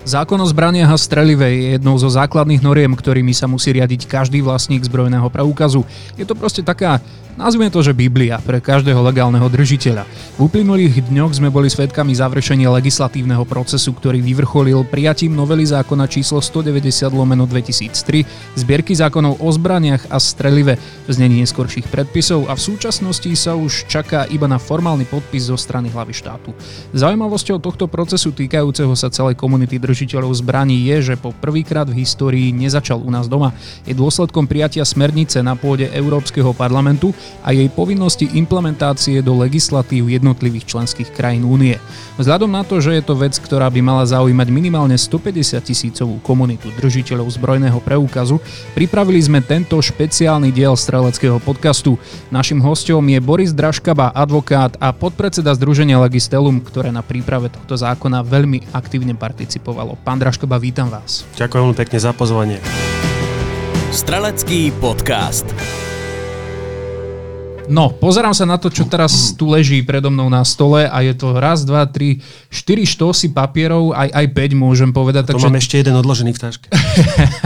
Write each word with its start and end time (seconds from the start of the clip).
Zákon 0.00 0.40
o 0.40 0.48
zbraniach 0.48 0.90
a 0.90 0.98
strelive 0.98 1.44
je 1.44 1.76
jednou 1.76 1.94
zo 2.00 2.08
základných 2.08 2.64
noriem, 2.64 2.96
ktorými 2.96 3.36
sa 3.36 3.44
musí 3.44 3.76
riadiť 3.76 4.08
každý 4.08 4.40
vlastník 4.40 4.80
zbrojného 4.80 5.28
preukazu. 5.28 5.84
Je 6.16 6.24
to 6.24 6.32
proste 6.32 6.64
taká 6.64 7.04
Nazvime 7.40 7.72
to, 7.72 7.80
že 7.80 7.96
Biblia 7.96 8.36
pre 8.36 8.60
každého 8.60 9.00
legálneho 9.00 9.48
držiteľa. 9.48 10.04
V 10.36 10.50
uplynulých 10.50 11.08
dňoch 11.08 11.40
sme 11.40 11.48
boli 11.48 11.72
svedkami 11.72 12.12
završenia 12.12 12.68
legislatívneho 12.68 13.48
procesu, 13.48 13.96
ktorý 13.96 14.20
vyvrcholil 14.20 14.84
prijatím 14.84 15.32
novely 15.32 15.64
zákona 15.64 16.04
číslo 16.04 16.44
190 16.44 17.08
lomeno 17.14 17.48
2003, 17.48 18.60
zbierky 18.60 18.92
zákonov 18.92 19.40
o 19.40 19.48
zbraniach 19.48 20.10
a 20.12 20.20
strelive 20.20 20.76
v 21.06 21.10
znení 21.10 21.40
neskorších 21.40 21.88
predpisov 21.88 22.44
a 22.50 22.58
v 22.58 22.60
súčasnosti 22.60 23.32
sa 23.32 23.56
už 23.56 23.88
čaká 23.88 24.28
iba 24.28 24.44
na 24.44 24.60
formálny 24.60 25.08
podpis 25.08 25.48
zo 25.48 25.56
strany 25.56 25.88
hlavy 25.88 26.12
štátu. 26.12 26.52
Zaujímavosťou 26.92 27.56
tohto 27.56 27.88
procesu 27.88 28.36
týkajúceho 28.36 28.92
sa 28.92 29.08
celej 29.08 29.40
komunity 29.40 29.80
držiteľov 29.90 30.30
zbraní 30.38 30.86
je, 30.86 31.10
že 31.10 31.14
po 31.18 31.34
prvýkrát 31.34 31.90
v 31.90 32.06
histórii 32.06 32.54
nezačal 32.54 33.02
u 33.02 33.10
nás 33.10 33.26
doma. 33.26 33.50
Je 33.82 33.98
dôsledkom 33.98 34.46
prijatia 34.46 34.86
smernice 34.86 35.42
na 35.42 35.58
pôde 35.58 35.90
Európskeho 35.90 36.54
parlamentu, 36.54 37.10
a 37.40 37.56
jej 37.56 37.66
povinnosti 37.72 38.28
implementácie 38.36 39.24
do 39.24 39.32
legislatív 39.40 40.12
jednotlivých 40.12 40.68
členských 40.68 41.10
krajín 41.16 41.48
únie. 41.48 41.80
Vzhľadom 42.20 42.52
na 42.52 42.60
to, 42.60 42.84
že 42.84 43.00
je 43.00 43.02
to 43.04 43.16
vec, 43.16 43.32
ktorá 43.40 43.72
by 43.72 43.80
mala 43.80 44.04
zaujímať 44.04 44.48
minimálne 44.52 44.92
150 44.92 45.56
tisícovú 45.64 46.20
komunitu 46.20 46.68
držiteľov 46.76 47.32
zbrojného 47.32 47.80
preukazu, 47.80 48.36
pripravili 48.76 49.20
sme 49.24 49.40
tento 49.40 49.80
špeciálny 49.80 50.52
diel 50.52 50.76
streleckého 50.76 51.40
podcastu. 51.40 51.96
Našim 52.28 52.60
hostom 52.60 53.00
je 53.08 53.18
Boris 53.24 53.56
Draškaba, 53.56 54.12
advokát 54.12 54.76
a 54.76 54.92
podpredseda 54.92 55.56
Združenia 55.56 55.96
Legistelum, 55.96 56.60
ktoré 56.60 56.92
na 56.92 57.00
príprave 57.00 57.48
tohto 57.48 57.72
zákona 57.80 58.20
veľmi 58.20 58.68
aktívne 58.76 59.16
participovalo. 59.16 59.79
Pán 59.84 60.20
Draškaba, 60.20 60.60
vítam 60.60 60.92
vás. 60.92 61.24
Ďakujem 61.40 61.60
veľmi 61.64 61.76
pekne 61.78 61.98
za 62.00 62.12
pozvanie. 62.12 62.58
Strelecký 63.90 64.70
podcast. 64.78 65.48
No, 67.70 67.86
pozerám 67.86 68.34
sa 68.34 68.42
na 68.42 68.58
to, 68.58 68.66
čo 68.66 68.82
teraz 68.90 69.30
tu 69.38 69.46
leží 69.46 69.78
predo 69.86 70.10
mnou 70.10 70.26
na 70.26 70.42
stole 70.42 70.90
a 70.90 71.06
je 71.06 71.14
to 71.14 71.38
raz, 71.38 71.62
dva, 71.62 71.86
tri, 71.86 72.18
štyri 72.50 72.82
štosy 72.82 73.30
papierov, 73.30 73.94
aj, 73.94 74.10
aj 74.10 74.26
5 74.34 74.58
môžem 74.58 74.90
povedať. 74.90 75.30
To 75.30 75.38
takže... 75.38 75.46
mám 75.46 75.62
ešte 75.62 75.78
jeden 75.78 75.94
odložený 75.94 76.34
v 76.34 76.40
taške. 76.42 76.66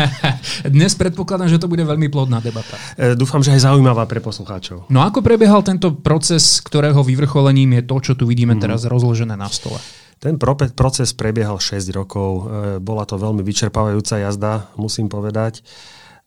Dnes 0.80 0.96
predpokladám, 0.96 1.52
že 1.52 1.60
to 1.60 1.69
bude 1.69 1.84
veľmi 1.84 2.08
plodná 2.08 2.41
debata. 2.41 2.80
E, 2.96 3.12
dúfam, 3.12 3.44
že 3.44 3.52
aj 3.52 3.69
zaujímavá 3.69 4.08
pre 4.08 4.24
poslucháčov. 4.24 4.88
No 4.88 5.04
ako 5.04 5.20
prebiehal 5.20 5.60
tento 5.60 5.92
proces, 5.92 6.64
ktorého 6.64 7.04
vyvrcholením 7.04 7.76
je 7.76 7.82
to, 7.84 7.96
čo 8.00 8.12
tu 8.16 8.24
vidíme 8.24 8.56
mm. 8.56 8.64
teraz 8.64 8.88
rozložené 8.88 9.36
na 9.36 9.52
stole? 9.52 9.76
Ten 10.25 10.41
proces 10.72 11.12
prebiehal 11.12 11.61
6 11.61 11.84
rokov. 11.92 12.30
E, 12.33 12.42
bola 12.80 13.05
to 13.05 13.20
veľmi 13.20 13.44
vyčerpávajúca 13.44 14.17
jazda, 14.25 14.72
musím 14.81 15.12
povedať. 15.12 15.61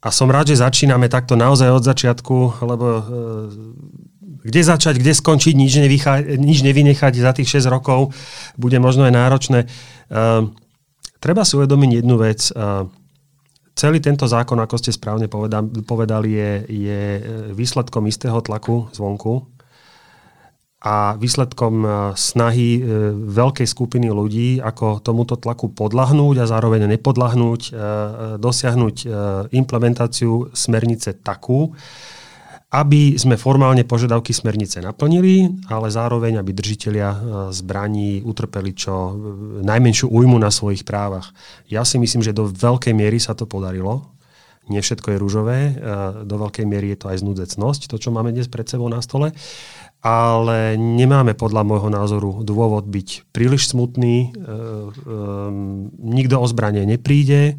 A 0.06 0.14
som 0.14 0.30
rád, 0.30 0.54
že 0.54 0.62
začíname 0.62 1.10
takto 1.10 1.34
naozaj 1.34 1.74
od 1.74 1.82
začiatku, 1.82 2.62
lebo 2.62 2.86
e, 2.86 3.02
kde 4.46 4.62
začať, 4.62 5.02
kde 5.02 5.18
skončiť, 5.18 5.58
nič, 5.58 5.82
nevychá, 5.82 6.22
nič 6.38 6.62
nevynechať 6.62 7.18
za 7.18 7.34
tých 7.34 7.58
6 7.58 7.74
rokov 7.74 8.14
bude 8.54 8.78
možno 8.78 9.10
aj 9.10 9.18
náročné. 9.18 9.60
E, 9.66 9.68
treba 11.18 11.42
si 11.42 11.58
uvedomiť 11.58 11.92
jednu 11.98 12.16
vec. 12.22 12.54
Celý 13.78 13.98
tento 13.98 14.30
zákon, 14.30 14.58
ako 14.62 14.78
ste 14.78 14.94
správne 14.94 15.26
povedali, 15.86 16.30
je, 16.38 16.52
je 16.70 17.02
výsledkom 17.54 18.06
istého 18.10 18.38
tlaku 18.46 18.90
zvonku, 18.94 19.57
a 20.78 21.18
výsledkom 21.18 21.76
e, 21.82 21.90
snahy 22.14 22.78
e, 22.78 22.82
veľkej 23.18 23.66
skupiny 23.66 24.14
ľudí, 24.14 24.62
ako 24.62 25.02
tomuto 25.02 25.34
tlaku 25.34 25.74
podlahnúť 25.74 26.46
a 26.46 26.50
zároveň 26.50 26.86
nepodlahnúť, 26.86 27.62
e, 27.66 27.72
dosiahnuť 28.38 28.96
implementáciu 29.58 30.54
smernice 30.54 31.18
takú, 31.18 31.74
aby 32.70 33.18
sme 33.18 33.40
formálne 33.40 33.82
požiadavky 33.88 34.36
smernice 34.36 34.84
naplnili, 34.84 35.50
ale 35.72 35.88
zároveň, 35.88 36.38
aby 36.38 36.52
držiteľia 36.52 37.10
zbraní 37.56 38.22
utrpeli 38.28 38.76
čo 38.76 39.16
najmenšiu 39.64 40.12
újmu 40.12 40.36
na 40.36 40.52
svojich 40.52 40.84
právach. 40.84 41.32
Ja 41.72 41.88
si 41.88 41.96
myslím, 41.96 42.22
že 42.22 42.36
do 42.36 42.52
veľkej 42.52 42.92
miery 42.92 43.24
sa 43.24 43.34
to 43.34 43.48
podarilo. 43.48 44.12
Nie 44.68 44.84
všetko 44.84 45.16
je 45.16 45.22
rúžové, 45.24 45.60
do 46.28 46.36
veľkej 46.44 46.68
miery 46.68 46.92
je 46.92 47.00
to 47.00 47.08
aj 47.08 47.24
znudecnosť, 47.24 47.88
to, 47.88 47.96
čo 47.96 48.12
máme 48.12 48.36
dnes 48.36 48.52
pred 48.52 48.68
sebou 48.68 48.92
na 48.92 49.00
stole 49.00 49.32
ale 50.02 50.78
nemáme 50.78 51.34
podľa 51.34 51.66
môjho 51.66 51.90
názoru 51.90 52.46
dôvod 52.46 52.86
byť 52.86 53.34
príliš 53.34 53.74
smutný. 53.74 54.30
E, 54.30 54.30
e, 54.30 54.60
nikto 55.98 56.38
o 56.38 56.46
zbranie 56.46 56.86
nepríde, 56.86 57.58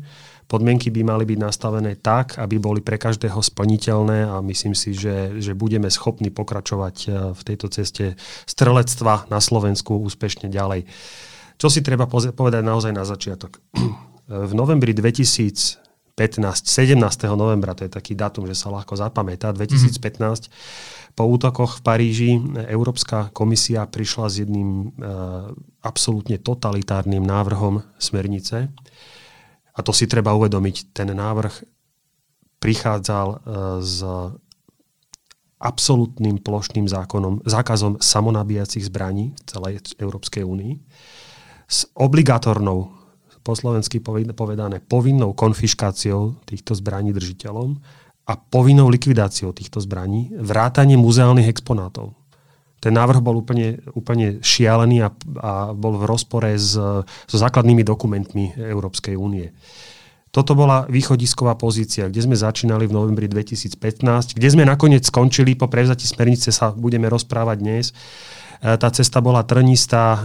podmienky 0.49 0.89
by 0.89 1.05
mali 1.05 1.25
byť 1.29 1.39
nastavené 1.39 2.01
tak, 2.01 2.41
aby 2.41 2.57
boli 2.57 2.81
pre 2.81 2.97
každého 2.97 3.37
splniteľné 3.39 4.33
a 4.33 4.41
myslím 4.41 4.73
si, 4.73 4.97
že, 4.97 5.37
že 5.39 5.53
budeme 5.53 5.93
schopní 5.93 6.33
pokračovať 6.33 6.97
e, 7.05 7.09
v 7.37 7.41
tejto 7.45 7.69
ceste 7.69 8.17
strelectva 8.49 9.29
na 9.29 9.39
Slovensku 9.43 10.01
úspešne 10.01 10.49
ďalej. 10.49 10.89
Čo 11.59 11.69
si 11.69 11.83
treba 11.85 12.09
povedať 12.09 12.63
naozaj 12.65 12.93
na 12.97 13.05
začiatok? 13.05 13.61
V 14.29 14.53
novembri 14.53 14.93
2015, 16.19 16.67
17. 16.67 16.99
novembra, 17.39 17.79
to 17.79 17.87
je 17.87 17.93
taký 17.95 18.19
dátum, 18.19 18.51
že 18.51 18.59
sa 18.59 18.75
ľahko 18.75 18.99
zapamätá, 18.99 19.55
2015, 19.55 20.51
mm 20.51 21.07
po 21.19 21.27
útokoch 21.27 21.83
v 21.83 21.83
Paríži 21.83 22.31
Európska 22.71 23.35
komisia 23.35 23.91
prišla 23.91 24.27
s 24.31 24.35
jedným 24.47 24.71
e, 24.71 24.87
absolútne 25.83 26.39
totalitárnym 26.39 27.27
návrhom 27.27 27.83
smernice. 27.99 28.71
A 29.75 29.79
to 29.83 29.91
si 29.91 30.07
treba 30.07 30.31
uvedomiť. 30.39 30.95
Ten 30.95 31.11
návrh 31.11 31.67
prichádzal 32.63 33.27
e, 33.35 33.39
s 33.83 33.99
absolútnym 35.59 36.39
plošným 36.39 36.87
zákonom, 36.87 37.43
zákazom 37.43 37.99
samonabíjacích 37.99 38.87
zbraní 38.87 39.35
v 39.35 39.43
celej 39.43 39.75
Európskej 39.99 40.47
únii, 40.47 40.79
s 41.67 41.91
obligatornou, 41.99 42.95
po 43.49 43.57
slovensky 43.57 44.05
povedané, 44.05 44.85
povinnou 44.85 45.33
konfiškáciou 45.33 46.45
týchto 46.45 46.77
zbraní 46.77 47.17
držiteľom 47.17 47.81
a 48.29 48.37
povinnou 48.37 48.93
likvidáciou 48.93 49.57
týchto 49.57 49.81
zbraní, 49.81 50.29
vrátanie 50.37 51.01
muzeálnych 51.01 51.49
exponátov. 51.49 52.13
Ten 52.77 52.93
návrh 52.93 53.25
bol 53.25 53.41
úplne, 53.41 53.81
úplne 53.97 54.45
šialený 54.45 55.01
a, 55.01 55.09
a 55.41 55.53
bol 55.73 55.97
v 55.97 56.05
rozpore 56.05 56.53
s, 56.61 56.77
so 57.25 57.37
základnými 57.41 57.81
dokumentmi 57.89 58.53
Európskej 58.61 59.17
únie. 59.17 59.49
Toto 60.29 60.53
bola 60.53 60.85
východisková 60.85 61.57
pozícia, 61.57 62.05
kde 62.05 62.29
sme 62.29 62.37
začínali 62.37 62.85
v 62.85 62.93
novembri 62.93 63.33
2015, 63.33 64.37
kde 64.37 64.49
sme 64.53 64.69
nakoniec 64.69 65.09
skončili, 65.09 65.57
po 65.57 65.73
prevzati 65.73 66.05
smernice 66.05 66.53
sa 66.53 66.69
budeme 66.77 67.09
rozprávať 67.09 67.57
dnes. 67.65 67.97
E, 68.59 68.75
tá 68.75 68.91
cesta 68.91 69.23
bola 69.23 69.47
trnistá, 69.47 70.19
e, 70.19 70.21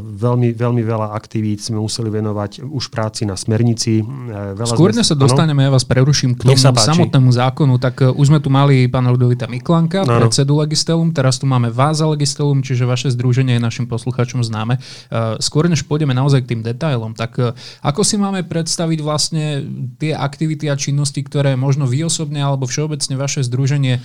veľmi, 0.00 0.52
veľmi 0.52 0.82
veľa 0.84 1.16
aktivít 1.16 1.64
sme 1.64 1.80
museli 1.80 2.12
venovať 2.12 2.60
už 2.60 2.92
práci 2.92 3.24
na 3.24 3.32
smernici. 3.32 4.04
E, 4.04 4.52
veľa 4.52 4.76
Skôr 4.76 4.92
sme, 4.92 5.04
sa 5.04 5.16
dostaneme, 5.16 5.64
ano? 5.64 5.72
ja 5.72 5.76
vás 5.80 5.88
preruším 5.88 6.36
k 6.36 6.52
tomu 6.52 6.60
samotnému 6.60 7.30
zákonu, 7.32 7.80
tak 7.80 8.04
už 8.04 8.26
sme 8.28 8.44
tu 8.44 8.52
mali 8.52 8.84
pána 8.92 9.08
Ludovita 9.08 9.48
Miklanka, 9.48 10.04
ano. 10.04 10.20
predsedu 10.20 10.60
Legistelum, 10.60 11.16
teraz 11.16 11.40
tu 11.40 11.48
máme 11.48 11.72
vás 11.72 12.04
a 12.04 12.06
Legistelum, 12.12 12.60
čiže 12.60 12.84
vaše 12.84 13.08
združenie 13.08 13.56
je 13.56 13.62
našim 13.64 13.86
poslucháčom 13.88 14.44
známe. 14.44 14.76
Skôr 15.40 15.72
než 15.72 15.88
pôjdeme 15.88 16.12
naozaj 16.12 16.44
k 16.44 16.56
tým 16.56 16.60
detailom, 16.60 17.16
tak 17.16 17.40
ako 17.80 18.00
si 18.04 18.20
máme 18.20 18.44
predstaviť 18.44 18.98
vlastne 19.00 19.64
tie 19.96 20.12
aktivity 20.12 20.68
a 20.68 20.76
činnosti, 20.76 21.24
ktoré 21.24 21.56
možno 21.56 21.88
vy 21.88 22.04
osobne 22.04 22.44
alebo 22.44 22.68
všeobecne 22.68 23.14
vaše 23.16 23.40
združenie 23.46 24.04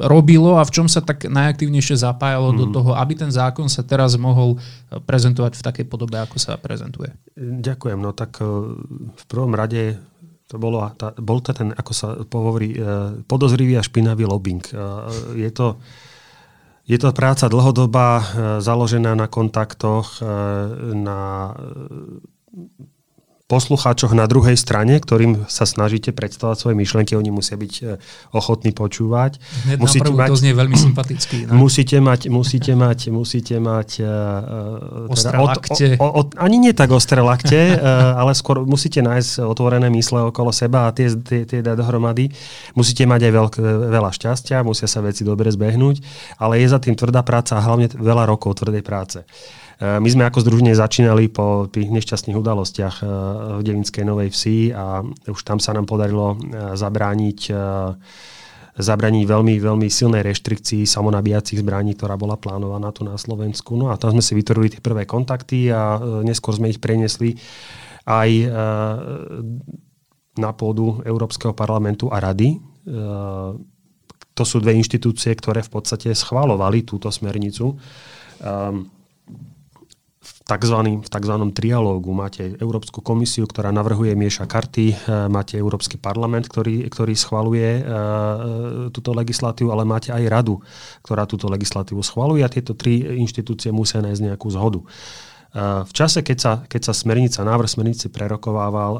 robilo 0.00 0.56
a 0.56 0.64
v 0.64 0.72
čom 0.72 0.86
sa 0.88 1.04
tak 1.04 1.28
najaktívnejšie 1.28 2.00
zapájalo 2.00 2.54
hmm. 2.54 2.58
do 2.58 2.64
mhm. 2.64 2.72
toho 2.72 2.85
toho, 2.86 2.94
aby 2.94 3.18
ten 3.18 3.34
zákon 3.34 3.66
sa 3.66 3.82
teraz 3.82 4.14
mohol 4.14 4.54
eh, 4.54 5.02
prezentovať 5.02 5.58
v 5.58 5.66
takej 5.66 5.86
podobe, 5.90 6.22
ako 6.22 6.38
sa 6.38 6.54
prezentuje? 6.54 7.10
Ďakujem. 7.34 7.98
No 7.98 8.14
tak 8.14 8.38
eh, 8.38 8.46
v 9.10 9.24
prvom 9.26 9.50
rade 9.58 9.98
to 10.46 10.62
bolo, 10.62 10.78
tá, 10.94 11.10
bol 11.18 11.42
to 11.42 11.50
ten, 11.50 11.74
ako 11.74 11.90
sa 11.90 12.14
pohovorí, 12.22 12.78
eh, 12.78 13.18
podozrivý 13.26 13.74
a 13.74 13.82
špinavý 13.82 14.30
lobbying. 14.30 14.62
Je 15.34 15.50
to, 15.50 15.82
je 16.86 16.94
to 17.02 17.10
práca 17.10 17.50
dlhodobá, 17.50 18.22
založená 18.62 19.18
na 19.18 19.26
kontaktoch, 19.26 20.22
na 20.94 21.50
poslucháčoch 23.46 24.10
na 24.10 24.26
druhej 24.26 24.58
strane, 24.58 24.98
ktorým 24.98 25.46
sa 25.46 25.70
snažíte 25.70 26.10
predstavať 26.10 26.58
svoje 26.58 26.74
myšlenky, 26.74 27.14
oni 27.14 27.30
musia 27.30 27.54
byť 27.54 27.74
e, 27.78 27.82
ochotní 28.34 28.74
počúvať. 28.74 29.38
Hneď 29.70 29.78
musíte 29.78 30.10
mať, 30.10 30.28
to 30.34 30.38
znie 30.42 30.54
veľmi 30.58 30.74
sympatický. 30.74 31.36
Ne? 31.46 31.54
Musíte 31.54 32.02
mať, 32.02 32.26
musíte 32.26 32.74
mať, 32.74 32.98
musíte 33.14 33.56
mať 33.62 33.88
uh, 34.02 35.14
teda 35.14 35.38
od, 35.38 35.50
o, 36.02 36.08
o, 36.10 36.22
ani 36.42 36.58
nie 36.58 36.74
tak 36.74 36.90
ostré 36.90 37.22
lakte, 37.22 37.78
uh, 37.78 38.18
ale 38.20 38.34
skôr 38.34 38.66
musíte 38.66 38.98
nájsť 38.98 39.46
otvorené 39.46 39.94
mysle 39.94 40.26
okolo 40.26 40.50
seba 40.50 40.90
a 40.90 40.94
tie, 40.94 41.14
tie, 41.14 41.46
tie 41.46 41.62
dať 41.62 41.78
dohromady. 41.78 42.34
Musíte 42.74 43.06
mať 43.06 43.30
aj 43.30 43.32
veľk, 43.32 43.54
veľa 43.94 44.10
šťastia, 44.10 44.66
musia 44.66 44.90
sa 44.90 44.98
veci 45.06 45.22
dobre 45.22 45.54
zbehnúť, 45.54 46.02
ale 46.42 46.58
je 46.58 46.66
za 46.66 46.82
tým 46.82 46.98
tvrdá 46.98 47.22
práca 47.22 47.54
a 47.54 47.62
hlavne 47.62 47.94
veľa 47.94 48.26
rokov 48.26 48.58
tvrdej 48.58 48.82
práce. 48.82 49.22
Eh, 49.76 50.00
my 50.00 50.08
sme 50.08 50.24
ako 50.24 50.40
združenie 50.40 50.72
začínali 50.72 51.28
po 51.28 51.68
tých 51.68 51.92
nešťastných 51.92 52.36
udalostiach 52.40 52.96
eh, 53.04 53.06
v 53.60 53.62
Devinskej 53.62 54.08
Novej 54.08 54.32
Vsi 54.32 54.72
a 54.72 55.04
už 55.28 55.40
tam 55.44 55.60
sa 55.60 55.76
nám 55.76 55.84
podarilo 55.84 56.36
eh, 56.36 56.72
zabrániť 56.76 57.40
zabraniť 58.76 59.24
veľmi, 59.24 59.56
veľmi 59.56 59.88
silnej 59.88 60.20
reštrikcii 60.20 60.84
samonabíjacích 60.84 61.64
zbraní, 61.64 61.96
ktorá 61.96 62.12
bola 62.20 62.36
plánovaná 62.36 62.92
tu 62.92 63.08
na 63.08 63.16
Slovensku. 63.16 63.72
No 63.72 63.88
a 63.88 63.96
tam 63.96 64.12
sme 64.12 64.20
si 64.20 64.36
vytvorili 64.36 64.68
tie 64.68 64.84
prvé 64.84 65.08
kontakty 65.08 65.72
a 65.72 65.96
neskôr 66.20 66.52
sme 66.52 66.68
ich 66.68 66.76
preniesli 66.76 67.40
aj 68.04 68.52
na 70.36 70.50
pôdu 70.52 71.00
Európskeho 71.08 71.56
parlamentu 71.56 72.12
a 72.12 72.20
rady. 72.20 72.60
To 74.36 74.44
sú 74.44 74.60
dve 74.60 74.76
inštitúcie, 74.76 75.32
ktoré 75.32 75.64
v 75.64 75.72
podstate 75.72 76.12
schválovali 76.12 76.84
túto 76.84 77.08
smernicu. 77.08 77.80
Ehm, 78.44 78.92
takzvaným, 80.46 81.02
v 81.02 81.08
tzv. 81.10 81.34
trialógu. 81.50 82.14
Máte 82.14 82.54
Európsku 82.62 83.02
komisiu, 83.02 83.50
ktorá 83.50 83.74
navrhuje, 83.74 84.14
mieša 84.14 84.46
karty, 84.46 84.94
e, 84.94 84.96
máte 85.26 85.58
Európsky 85.58 85.98
parlament, 85.98 86.46
ktorý, 86.46 86.86
ktorý 86.86 87.18
schvaluje 87.18 87.66
e, 87.66 87.82
e, 87.82 87.88
túto 88.94 89.10
legislatívu, 89.10 89.74
ale 89.74 89.82
máte 89.82 90.14
aj 90.14 90.22
radu, 90.30 90.62
ktorá 91.02 91.26
túto 91.26 91.50
legislatívu 91.50 91.98
schvaluje 92.06 92.46
a 92.46 92.48
tieto 92.48 92.78
tri 92.78 93.02
inštitúcie 93.18 93.74
musia 93.74 93.98
nájsť 93.98 94.22
nejakú 94.22 94.48
zhodu. 94.54 94.80
V 95.56 95.92
čase, 95.96 96.20
keď 96.20 96.38
sa, 96.38 96.52
keď 96.68 96.82
sa 96.84 96.92
smernica, 96.92 97.40
návrh 97.40 97.64
smernice 97.64 98.12
prerokovával, 98.12 98.92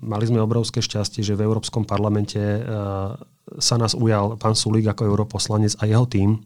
mali 0.00 0.24
sme 0.24 0.40
obrovské 0.40 0.80
šťastie, 0.80 1.20
že 1.20 1.36
v 1.36 1.44
Európskom 1.44 1.84
parlamente 1.84 2.40
sa 3.60 3.76
nás 3.76 3.92
ujal 3.92 4.40
pán 4.40 4.56
Sulík 4.56 4.88
ako 4.88 5.04
europoslanec 5.04 5.76
a 5.76 5.84
jeho 5.84 6.08
tým, 6.08 6.40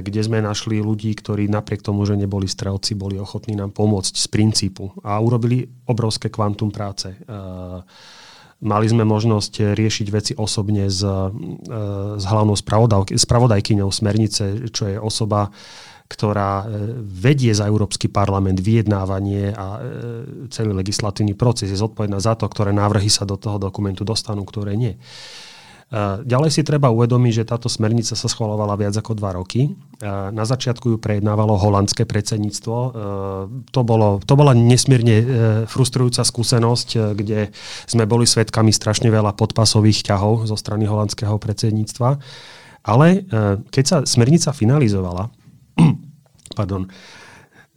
kde 0.00 0.20
sme 0.22 0.38
našli 0.38 0.78
ľudí, 0.78 1.10
ktorí 1.18 1.50
napriek 1.50 1.82
tomu, 1.82 2.06
že 2.06 2.14
neboli 2.14 2.46
strelci, 2.46 2.94
boli 2.94 3.18
ochotní 3.18 3.58
nám 3.58 3.74
pomôcť 3.74 4.14
z 4.14 4.26
princípu 4.30 5.02
a 5.02 5.18
urobili 5.18 5.66
obrovské 5.90 6.30
kvantum 6.30 6.70
práce. 6.70 7.10
Eh, 7.10 7.78
mali 8.62 8.86
sme 8.86 9.02
možnosť 9.02 9.74
riešiť 9.74 10.06
veci 10.14 10.32
osobne 10.38 10.86
s, 10.86 11.02
eh, 11.02 11.34
s 12.14 12.24
hlavnou 12.30 12.54
spravodajkyňou 13.10 13.90
smernice, 13.90 14.70
čo 14.70 14.86
je 14.86 14.96
osoba, 15.02 15.50
ktorá 16.10 16.66
vedie 17.06 17.54
za 17.54 17.70
Európsky 17.70 18.10
parlament 18.10 18.58
vyjednávanie 18.58 19.54
a 19.54 19.78
celý 20.50 20.74
legislatívny 20.74 21.38
proces. 21.38 21.70
Je 21.70 21.78
zodpovedná 21.78 22.18
za 22.18 22.34
to, 22.34 22.50
ktoré 22.50 22.74
návrhy 22.74 23.06
sa 23.06 23.22
do 23.22 23.38
toho 23.38 23.62
dokumentu 23.62 24.02
dostanú, 24.02 24.42
ktoré 24.42 24.74
nie. 24.74 24.98
Ďalej 26.22 26.50
si 26.54 26.62
treba 26.62 26.86
uvedomiť, 26.94 27.42
že 27.42 27.48
táto 27.50 27.66
smernica 27.66 28.14
sa 28.14 28.28
schvalovala 28.30 28.78
viac 28.78 28.94
ako 28.94 29.18
dva 29.18 29.34
roky. 29.34 29.74
Na 30.06 30.46
začiatku 30.46 30.86
ju 30.94 30.96
prejednávalo 31.02 31.58
holandské 31.58 32.06
predsedníctvo. 32.06 32.76
To, 33.74 33.80
bolo, 33.82 34.22
to 34.22 34.38
bola 34.38 34.54
nesmierne 34.54 35.18
frustrujúca 35.66 36.22
skúsenosť, 36.22 37.18
kde 37.18 37.50
sme 37.90 38.06
boli 38.06 38.22
svedkami 38.22 38.70
strašne 38.70 39.10
veľa 39.10 39.34
podpasových 39.34 40.06
ťahov 40.06 40.46
zo 40.46 40.54
strany 40.54 40.86
holandského 40.86 41.34
predsedníctva. 41.42 42.22
Ale 42.86 43.26
keď 43.74 43.84
sa 43.84 43.96
smernica 44.06 44.54
finalizovala, 44.54 45.26
pardon, 46.58 46.86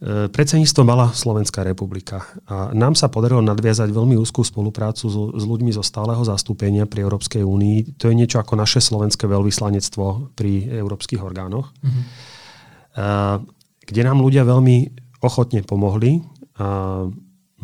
predsedníctvo 0.02 0.82
mala 0.84 1.14
Slovenská 1.14 1.62
republika 1.62 2.26
a 2.44 2.74
nám 2.74 2.92
sa 2.98 3.08
podarilo 3.08 3.40
nadviazať 3.40 3.88
veľmi 3.88 4.18
úzkú 4.20 4.42
spoluprácu 4.44 5.06
s, 5.06 5.16
s 5.38 5.44
ľuďmi 5.46 5.70
zo 5.72 5.80
stáleho 5.80 6.20
zastúpenia 6.26 6.84
pri 6.84 7.06
Európskej 7.06 7.40
únii. 7.40 7.96
To 8.02 8.10
je 8.10 8.18
niečo 8.18 8.42
ako 8.42 8.58
naše 8.58 8.84
slovenské 8.84 9.24
veľvyslanectvo 9.24 10.36
pri 10.36 10.68
európskych 10.82 11.22
orgánoch, 11.22 11.72
mm-hmm. 11.80 12.04
kde 13.86 14.02
nám 14.04 14.18
ľudia 14.20 14.44
veľmi 14.44 14.76
ochotne 15.24 15.64
pomohli, 15.64 16.20
a 16.60 17.08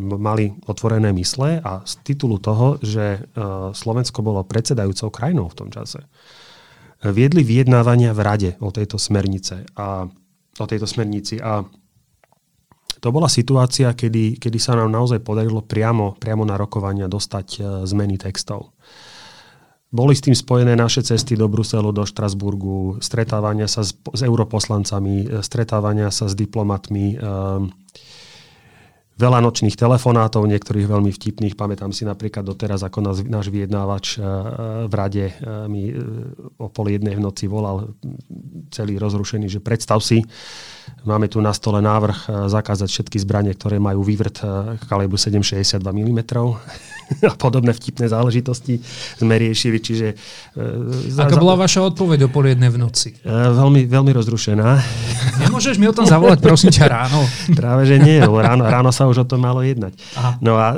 mali 0.01 0.57
otvorené 0.65 1.13
mysle 1.13 1.61
a 1.61 1.85
z 1.85 1.93
titulu 2.01 2.41
toho, 2.41 2.81
že 2.81 3.21
Slovensko 3.77 4.25
bolo 4.25 4.49
predsedajúcou 4.49 5.13
krajinou 5.13 5.53
v 5.53 5.59
tom 5.61 5.69
čase, 5.69 6.09
viedli 7.05 7.45
vyjednávania 7.45 8.17
v 8.17 8.21
rade 8.25 8.51
o 8.65 8.73
tejto 8.73 8.97
smernice 8.97 9.69
a 9.77 10.09
o 10.57 10.67
tejto 10.69 10.89
smernici 10.89 11.37
a 11.37 11.65
to 13.01 13.09
bola 13.09 13.33
situácia, 13.33 13.97
kedy, 13.97 14.37
kedy 14.37 14.59
sa 14.61 14.77
nám 14.77 14.93
naozaj 14.93 15.25
podarilo 15.25 15.65
priamo, 15.65 16.21
priamo 16.21 16.45
na 16.45 16.61
rokovania 16.61 17.09
dostať 17.09 17.47
e, 17.57 17.59
zmeny 17.89 18.21
textov. 18.21 18.77
Boli 19.91 20.15
s 20.15 20.23
tým 20.23 20.37
spojené 20.37 20.79
naše 20.79 21.03
cesty 21.03 21.35
do 21.35 21.51
Bruselu, 21.51 21.91
do 21.91 22.07
Štrasburgu, 22.07 23.03
stretávania 23.03 23.67
sa 23.67 23.83
s, 23.83 23.97
s 23.97 24.21
europoslancami, 24.21 25.17
e, 25.27 25.27
stretávania 25.41 26.13
sa 26.13 26.29
s 26.29 26.37
diplomatmi, 26.37 27.17
um, 27.17 27.73
veľa 29.21 29.45
nočných 29.45 29.77
telefonátov, 29.77 30.49
niektorých 30.49 30.89
veľmi 30.89 31.13
vtipných. 31.13 31.53
Pamätám 31.53 31.93
si 31.93 32.09
napríklad 32.09 32.41
doteraz, 32.41 32.81
ako 32.81 33.05
nás, 33.05 33.21
náš 33.21 33.53
vyjednávač 33.53 34.17
v 34.89 34.93
rade 34.97 35.37
mi 35.69 35.93
o 36.57 36.73
pol 36.73 36.97
jednej 36.97 37.21
v 37.21 37.25
noci 37.29 37.45
volal 37.45 37.93
celý 38.73 38.97
rozrušený, 38.97 39.53
že 39.53 39.61
predstav 39.61 40.01
si, 40.01 40.25
Máme 41.01 41.33
tu 41.33 41.41
na 41.41 41.57
stole 41.57 41.81
návrh 41.81 42.19
e, 42.29 42.53
zakázať 42.53 42.89
všetky 42.89 43.17
zbranie, 43.25 43.53
ktoré 43.57 43.81
majú 43.81 44.05
vývrt 44.05 44.45
kalibru 44.85 45.17
7,62 45.17 45.81
mm 45.81 46.21
a 47.31 47.35
podobné 47.35 47.75
vtipné 47.75 48.07
záležitosti 48.07 48.81
sme 49.19 49.35
riešili. 49.37 49.79
Čiže, 49.81 50.09
e, 50.57 51.21
Aká 51.21 51.37
bola 51.37 51.59
vaša 51.59 51.87
odpoveď 51.91 52.27
o 52.27 52.29
pol 52.29 52.53
jednej 52.53 52.71
v 52.71 52.79
noci? 52.79 53.15
Veľmi, 53.27 53.87
veľmi 53.87 54.13
rozrušená. 54.15 54.69
Nemôžeš 55.47 55.77
mi 55.77 55.87
o 55.89 55.95
tom 55.95 56.07
zavolať, 56.07 56.39
prosím 56.43 56.71
ťa, 56.75 56.85
ráno? 56.89 57.21
Práve, 57.61 57.87
že 57.87 57.97
nie, 58.01 58.21
lebo 58.21 58.39
ráno, 58.41 58.67
ráno 58.67 58.91
sa 58.91 59.07
už 59.11 59.25
o 59.25 59.27
tom 59.27 59.43
malo 59.43 59.61
jednať. 59.65 59.97
Aha. 60.17 60.31
No 60.41 60.57
a 60.57 60.77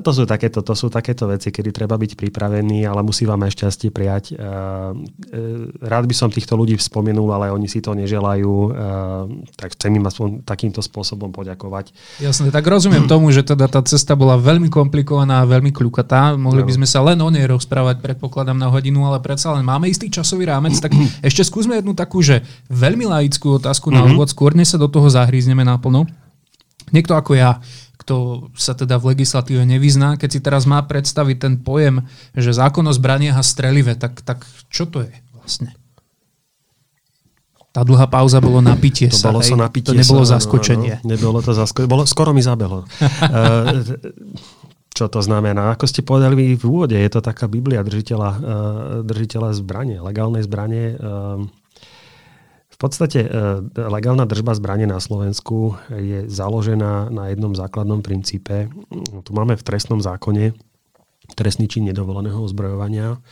to 0.00 0.10
sú, 0.12 0.24
takéto, 0.24 0.64
to 0.64 0.74
sú 0.76 0.92
takéto 0.92 1.26
veci, 1.30 1.50
kedy 1.50 1.70
treba 1.72 1.96
byť 1.96 2.16
pripravený, 2.16 2.86
ale 2.86 3.00
musí 3.04 3.26
vám 3.26 3.42
aj 3.46 3.52
šťastie 3.56 3.88
prijať. 3.92 4.36
Rád 5.80 6.04
by 6.06 6.14
som 6.14 6.32
týchto 6.32 6.56
ľudí 6.56 6.76
spomenul, 6.80 7.28
ale 7.32 7.52
oni 7.52 7.66
si 7.66 7.82
to 7.82 7.92
neželajú 7.92 8.72
tak 9.56 9.76
chcem 9.76 9.92
im 9.96 10.04
aspoň 10.06 10.28
takýmto 10.44 10.80
spôsobom 10.80 11.30
poďakovať. 11.34 11.92
Jasne, 12.22 12.48
tak 12.48 12.64
rozumiem 12.66 13.06
tomu, 13.06 13.32
že 13.34 13.44
teda 13.44 13.66
tá 13.68 13.80
cesta 13.84 14.16
bola 14.16 14.40
veľmi 14.40 14.72
komplikovaná 14.72 15.42
a 15.44 15.48
veľmi 15.70 15.72
kľukatá. 15.72 16.34
Mohli 16.34 16.62
no. 16.62 16.66
by 16.66 16.72
sme 16.82 16.86
sa 16.90 17.00
len 17.06 17.18
o 17.22 17.30
nej 17.30 17.46
rozprávať, 17.46 18.02
predpokladám, 18.02 18.58
na 18.58 18.66
hodinu, 18.68 19.06
ale 19.06 19.22
predsa 19.22 19.54
len 19.54 19.62
máme 19.62 19.86
istý 19.86 20.10
časový 20.10 20.50
rámec, 20.50 20.74
tak 20.82 20.90
ešte 21.28 21.46
skúsme 21.46 21.78
jednu 21.78 21.94
takú, 21.94 22.18
že 22.20 22.42
veľmi 22.68 23.06
laickú 23.06 23.62
otázku 23.62 23.94
na 23.94 24.02
mhm. 24.02 24.18
úvod, 24.18 24.28
skôr 24.28 24.52
než 24.58 24.74
sa 24.74 24.78
do 24.82 24.90
toho 24.90 25.06
zahrízneme 25.06 25.62
naplno. 25.62 26.10
Niekto 26.90 27.14
ako 27.14 27.38
ja, 27.38 27.62
kto 28.02 28.50
sa 28.58 28.74
teda 28.74 28.98
v 28.98 29.14
legislatíve 29.14 29.62
nevyzná, 29.62 30.18
keď 30.18 30.28
si 30.34 30.40
teraz 30.42 30.66
má 30.66 30.82
predstaviť 30.82 31.36
ten 31.38 31.54
pojem, 31.62 32.02
že 32.34 32.50
zákon 32.50 32.82
o 32.82 32.90
zbraniach 32.90 33.38
a 33.38 33.46
strelive, 33.46 33.94
tak, 33.94 34.26
tak 34.26 34.42
čo 34.66 34.90
to 34.90 35.06
je 35.06 35.14
vlastne? 35.38 35.70
Tá 37.70 37.86
dlhá 37.86 38.10
pauza 38.10 38.42
bolo 38.42 38.58
napitie 38.58 39.06
to 39.06 39.14
sa. 39.14 39.30
Bolo 39.30 39.46
sa 39.46 39.54
napitie 39.54 39.94
to 39.94 39.94
nebolo 39.94 40.26
sa, 40.26 40.42
zaskočenie. 40.42 41.06
No, 41.06 41.06
no, 41.06 41.10
nebolo 41.14 41.38
to 41.38 41.54
zaskočenie. 41.54 41.86
Bolo, 41.86 42.02
skoro 42.02 42.34
mi 42.34 42.42
zabehlo. 42.42 42.82
čo 44.90 45.06
to 45.06 45.22
znamená? 45.22 45.74
Ako 45.78 45.86
ste 45.86 46.02
povedali 46.02 46.58
v 46.58 46.64
úvode, 46.66 46.98
je 46.98 47.10
to 47.10 47.22
taká 47.22 47.46
Biblia 47.46 47.86
držiteľa, 47.86 48.30
uh, 48.30 48.40
držiteľa 49.06 49.56
zbranie, 49.56 50.02
legálnej 50.02 50.44
zbranie. 50.44 50.98
Uh, 50.98 51.46
v 52.68 52.76
podstate 52.76 53.24
uh, 53.24 53.62
legálna 53.76 54.26
držba 54.26 54.58
zbranie 54.58 54.90
na 54.90 54.98
Slovensku 54.98 55.78
je 55.94 56.26
založená 56.26 57.08
na 57.08 57.30
jednom 57.30 57.54
základnom 57.54 58.02
princípe. 58.02 58.68
Tu 59.24 59.30
máme 59.30 59.54
v 59.54 59.66
trestnom 59.66 60.02
zákone 60.02 60.52
trestný 61.38 61.70
čin 61.70 61.86
nedovoleného 61.86 62.42
zbrojovania 62.50 63.22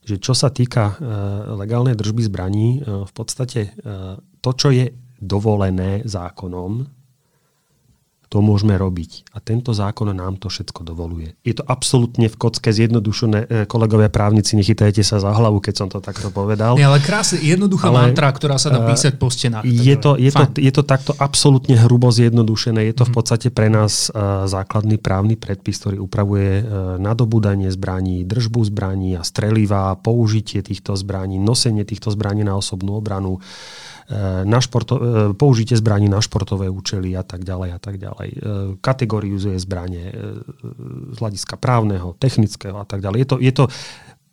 že 0.00 0.16
čo 0.16 0.32
sa 0.32 0.48
týka 0.48 0.96
legálnej 1.60 1.92
držby 1.92 2.24
zbraní, 2.24 2.80
v 2.80 3.12
podstate 3.12 3.76
to, 4.40 4.50
čo 4.56 4.72
je 4.72 4.88
dovolené 5.20 6.00
zákonom, 6.08 6.88
to 8.30 8.38
môžeme 8.38 8.78
robiť. 8.78 9.34
A 9.34 9.42
tento 9.42 9.74
zákon 9.74 10.06
nám 10.14 10.38
to 10.38 10.46
všetko 10.46 10.86
dovoluje. 10.86 11.34
Je 11.42 11.50
to 11.50 11.66
absolútne 11.66 12.30
v 12.30 12.36
kocke 12.38 12.70
zjednodušené. 12.70 13.38
E, 13.42 13.66
kolegovia 13.66 14.06
právnici, 14.06 14.54
nechytajte 14.54 15.02
sa 15.02 15.18
za 15.18 15.34
hlavu, 15.34 15.58
keď 15.58 15.74
som 15.74 15.88
to 15.90 15.98
takto 15.98 16.30
povedal. 16.30 16.78
Nie, 16.78 16.86
ale 16.86 17.02
krásne, 17.02 17.42
jednoduchá 17.42 17.90
ale, 17.90 18.14
mantra, 18.14 18.30
ktorá 18.30 18.54
sa 18.54 18.70
dá 18.70 18.86
e, 18.86 18.94
písať 18.94 19.18
po 19.18 19.34
stenách. 19.34 19.66
Je 19.66 19.98
to, 19.98 20.14
je, 20.14 20.30
to, 20.30 20.46
je 20.62 20.70
to 20.70 20.86
takto 20.86 21.10
absolútne 21.18 21.74
hrubo 21.74 22.14
zjednodušené. 22.14 22.86
Je 22.86 22.94
to 22.94 23.10
v 23.10 23.10
mhm. 23.10 23.16
podstate 23.18 23.48
pre 23.50 23.66
nás 23.66 24.14
uh, 24.14 24.46
základný 24.46 25.02
právny 25.02 25.34
predpis, 25.34 25.82
ktorý 25.82 25.98
upravuje 25.98 26.62
uh, 26.62 27.02
nadobudanie 27.02 27.66
zbraní, 27.74 28.22
držbu 28.22 28.62
zbraní 28.70 29.18
a 29.18 29.26
streliva, 29.26 29.98
použitie 29.98 30.62
týchto 30.62 30.94
zbraní, 30.94 31.42
nosenie 31.42 31.82
týchto 31.82 32.14
zbraní 32.14 32.46
na 32.46 32.54
osobnú 32.54 32.94
obranu 32.94 33.42
na 34.44 34.58
športo, 34.58 34.94
e, 34.98 35.00
použitie 35.38 35.78
zbraní 35.78 36.10
na 36.10 36.18
športové 36.18 36.66
účely 36.66 37.14
a 37.14 37.22
tak 37.22 37.46
ďalej 37.46 37.70
a 37.70 37.78
tak 37.78 37.96
ďalej. 37.96 38.28
E, 38.30 38.38
kategorizuje 38.82 39.54
zbranie 39.62 40.10
z 41.14 41.16
hľadiska 41.22 41.54
právneho, 41.54 42.18
technického 42.18 42.74
a 42.82 42.86
tak 42.86 43.06
ďalej. 43.06 43.18
Je 43.22 43.28
to, 43.28 43.36
je 43.38 43.52
to 43.54 43.64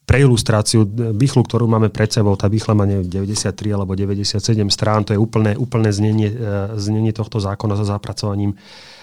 pre 0.07 0.24
ilustráciu 0.24 0.88
bychlu, 1.13 1.43
ktorú 1.43 1.67
máme 1.67 1.91
pred 1.91 2.10
sebou, 2.10 2.34
tá 2.39 2.48
bychla 2.48 2.74
má 2.74 2.88
93 2.88 3.53
alebo 3.75 3.91
97 3.93 4.39
strán, 4.72 5.03
to 5.03 5.12
je 5.12 5.19
úplné, 5.19 5.60
úplné 5.60 5.91
znenie, 5.91 6.31
znenie 6.79 7.12
tohto 7.12 7.43
zákona 7.43 7.75
so 7.75 7.84
zapracovaním 7.84 8.55
Uh, 8.55 8.96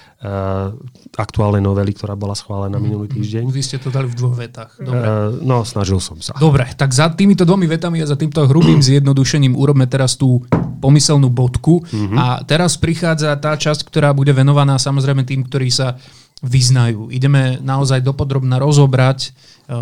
aktuálnej 1.14 1.60
novely, 1.60 1.92
ktorá 1.92 2.16
bola 2.16 2.32
schválená 2.32 2.80
mm, 2.80 2.84
minulý 2.84 3.06
týždeň. 3.12 3.44
Vy 3.52 3.60
ste 3.60 3.76
to 3.76 3.92
dali 3.92 4.08
v 4.08 4.16
dvoch 4.16 4.32
vetách. 4.32 4.72
Dobre. 4.80 5.04
Uh, 5.04 5.36
no, 5.44 5.62
snažil 5.68 6.00
som 6.00 6.16
sa. 6.24 6.32
Dobre, 6.40 6.64
tak 6.74 6.96
za 6.96 7.12
týmito 7.12 7.44
dvomi 7.44 7.68
vetami 7.68 8.00
a 8.00 8.08
za 8.08 8.16
týmto 8.16 8.48
hrubým 8.48 8.80
zjednodušením 8.88 9.52
urobme 9.52 9.84
teraz 9.84 10.16
tú 10.16 10.40
pomyselnú 10.80 11.28
bodku. 11.28 11.84
Mm-hmm. 11.84 12.16
A 12.16 12.26
teraz 12.44 12.80
prichádza 12.80 13.36
tá 13.36 13.56
časť, 13.56 13.84
ktorá 13.88 14.16
bude 14.16 14.32
venovaná 14.32 14.80
samozrejme 14.80 15.28
tým, 15.28 15.44
ktorí 15.44 15.68
sa 15.68 15.96
vyznajú. 16.44 17.08
Ideme 17.08 17.56
naozaj 17.64 18.04
dopodrobne 18.04 18.60
rozobrať 18.60 19.18
e, 19.24 19.30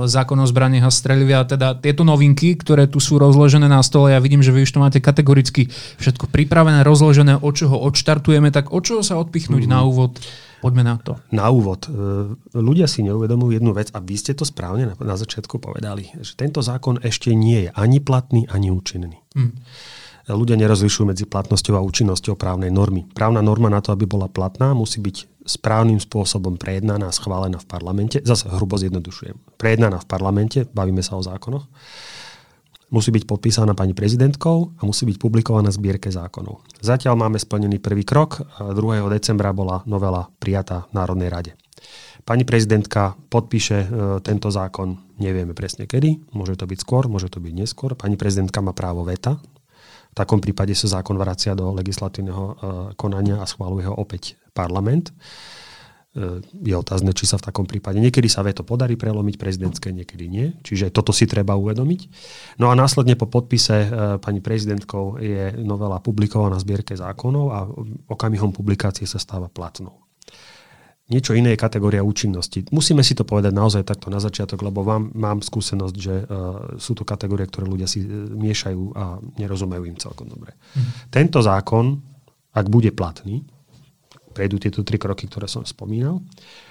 zákon 0.06 0.38
o 0.38 0.46
zbraniach 0.46 0.86
a 0.86 0.94
strelivia, 0.94 1.42
teda 1.42 1.74
tieto 1.74 2.06
novinky, 2.06 2.54
ktoré 2.54 2.86
tu 2.86 3.02
sú 3.02 3.18
rozložené 3.18 3.66
na 3.66 3.82
stole. 3.82 4.14
Ja 4.14 4.22
vidím, 4.22 4.40
že 4.40 4.54
vy 4.54 4.62
už 4.62 4.72
to 4.72 4.80
máte 4.80 5.02
kategoricky 5.02 5.66
všetko 5.98 6.30
pripravené, 6.30 6.86
rozložené, 6.86 7.42
od 7.42 7.52
čoho 7.58 7.74
odštartujeme, 7.82 8.54
tak 8.54 8.70
od 8.70 8.86
čoho 8.86 9.02
sa 9.02 9.18
odpichnúť 9.18 9.66
mm-hmm. 9.66 9.82
na 9.82 9.86
úvod? 9.86 10.22
Poďme 10.62 10.86
na 10.86 10.96
to. 11.02 11.18
Na 11.34 11.50
úvod. 11.50 11.90
E, 11.90 11.90
ľudia 12.54 12.86
si 12.86 13.02
neuvedomujú 13.02 13.58
jednu 13.58 13.74
vec 13.74 13.90
a 13.90 13.98
vy 13.98 14.14
ste 14.14 14.38
to 14.38 14.46
správne 14.46 14.94
na 14.94 15.16
začiatku 15.18 15.58
povedali, 15.58 16.14
že 16.22 16.38
tento 16.38 16.62
zákon 16.62 17.02
ešte 17.02 17.34
nie 17.34 17.66
je 17.66 17.70
ani 17.74 17.98
platný, 17.98 18.46
ani 18.46 18.70
účinný. 18.70 19.18
Mm 19.34 19.58
ľudia 20.30 20.54
nerozlišujú 20.54 21.10
medzi 21.10 21.24
platnosťou 21.26 21.74
a 21.74 21.82
účinnosťou 21.82 22.38
právnej 22.38 22.70
normy. 22.70 23.08
Právna 23.10 23.42
norma 23.42 23.66
na 23.66 23.82
to, 23.82 23.90
aby 23.90 24.06
bola 24.06 24.30
platná, 24.30 24.70
musí 24.76 25.02
byť 25.02 25.42
správnym 25.42 25.98
spôsobom 25.98 26.54
prejednaná 26.54 27.10
a 27.10 27.14
schválená 27.14 27.58
v 27.58 27.66
parlamente. 27.66 28.22
Zase 28.22 28.46
hrubo 28.46 28.78
zjednodušujem. 28.78 29.58
Prejednaná 29.58 29.98
v 29.98 30.06
parlamente, 30.06 30.58
bavíme 30.70 31.02
sa 31.02 31.18
o 31.18 31.22
zákonoch. 31.22 31.66
Musí 32.92 33.08
byť 33.08 33.24
podpísaná 33.24 33.72
pani 33.72 33.96
prezidentkou 33.96 34.76
a 34.76 34.82
musí 34.84 35.08
byť 35.08 35.16
publikovaná 35.16 35.72
v 35.72 35.78
zbierke 35.80 36.12
zákonov. 36.12 36.60
Zatiaľ 36.84 37.16
máme 37.16 37.40
splnený 37.40 37.80
prvý 37.80 38.04
krok. 38.04 38.44
2. 38.60 38.76
decembra 39.08 39.50
bola 39.56 39.80
novela 39.88 40.28
prijatá 40.36 40.84
v 40.92 41.00
Národnej 41.00 41.32
rade. 41.32 41.52
Pani 42.22 42.46
prezidentka 42.46 43.18
podpíše 43.32 43.78
e, 43.82 43.86
tento 44.22 44.46
zákon, 44.46 44.94
nevieme 45.18 45.58
presne 45.58 45.90
kedy, 45.90 46.30
môže 46.30 46.54
to 46.54 46.70
byť 46.70 46.78
skôr, 46.78 47.10
môže 47.10 47.26
to 47.32 47.42
byť 47.42 47.50
neskôr. 47.50 47.98
Pani 47.98 48.14
prezidentka 48.14 48.62
má 48.62 48.70
právo 48.70 49.02
veta, 49.02 49.42
v 50.12 50.14
takom 50.14 50.44
prípade 50.44 50.76
sa 50.76 51.00
zákon 51.00 51.16
vracia 51.16 51.56
do 51.56 51.72
legislatívneho 51.72 52.44
uh, 52.44 52.54
konania 53.00 53.40
a 53.40 53.48
schváluje 53.48 53.88
ho 53.88 53.96
opäť 53.96 54.36
parlament. 54.52 55.08
Uh, 56.12 56.44
je 56.60 56.76
otázne, 56.76 57.16
či 57.16 57.24
sa 57.24 57.40
v 57.40 57.48
takom 57.48 57.64
prípade... 57.64 57.96
Niekedy 57.96 58.28
sa 58.28 58.44
veto 58.44 58.60
podarí 58.60 59.00
prelomiť 59.00 59.40
prezidentské, 59.40 59.88
niekedy 59.88 60.28
nie. 60.28 60.52
Čiže 60.60 60.92
toto 60.92 61.16
si 61.16 61.24
treba 61.24 61.56
uvedomiť. 61.56 62.00
No 62.60 62.68
a 62.68 62.76
následne 62.76 63.16
po 63.16 63.24
podpise 63.24 63.88
uh, 63.88 64.20
pani 64.20 64.44
prezidentkou 64.44 65.16
je 65.16 65.56
novela 65.56 65.96
publikovaná 65.96 66.60
v 66.60 66.64
zbierke 66.68 66.92
zákonov 66.92 67.46
a 67.48 67.58
okamihom 68.12 68.52
publikácie 68.52 69.08
sa 69.08 69.16
stáva 69.16 69.48
platnou 69.48 70.11
niečo 71.10 71.34
iné 71.34 71.54
je 71.54 71.60
kategória 71.60 72.04
účinnosti. 72.04 72.68
Musíme 72.70 73.02
si 73.02 73.18
to 73.18 73.26
povedať 73.26 73.50
naozaj 73.50 73.82
takto 73.82 74.12
na 74.12 74.22
začiatok, 74.22 74.62
lebo 74.62 74.86
vám, 74.86 75.10
mám 75.12 75.42
skúsenosť, 75.42 75.96
že 75.98 76.14
uh, 76.22 76.26
sú 76.78 76.94
to 76.94 77.02
kategórie, 77.02 77.48
ktoré 77.48 77.66
ľudia 77.66 77.90
si 77.90 78.06
uh, 78.06 78.30
miešajú 78.32 78.82
a 78.94 79.18
nerozumejú 79.40 79.82
im 79.88 79.98
celkom 79.98 80.30
dobre. 80.30 80.54
Mm. 80.72 80.82
Tento 81.10 81.38
zákon, 81.42 81.98
ak 82.54 82.66
bude 82.70 82.94
platný, 82.94 83.42
prejdú 84.32 84.62
tieto 84.62 84.80
tri 84.86 84.96
kroky, 84.96 85.28
ktoré 85.28 85.50
som 85.50 85.66
spomínal, 85.66 86.22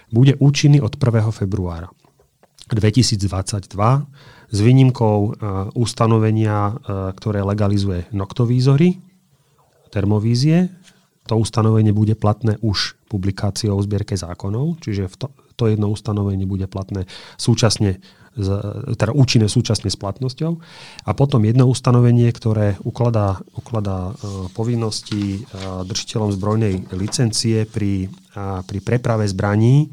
bude 0.09 0.33
účinný 0.41 0.81
od 0.81 0.97
1. 0.97 1.29
februára 1.29 1.91
2022 2.71 3.67
s 4.51 4.57
výnimkou 4.57 5.17
uh, 5.19 5.31
ustanovenia, 5.75 6.71
uh, 6.71 7.11
ktoré 7.13 7.43
legalizuje 7.43 8.07
noktovízory, 8.15 8.97
termovízie, 9.91 10.71
to 11.31 11.39
ustanovenie 11.39 11.95
bude 11.95 12.19
platné 12.19 12.59
už 12.59 12.99
publikáciou 13.07 13.79
v 13.79 13.87
zbierke 13.87 14.19
zákonov, 14.19 14.83
čiže 14.83 15.07
to, 15.15 15.31
to 15.55 15.71
jedno 15.71 15.87
ustanovenie 15.87 16.43
bude 16.43 16.67
platné 16.67 17.07
súčasne, 17.39 18.03
teda 18.99 19.15
účinné 19.15 19.47
súčasne 19.47 19.87
s 19.87 19.95
platnosťou. 19.95 20.51
A 21.07 21.11
potom 21.15 21.47
jedno 21.47 21.71
ustanovenie, 21.71 22.27
ktoré 22.35 22.75
ukladá, 22.83 23.39
ukladá 23.55 24.11
uh, 24.11 24.51
povinnosti 24.51 25.39
uh, 25.39 25.87
držiteľom 25.87 26.35
zbrojnej 26.35 26.91
licencie 26.99 27.63
pri, 27.63 28.11
pri 28.67 28.79
preprave 28.83 29.23
zbraní 29.23 29.87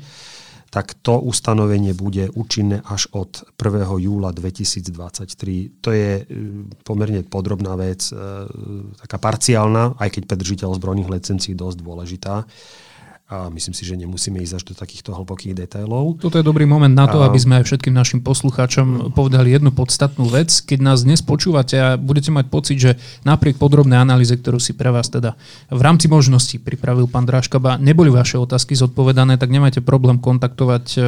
tak 0.68 1.00
to 1.00 1.16
ustanovenie 1.16 1.96
bude 1.96 2.28
účinné 2.36 2.84
až 2.84 3.08
od 3.16 3.44
1. 3.56 3.88
júla 4.04 4.36
2023. 4.36 5.80
To 5.80 5.90
je 5.90 6.10
e, 6.20 6.22
pomerne 6.84 7.24
podrobná 7.24 7.72
vec, 7.80 8.12
e, 8.12 8.16
taká 9.00 9.16
parciálna, 9.16 9.96
aj 9.96 10.08
keď 10.12 10.22
pre 10.28 10.36
držiteľ 10.36 10.76
zbrojných 10.76 11.08
licencií 11.08 11.56
dosť 11.56 11.78
dôležitá 11.80 12.44
a 13.28 13.52
myslím 13.52 13.76
si, 13.76 13.84
že 13.84 13.92
nemusíme 13.92 14.40
ísť 14.40 14.54
až 14.56 14.64
do 14.72 14.74
takýchto 14.74 15.12
hlbokých 15.12 15.52
detailov. 15.52 16.16
Toto 16.16 16.40
je 16.40 16.44
dobrý 16.48 16.64
moment 16.64 16.88
na 16.88 17.04
to, 17.04 17.20
a... 17.20 17.28
aby 17.28 17.36
sme 17.36 17.60
aj 17.60 17.68
všetkým 17.68 17.92
našim 17.92 18.24
poslucháčom 18.24 19.12
povedali 19.12 19.52
jednu 19.52 19.68
podstatnú 19.68 20.32
vec. 20.32 20.48
Keď 20.64 20.80
nás 20.80 21.04
dnes 21.04 21.20
počúvate 21.20 21.76
a 21.76 22.00
budete 22.00 22.32
mať 22.32 22.48
pocit, 22.48 22.80
že 22.80 22.96
napriek 23.28 23.60
podrobnej 23.60 24.00
analýze, 24.00 24.32
ktorú 24.32 24.56
si 24.56 24.72
pre 24.72 24.88
vás 24.88 25.12
teda 25.12 25.36
v 25.68 25.80
rámci 25.84 26.08
možností 26.08 26.56
pripravil 26.56 27.04
pán 27.04 27.28
Dráškaba, 27.28 27.76
neboli 27.76 28.08
vaše 28.08 28.40
otázky 28.40 28.72
zodpovedané, 28.72 29.36
tak 29.36 29.52
nemajte 29.52 29.84
problém 29.84 30.16
kontaktovať 30.16 30.84
e, 30.96 30.98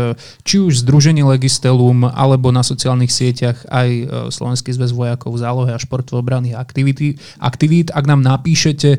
či 0.45 0.61
už 0.61 0.85
Združenie 0.85 1.25
Legistelum 1.25 2.05
alebo 2.05 2.53
na 2.53 2.61
sociálnych 2.61 3.09
sieťach 3.09 3.65
aj 3.73 3.89
e, 3.89 4.05
Slovenský 4.29 4.77
zväz 4.77 4.93
vojakov 4.93 5.41
zálohe 5.41 5.73
a 5.73 5.81
športov 5.81 6.21
obranných 6.21 6.61
aktivít. 6.61 7.89
Ak 7.97 8.05
nám 8.05 8.21
napíšete 8.21 8.91
e, 8.93 8.99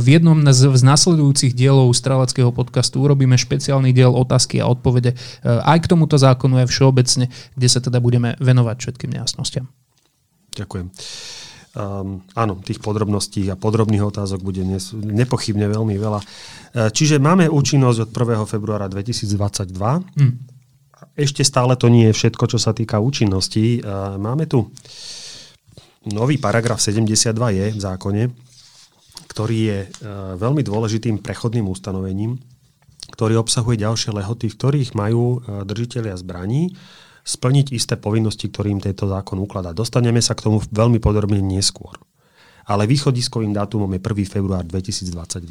v 0.00 0.06
jednom 0.08 0.40
z, 0.48 0.72
z 0.72 0.80
nasledujúcich 0.80 1.52
dielov 1.52 1.92
streleckého 1.92 2.53
podcastu 2.54 3.02
urobíme 3.02 3.34
špeciálny 3.34 3.90
diel 3.90 4.14
otázky 4.14 4.62
a 4.62 4.70
odpovede 4.70 5.12
e, 5.12 5.16
aj 5.44 5.78
k 5.84 5.90
tomuto 5.90 6.14
zákonu 6.14 6.62
aj 6.62 6.70
všeobecne, 6.70 7.28
kde 7.28 7.68
sa 7.68 7.82
teda 7.82 7.98
budeme 7.98 8.38
venovať 8.38 8.76
všetkým 8.78 9.10
nejasnostiam. 9.18 9.66
Ďakujem. 10.54 10.86
Um, 11.74 12.22
áno, 12.38 12.62
tých 12.62 12.78
podrobností 12.78 13.50
a 13.50 13.58
podrobných 13.58 14.06
otázok 14.06 14.46
bude 14.46 14.62
dnes 14.62 14.94
nepochybne 14.94 15.66
veľmi 15.66 15.98
veľa. 15.98 16.20
E, 16.22 16.26
čiže 16.94 17.18
máme 17.18 17.50
účinnosť 17.50 17.98
od 18.06 18.10
1. 18.14 18.46
februára 18.46 18.86
2022. 18.86 19.74
Hmm. 19.74 20.38
Ešte 21.18 21.42
stále 21.42 21.74
to 21.74 21.90
nie 21.90 22.10
je 22.10 22.14
všetko, 22.14 22.46
čo 22.46 22.58
sa 22.62 22.70
týka 22.70 23.02
účinnosti. 23.02 23.82
E, 23.82 23.90
máme 24.14 24.46
tu 24.46 24.70
nový 26.14 26.36
paragraf 26.38 26.78
72 26.78 27.34
je 27.50 27.66
v 27.72 27.80
zákone, 27.80 28.22
ktorý 29.34 29.58
je 29.66 29.78
e, 29.82 29.88
veľmi 30.38 30.62
dôležitým 30.62 31.18
prechodným 31.18 31.66
ustanovením, 31.66 32.38
ktorý 33.10 33.42
obsahuje 33.42 33.82
ďalšie 33.82 34.14
lehoty, 34.14 34.46
v 34.46 34.54
ktorých 34.54 34.90
majú 34.94 35.42
e, 35.42 35.66
držiteľia 35.66 36.14
zbraní 36.14 36.70
splniť 37.26 37.74
isté 37.74 37.98
povinnosti, 37.98 38.46
ktorým 38.46 38.78
tento 38.78 39.10
zákon 39.10 39.42
ukladá. 39.42 39.74
Dostaneme 39.74 40.22
sa 40.22 40.38
k 40.38 40.46
tomu 40.46 40.62
veľmi 40.62 41.02
podrobne 41.02 41.42
neskôr. 41.42 41.98
Ale 42.70 42.86
východiskovým 42.86 43.50
dátumom 43.50 43.90
je 43.90 44.00
1. 44.00 44.38
február 44.38 44.62
2022. 44.70 45.50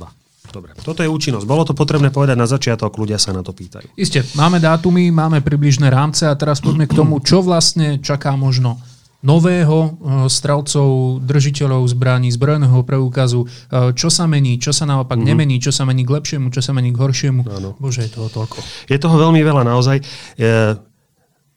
Dobre, 0.53 0.71
toto 0.79 1.01
je 1.01 1.09
účinnosť. 1.09 1.45
Bolo 1.49 1.65
to 1.65 1.73
potrebné 1.73 2.13
povedať 2.13 2.37
na 2.37 2.45
začiatok, 2.45 2.93
ľudia 2.93 3.17
sa 3.17 3.33
na 3.33 3.41
to 3.41 3.51
pýtajú. 3.51 3.89
Isté, 3.97 4.21
máme 4.37 4.61
dátumy, 4.61 5.09
máme 5.09 5.41
približné 5.41 5.89
rámce 5.89 6.29
a 6.29 6.37
teraz 6.37 6.61
poďme 6.61 6.85
k 6.85 6.93
tomu, 6.93 7.19
čo 7.19 7.41
vlastne 7.41 7.97
čaká 7.99 8.37
možno 8.37 8.77
nového 9.24 9.77
eh, 9.88 9.92
strelcov, 10.27 11.24
držiteľov 11.24 11.88
zbraní, 11.88 12.30
zbrojného 12.30 12.84
preukazu, 12.84 13.48
eh, 13.48 13.96
čo 13.96 14.12
sa 14.12 14.27
mení, 14.27 14.60
čo 14.60 14.75
sa 14.75 14.84
naopak 14.84 15.15
mm-hmm. 15.15 15.32
nemení, 15.34 15.56
čo 15.63 15.72
sa 15.72 15.88
mení 15.88 16.03
k 16.03 16.13
lepšiemu, 16.20 16.51
čo 16.51 16.60
sa 16.60 16.75
mení 16.75 16.92
k 16.92 17.00
horšiemu. 17.00 17.42
Ano. 17.48 17.74
Bože, 17.80 18.06
je 18.06 18.12
toho 18.12 18.27
toľko. 18.27 18.60
Je 18.92 19.00
toho 19.00 19.15
veľmi 19.15 19.39
veľa 19.39 19.63
naozaj. 19.63 20.03
Je, 20.36 20.75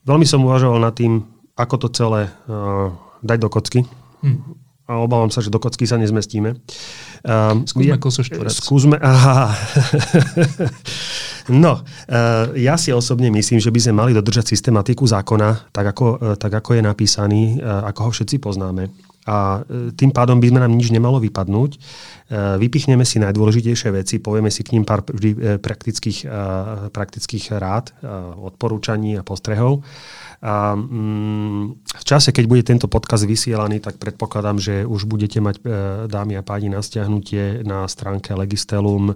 veľmi 0.06 0.24
som 0.24 0.46
uvažoval 0.46 0.78
nad 0.78 0.94
tým, 0.94 1.26
ako 1.58 1.74
to 1.82 1.88
celé 1.90 2.30
uh, 2.46 2.94
dať 3.26 3.38
do 3.42 3.48
kocky. 3.50 3.82
Mm. 4.24 4.40
a 4.88 5.02
obávam 5.02 5.28
sa, 5.28 5.44
že 5.44 5.52
do 5.52 5.60
kocky 5.60 5.84
sa 5.84 6.00
nezmestíme. 6.00 6.56
Uh, 6.56 6.60
skúsme 7.66 7.98
kosoštvorec. 7.98 8.52
Skúsme, 8.54 8.96
aha. 9.02 9.50
no, 11.64 11.82
uh, 11.82 12.54
ja 12.54 12.78
si 12.78 12.94
osobne 12.94 13.34
myslím, 13.34 13.58
že 13.58 13.74
by 13.74 13.80
sme 13.82 13.94
mali 13.98 14.12
dodržať 14.14 14.54
systematiku 14.54 15.02
zákona, 15.10 15.74
tak 15.74 15.86
ako, 15.90 16.06
uh, 16.16 16.18
tak 16.38 16.54
ako 16.54 16.78
je 16.78 16.82
napísaný, 16.86 17.42
uh, 17.58 17.82
ako 17.90 18.00
ho 18.06 18.10
všetci 18.14 18.36
poznáme. 18.38 18.94
A 19.26 19.66
tým 19.98 20.14
pádom 20.14 20.38
by 20.38 20.54
sme 20.54 20.62
nám 20.62 20.78
nič 20.78 20.94
nemalo 20.94 21.18
vypadnúť. 21.18 21.82
Vypichneme 22.62 23.02
si 23.02 23.18
najdôležitejšie 23.18 23.90
veci, 23.90 24.22
povieme 24.22 24.54
si 24.54 24.62
k 24.62 24.78
ním 24.78 24.86
pár 24.86 25.02
vždy, 25.02 25.58
praktických, 25.58 26.30
praktických 26.94 27.58
rád, 27.58 27.90
odporúčaní 28.38 29.18
a 29.18 29.26
postrehov. 29.26 29.82
A 30.44 30.76
mm, 30.76 31.64
v 31.80 32.04
čase, 32.04 32.32
keď 32.32 32.44
bude 32.44 32.62
tento 32.66 32.86
podkaz 32.90 33.24
vysielaný, 33.24 33.80
tak 33.80 33.96
predpokladám, 33.96 34.60
že 34.60 34.74
už 34.84 35.08
budete 35.08 35.40
mať, 35.40 35.56
e, 35.58 35.62
dámy 36.12 36.36
a 36.36 36.42
páni, 36.44 36.68
na 36.68 36.84
stiahnutie 36.84 37.64
na 37.64 37.88
stránke 37.88 38.36
Legistelum 38.36 39.12
e, 39.12 39.14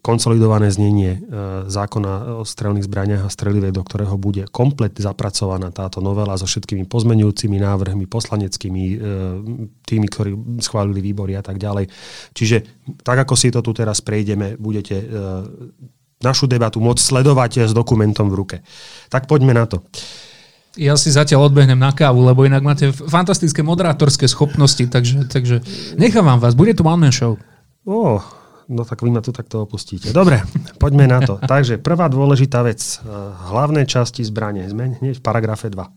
konsolidované 0.00 0.72
znenie 0.72 1.16
e, 1.16 1.20
zákona 1.68 2.40
o 2.40 2.44
strelných 2.44 2.88
zbraniach 2.88 3.24
a 3.24 3.32
strelive, 3.32 3.72
do 3.72 3.80
ktorého 3.80 4.20
bude 4.20 4.48
komplet 4.52 4.96
zapracovaná 5.00 5.72
táto 5.72 6.04
novela 6.04 6.36
so 6.36 6.44
všetkými 6.44 6.84
pozmenujúcimi 6.84 7.56
návrhmi, 7.60 8.04
poslaneckými, 8.04 8.84
tými, 9.84 10.06
ktorí 10.08 10.60
schválili 10.60 11.00
výbory 11.04 11.36
a 11.36 11.44
tak 11.44 11.56
ďalej. 11.56 11.88
Čiže 12.36 12.56
tak, 13.00 13.28
ako 13.28 13.34
si 13.36 13.48
to 13.52 13.64
tu 13.64 13.72
teraz 13.72 14.00
prejdeme, 14.04 14.56
budete 14.56 15.04
našu 16.20 16.44
debatu 16.44 16.78
môcť 16.78 17.00
sledovať 17.00 17.68
s 17.68 17.72
dokumentom 17.72 18.28
v 18.28 18.34
ruke. 18.36 18.56
Tak 19.08 19.24
poďme 19.24 19.56
na 19.56 19.64
to. 19.64 19.80
Ja 20.78 20.94
si 20.94 21.10
zatiaľ 21.10 21.50
odbehnem 21.50 21.80
na 21.80 21.90
kávu, 21.90 22.22
lebo 22.22 22.46
inak 22.46 22.62
máte 22.62 22.94
fantastické 22.94 23.64
moderátorské 23.66 24.30
schopnosti, 24.30 24.86
takže, 24.86 25.26
takže 25.26 25.66
nechávam 25.98 26.38
vás, 26.38 26.54
bude 26.54 26.78
tu 26.78 26.86
one 26.86 27.10
man 27.10 27.12
show. 27.12 27.34
Oh, 27.82 28.22
no 28.70 28.86
tak 28.86 29.02
vy 29.02 29.10
ma 29.10 29.18
tu 29.18 29.34
takto 29.34 29.66
opustíte. 29.66 30.14
Dobre, 30.14 30.46
poďme 30.78 31.10
na 31.10 31.18
to. 31.26 31.42
Takže 31.42 31.82
prvá 31.82 32.06
dôležitá 32.06 32.62
vec, 32.62 32.78
eh, 32.78 33.02
hlavné 33.50 33.82
časti 33.82 34.22
zbranie, 34.22 34.70
sme 34.70 34.94
hneď 35.02 35.18
v 35.18 35.24
paragrafe 35.26 35.66
2. 35.72 35.90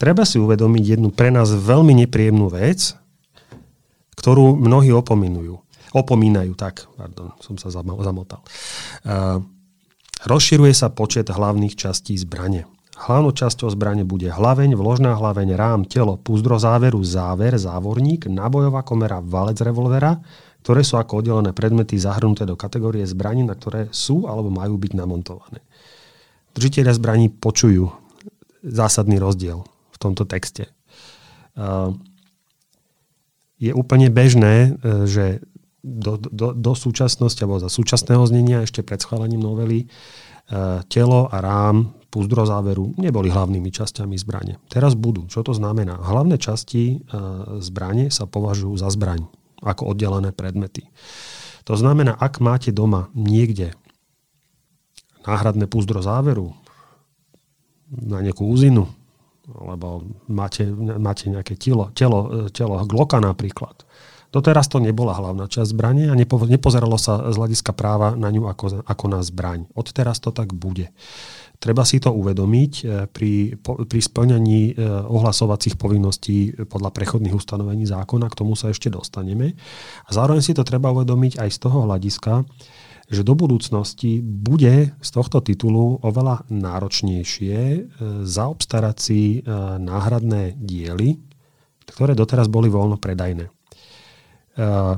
Treba 0.00 0.26
si 0.26 0.42
uvedomiť 0.42 0.98
jednu 0.98 1.14
pre 1.14 1.30
nás 1.30 1.52
veľmi 1.52 1.94
nepríjemnú 2.02 2.50
vec, 2.50 2.98
ktorú 4.18 4.58
mnohí 4.58 4.90
opominujú 4.90 5.69
opomínajú, 5.90 6.52
tak, 6.54 6.86
pardon, 6.94 7.34
som 7.42 7.58
sa 7.58 7.70
zamotal. 7.72 8.40
Uh, 9.02 9.42
rozširuje 10.26 10.74
sa 10.74 10.92
počet 10.92 11.30
hlavných 11.30 11.74
častí 11.74 12.14
zbrane. 12.14 12.66
Hlavnou 13.00 13.32
časťou 13.32 13.72
zbrane 13.72 14.04
bude 14.04 14.28
hlaveň, 14.28 14.76
vložná 14.76 15.16
hlaveň, 15.16 15.56
rám, 15.56 15.80
telo, 15.88 16.20
púzdro 16.20 16.60
záveru, 16.60 17.00
záver, 17.00 17.56
závorník, 17.56 18.28
nábojová 18.28 18.84
komera, 18.84 19.24
valec 19.24 19.56
revolvera, 19.64 20.20
ktoré 20.60 20.84
sú 20.84 21.00
ako 21.00 21.24
oddelené 21.24 21.56
predmety 21.56 21.96
zahrnuté 21.96 22.44
do 22.44 22.60
kategórie 22.60 23.08
zbraní, 23.08 23.48
na 23.48 23.56
ktoré 23.56 23.88
sú 23.88 24.28
alebo 24.28 24.52
majú 24.52 24.76
byť 24.76 24.92
namontované. 24.92 25.64
Držiteľia 26.52 26.92
zbraní 26.92 27.32
počujú 27.32 27.88
zásadný 28.60 29.16
rozdiel 29.16 29.64
v 29.64 29.96
tomto 29.96 30.28
texte. 30.28 30.68
Je 33.60 33.72
úplne 33.72 34.08
bežné, 34.12 34.72
e, 34.72 35.04
že 35.04 35.24
do, 35.80 36.20
do, 36.20 36.52
do 36.52 36.72
súčasnosti 36.76 37.40
alebo 37.40 37.60
za 37.60 37.72
súčasného 37.72 38.24
znenia 38.28 38.64
ešte 38.64 38.84
pred 38.84 39.00
schválením 39.00 39.40
novely 39.40 39.84
e, 39.84 39.86
telo 40.92 41.28
a 41.32 41.40
rám 41.40 41.96
púzdro 42.12 42.44
záveru 42.44 42.92
neboli 43.00 43.32
hlavnými 43.32 43.70
časťami 43.72 44.18
zbrane. 44.18 44.60
Teraz 44.68 44.98
budú. 44.98 45.24
Čo 45.30 45.46
to 45.46 45.52
znamená? 45.56 45.96
Hlavné 45.96 46.36
časti 46.36 46.98
e, 47.00 47.16
zbrane 47.64 48.12
sa 48.12 48.28
považujú 48.28 48.76
za 48.76 48.92
zbraň 48.92 49.24
ako 49.60 49.92
oddelené 49.92 50.32
predmety. 50.32 50.88
To 51.68 51.76
znamená, 51.76 52.16
ak 52.16 52.40
máte 52.40 52.72
doma 52.72 53.12
niekde 53.12 53.76
náhradné 55.24 55.68
púzdro 55.68 56.00
záveru 56.00 56.56
na 57.92 58.24
nejakú 58.24 58.48
úzinu, 58.48 58.88
alebo 59.50 60.06
máte, 60.30 60.64
máte 60.96 61.28
nejaké 61.28 61.58
telo, 61.58 61.90
telo, 61.92 62.48
telo 62.54 62.80
Glocka 62.86 63.20
napríklad, 63.20 63.84
Doteraz 64.30 64.70
to 64.70 64.78
nebola 64.78 65.18
hlavná 65.18 65.50
časť 65.50 65.74
zbrane 65.74 66.06
a 66.06 66.14
nepo, 66.14 66.38
nepozeralo 66.38 66.94
sa 66.94 67.34
z 67.34 67.34
hľadiska 67.34 67.74
práva 67.74 68.14
na 68.14 68.30
ňu 68.30 68.46
ako, 68.46 68.86
ako 68.86 69.04
na 69.10 69.20
zbraň. 69.26 69.66
Odteraz 69.74 70.22
to 70.22 70.30
tak 70.30 70.54
bude. 70.54 70.94
Treba 71.60 71.84
si 71.84 72.00
to 72.00 72.14
uvedomiť 72.14 72.72
e, 72.80 72.84
pri, 73.10 73.60
pri 73.60 74.00
splňaní 74.00 74.72
e, 74.72 74.72
ohlasovacích 75.10 75.76
povinností 75.76 76.56
podľa 76.64 76.88
prechodných 76.88 77.36
ustanovení 77.36 77.84
zákona, 77.84 78.32
k 78.32 78.38
tomu 78.38 78.56
sa 78.56 78.72
ešte 78.72 78.88
dostaneme. 78.88 79.58
A 80.06 80.10
zároveň 80.14 80.40
si 80.40 80.56
to 80.56 80.64
treba 80.64 80.88
uvedomiť 80.88 81.36
aj 81.36 81.50
z 81.52 81.58
toho 81.60 81.84
hľadiska, 81.84 82.48
že 83.10 83.26
do 83.26 83.34
budúcnosti 83.36 84.22
bude 84.22 84.94
z 84.94 85.10
tohto 85.10 85.42
titulu 85.44 86.00
oveľa 86.00 86.48
náročnejšie 86.48 87.56
e, 87.58 87.80
zaobstarať 88.24 88.96
si 88.96 89.42
náhradné 89.82 90.56
diely, 90.56 91.18
ktoré 91.90 92.14
doteraz 92.16 92.46
boli 92.46 92.70
voľno 92.70 92.96
predajné. 92.96 93.59
uh, 94.56 94.96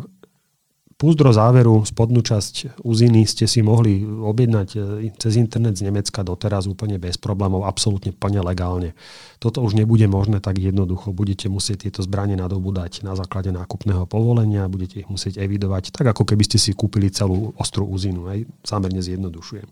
Púzdro 1.02 1.34
záveru, 1.34 1.82
spodnú 1.82 2.22
časť 2.22 2.78
uziny 2.86 3.26
ste 3.26 3.50
si 3.50 3.58
mohli 3.58 4.06
objednať 4.06 4.68
e, 4.70 5.10
cez 5.18 5.34
internet 5.34 5.74
z 5.74 5.90
Nemecka 5.90 6.22
doteraz 6.22 6.70
úplne 6.70 6.94
bez 7.02 7.18
problémov, 7.18 7.66
absolútne 7.66 8.14
plne 8.14 8.38
legálne. 8.38 8.94
Toto 9.42 9.66
už 9.66 9.74
nebude 9.74 10.06
možné 10.06 10.38
tak 10.38 10.62
jednoducho. 10.62 11.10
Budete 11.10 11.50
musieť 11.50 11.90
tieto 11.90 12.06
zbranie 12.06 12.38
nadobúdať 12.38 13.02
na 13.02 13.18
základe 13.18 13.50
nákupného 13.50 14.06
povolenia, 14.06 14.70
budete 14.70 15.02
ich 15.02 15.10
musieť 15.10 15.42
evidovať, 15.42 15.90
tak 15.90 16.06
ako 16.06 16.22
keby 16.22 16.46
ste 16.46 16.62
si 16.62 16.70
kúpili 16.70 17.10
celú 17.10 17.50
ostrú 17.58 17.82
uzinu. 17.82 18.30
Hej. 18.30 18.46
Zámerne 18.62 19.02
zjednodušujem. 19.02 19.66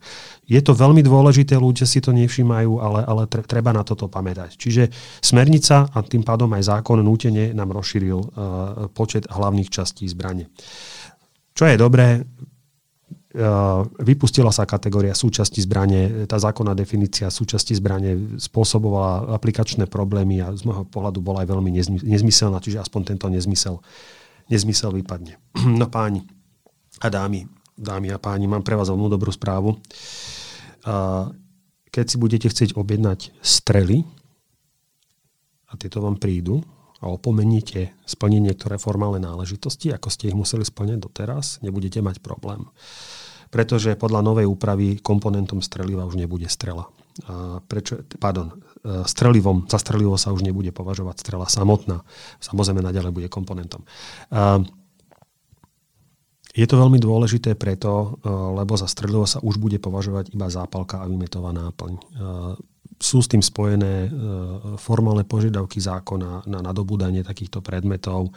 Je 0.51 0.59
to 0.59 0.75
veľmi 0.75 1.07
dôležité, 1.07 1.55
ľudia 1.55 1.87
si 1.87 2.03
to 2.03 2.11
nevšímajú, 2.11 2.83
ale, 2.83 3.07
ale 3.07 3.31
treba 3.31 3.71
na 3.71 3.87
toto 3.87 4.11
pamätať. 4.11 4.59
Čiže 4.59 4.91
smernica 5.23 5.95
a 5.95 6.03
tým 6.03 6.27
pádom 6.27 6.51
aj 6.59 6.75
zákon 6.75 6.99
nútene 6.99 7.55
nám 7.55 7.71
rozšíril 7.71 8.19
uh, 8.19 8.27
počet 8.91 9.31
hlavných 9.31 9.71
častí 9.71 10.11
zbrane. 10.11 10.51
Čo 11.61 11.69
je 11.69 11.77
dobré, 11.77 12.25
vypustila 14.01 14.49
sa 14.49 14.65
kategória 14.65 15.13
súčasti 15.13 15.61
zbrane, 15.61 16.25
tá 16.25 16.41
zákonná 16.41 16.73
definícia 16.73 17.29
súčasti 17.29 17.77
zbrane 17.77 18.41
spôsobovala 18.41 19.37
aplikačné 19.37 19.85
problémy 19.85 20.41
a 20.41 20.57
z 20.57 20.65
môjho 20.65 20.89
pohľadu 20.89 21.21
bola 21.21 21.45
aj 21.45 21.53
veľmi 21.53 21.69
nezmyselná, 22.01 22.65
čiže 22.65 22.81
aspoň 22.81 23.13
tento 23.13 23.29
nezmysel, 23.29 23.77
nezmysel 24.49 24.89
vypadne. 25.05 25.37
No 25.77 25.85
páni 25.93 26.25
a 27.05 27.13
dámy, 27.13 27.45
dámy 27.77 28.09
a 28.09 28.17
páni, 28.17 28.49
mám 28.49 28.65
pre 28.65 28.81
vás 28.81 28.89
veľmi 28.89 29.13
dobrú 29.13 29.29
správu. 29.29 29.77
Keď 31.93 32.05
si 32.09 32.17
budete 32.17 32.49
chcieť 32.49 32.73
objednať 32.73 33.37
strely, 33.45 34.09
a 35.69 35.77
tieto 35.77 36.01
vám 36.01 36.17
prídu, 36.17 36.65
a 37.01 37.09
opomeníte 37.09 37.97
splniť 38.05 38.43
niektoré 38.53 38.77
formálne 38.77 39.25
náležitosti, 39.25 39.89
ako 39.89 40.09
ste 40.13 40.29
ich 40.29 40.37
museli 40.37 40.69
splňať 40.69 40.99
doteraz, 41.01 41.65
nebudete 41.65 42.05
mať 42.05 42.21
problém. 42.21 42.69
Pretože 43.49 43.99
podľa 43.99 44.23
novej 44.23 44.47
úpravy 44.47 45.01
komponentom 45.03 45.65
streliva 45.65 46.07
už 46.07 46.21
nebude 46.21 46.47
strela. 46.47 46.87
A 47.27 47.59
prečo, 47.67 48.07
pardon, 48.23 48.55
e, 48.85 49.03
strelivom, 49.09 49.67
za 49.67 49.83
strelivo 49.83 50.15
sa 50.15 50.31
už 50.31 50.47
nebude 50.47 50.71
považovať 50.71 51.17
strela 51.19 51.51
samotná. 51.51 52.07
Samozrejme, 52.39 52.79
naďalej 52.85 53.11
bude 53.11 53.29
komponentom. 53.33 53.83
A 54.31 54.63
je 56.55 56.67
to 56.67 56.79
veľmi 56.79 57.03
dôležité 57.03 57.59
preto, 57.59 58.21
e, 58.23 58.31
lebo 58.31 58.79
za 58.79 58.87
strelivo 58.87 59.27
sa 59.27 59.43
už 59.43 59.59
bude 59.59 59.83
považovať 59.83 60.31
iba 60.31 60.47
zápalka 60.47 61.03
a 61.03 61.09
vymetová 61.11 61.51
náplň 61.51 61.93
sú 63.01 63.25
s 63.25 63.33
tým 63.33 63.41
spojené 63.41 64.07
e, 64.07 64.09
formálne 64.77 65.25
požiadavky 65.25 65.81
zákona 65.81 66.45
na 66.45 66.61
nadobúdanie 66.61 67.25
takýchto 67.25 67.65
predmetov. 67.65 68.29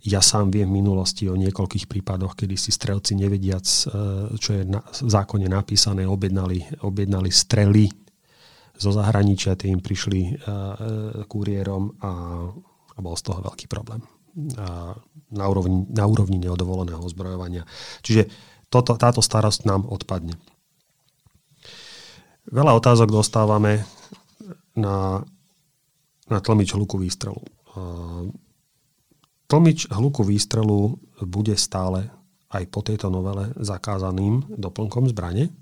Ja 0.00 0.24
sám 0.24 0.48
viem 0.48 0.72
v 0.72 0.80
minulosti 0.80 1.28
o 1.28 1.36
niekoľkých 1.36 1.84
prípadoch, 1.84 2.32
kedy 2.32 2.56
si 2.56 2.72
strelci 2.72 3.12
nevediac, 3.20 3.68
e, 3.68 3.84
čo 4.40 4.50
je 4.56 4.62
na, 4.64 4.80
v 4.80 5.10
zákone 5.12 5.44
napísané, 5.52 6.08
objednali, 6.08 6.80
objednali 6.80 7.28
strely 7.28 7.92
zo 8.80 8.96
zahraničia, 8.96 9.60
tie 9.60 9.68
im 9.68 9.84
prišli 9.84 10.20
e, 10.24 10.32
kuriérom 11.28 12.00
a, 12.00 12.12
a 12.96 12.98
bol 13.04 13.12
z 13.12 13.28
toho 13.28 13.44
veľký 13.44 13.68
problém. 13.68 14.00
A 14.56 14.96
na, 15.28 15.44
úrovni, 15.52 15.84
na 15.92 16.08
úrovni 16.08 16.40
neodovoleného 16.40 17.04
zbrojovania. 17.12 17.68
Čiže 18.00 18.24
toto, 18.72 18.96
táto 18.96 19.20
starosť 19.20 19.68
nám 19.68 19.84
odpadne. 19.84 20.32
Veľa 22.48 22.72
otázok 22.80 23.12
dostávame 23.12 23.84
na, 24.78 25.26
na 26.30 26.38
tlmič 26.38 26.72
hluku 26.78 26.96
výstrelu. 26.96 27.42
Tlmič 29.48 29.90
hluku 29.90 30.22
výstrelu 30.22 30.94
bude 31.26 31.56
stále 31.58 32.08
aj 32.48 32.64
po 32.72 32.80
tejto 32.80 33.12
novele 33.12 33.52
zakázaným 33.58 34.56
doplnkom 34.56 35.10
zbrane. 35.10 35.52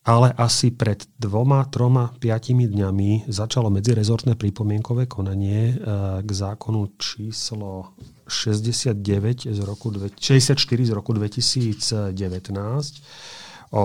ale 0.00 0.32
asi 0.32 0.72
pred 0.72 1.04
dvoma, 1.20 1.68
troma, 1.68 2.08
piatimi 2.16 2.64
dňami 2.64 3.28
začalo 3.28 3.68
medzirezortné 3.68 4.32
pripomienkové 4.32 5.04
konanie 5.04 5.76
k 6.24 6.30
zákonu 6.30 6.96
číslo 6.96 7.92
69 8.24 9.52
z 9.52 9.60
roku, 9.60 9.92
64 9.92 10.56
z 10.88 10.92
roku 10.96 11.12
2019 11.12 12.16
o 13.70 13.82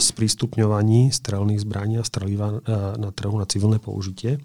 sprístupňovaní 0.00 1.12
strelných 1.12 1.60
zbraní 1.60 2.00
a 2.00 2.08
streliva 2.08 2.56
na 2.96 3.10
trhu 3.12 3.36
na 3.36 3.44
civilné 3.44 3.76
použitie, 3.76 4.40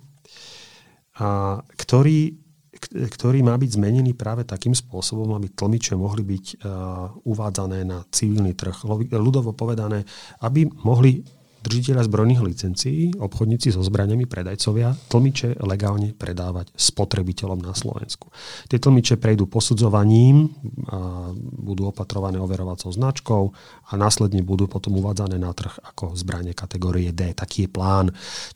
a 1.15 1.60
ktorý 1.80 2.41
ktorý 2.89 3.45
má 3.45 3.54
byť 3.62 3.77
zmenený 3.77 4.17
práve 4.17 4.41
takým 4.41 4.73
spôsobom, 4.73 5.38
aby 5.38 5.54
tlmiče 5.54 5.93
mohli 5.93 6.25
byť 6.25 6.45
uh, 6.58 7.13
uvádzané 7.30 7.86
na 7.86 8.01
civilný 8.10 8.58
trh. 8.58 8.73
Ľudovo 9.13 9.54
povedané, 9.54 10.01
aby 10.41 10.65
mohli 10.82 11.21
držiteľa 11.62 12.10
zbrojných 12.10 12.41
licencií, 12.41 13.13
obchodníci 13.17 13.69
so 13.69 13.86
zbraniami, 13.86 14.26
predajcovia, 14.26 14.97
tlmiče 15.10 15.62
legálne 15.62 16.13
predávať 16.17 16.74
spotrebiteľom 16.74 17.62
na 17.62 17.78
Slovensku. 17.78 18.34
Tie 18.65 18.82
tlmiče 18.82 19.21
prejdú 19.21 19.45
posudzovaním, 19.45 20.50
a 20.89 21.32
budú 21.38 21.93
opatrované 21.93 22.41
overovacou 22.41 22.89
značkou 22.89 23.43
a 23.88 23.91
následne 23.93 24.41
budú 24.41 24.65
potom 24.65 24.97
uvádzané 24.97 25.38
na 25.38 25.54
trh 25.54 25.78
ako 25.86 26.17
zbranie 26.17 26.58
kategórie 26.58 27.13
D. 27.13 27.38
Taký 27.38 27.65
je 27.65 27.69
plán. 27.69 28.08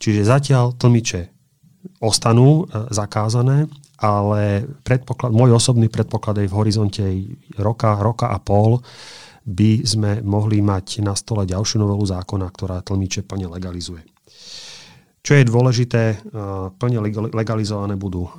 Čiže 0.02 0.26
zatiaľ 0.26 0.74
tlmiče 0.74 1.30
ostanú 2.02 2.66
e, 2.66 2.90
zakázané, 2.90 3.70
ale 3.96 4.68
predpoklad, 4.84 5.32
môj 5.32 5.56
osobný 5.56 5.88
predpoklad 5.88 6.44
je 6.44 6.50
v 6.50 6.58
horizonte 6.58 7.04
roka, 7.56 7.96
roka 8.02 8.28
a 8.28 8.36
pol 8.42 8.84
by 9.46 9.86
sme 9.86 10.10
mohli 10.26 10.58
mať 10.58 11.06
na 11.06 11.14
stole 11.14 11.46
ďalšiu 11.46 11.78
novelu 11.78 12.02
zákona, 12.02 12.50
ktorá 12.50 12.82
tlmiče 12.82 13.22
plne 13.22 13.46
legalizuje. 13.46 14.02
Čo 15.22 15.32
je 15.38 15.46
dôležité, 15.46 16.02
e, 16.10 16.16
plne 16.74 16.98
legalizované 17.30 17.94
budú 17.94 18.26
e, 18.26 18.32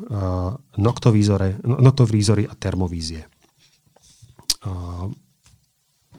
noktovízory 0.80 2.44
a 2.48 2.54
termovízie. 2.60 3.24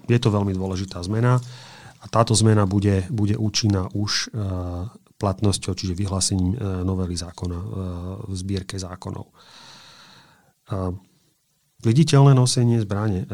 Je 0.09 0.17
to 0.17 0.33
veľmi 0.33 0.57
dôležitá 0.57 1.05
zmena 1.05 1.37
a 2.01 2.05
táto 2.09 2.33
zmena 2.33 2.65
bude, 2.65 3.05
bude 3.13 3.37
účinná 3.37 3.93
už 3.93 4.33
platnosťou, 5.21 5.77
čiže 5.77 5.93
vyhlásením 5.93 6.57
novely 6.81 7.13
zákona 7.13 7.59
v 8.25 8.33
zbierke 8.33 8.81
zákonov. 8.81 9.29
Viditeľné 11.79 12.35
nosenie 12.35 12.83
zbrane. 12.83 13.31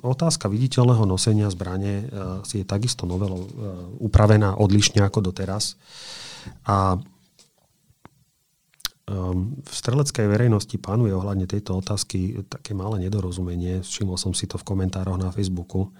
Otázka 0.00 0.48
viditeľného 0.48 1.04
nosenia 1.04 1.52
zbrane 1.52 2.08
je 2.48 2.64
takisto 2.64 3.04
novelou 3.04 3.44
e, 3.44 3.50
upravená 4.00 4.56
odlišne 4.56 5.04
ako 5.04 5.20
doteraz. 5.20 5.76
A 6.64 6.96
v 9.04 9.72
streleckej 9.72 10.24
verejnosti 10.24 10.72
panuje 10.80 11.12
ohľadne 11.12 11.44
tejto 11.44 11.76
otázky 11.76 12.40
také 12.48 12.72
malé 12.72 13.04
nedorozumenie. 13.04 13.84
Všimol 13.84 14.16
som 14.16 14.32
si 14.32 14.48
to 14.48 14.56
v 14.56 14.64
komentároch 14.64 15.20
na 15.20 15.28
Facebooku. 15.28 15.92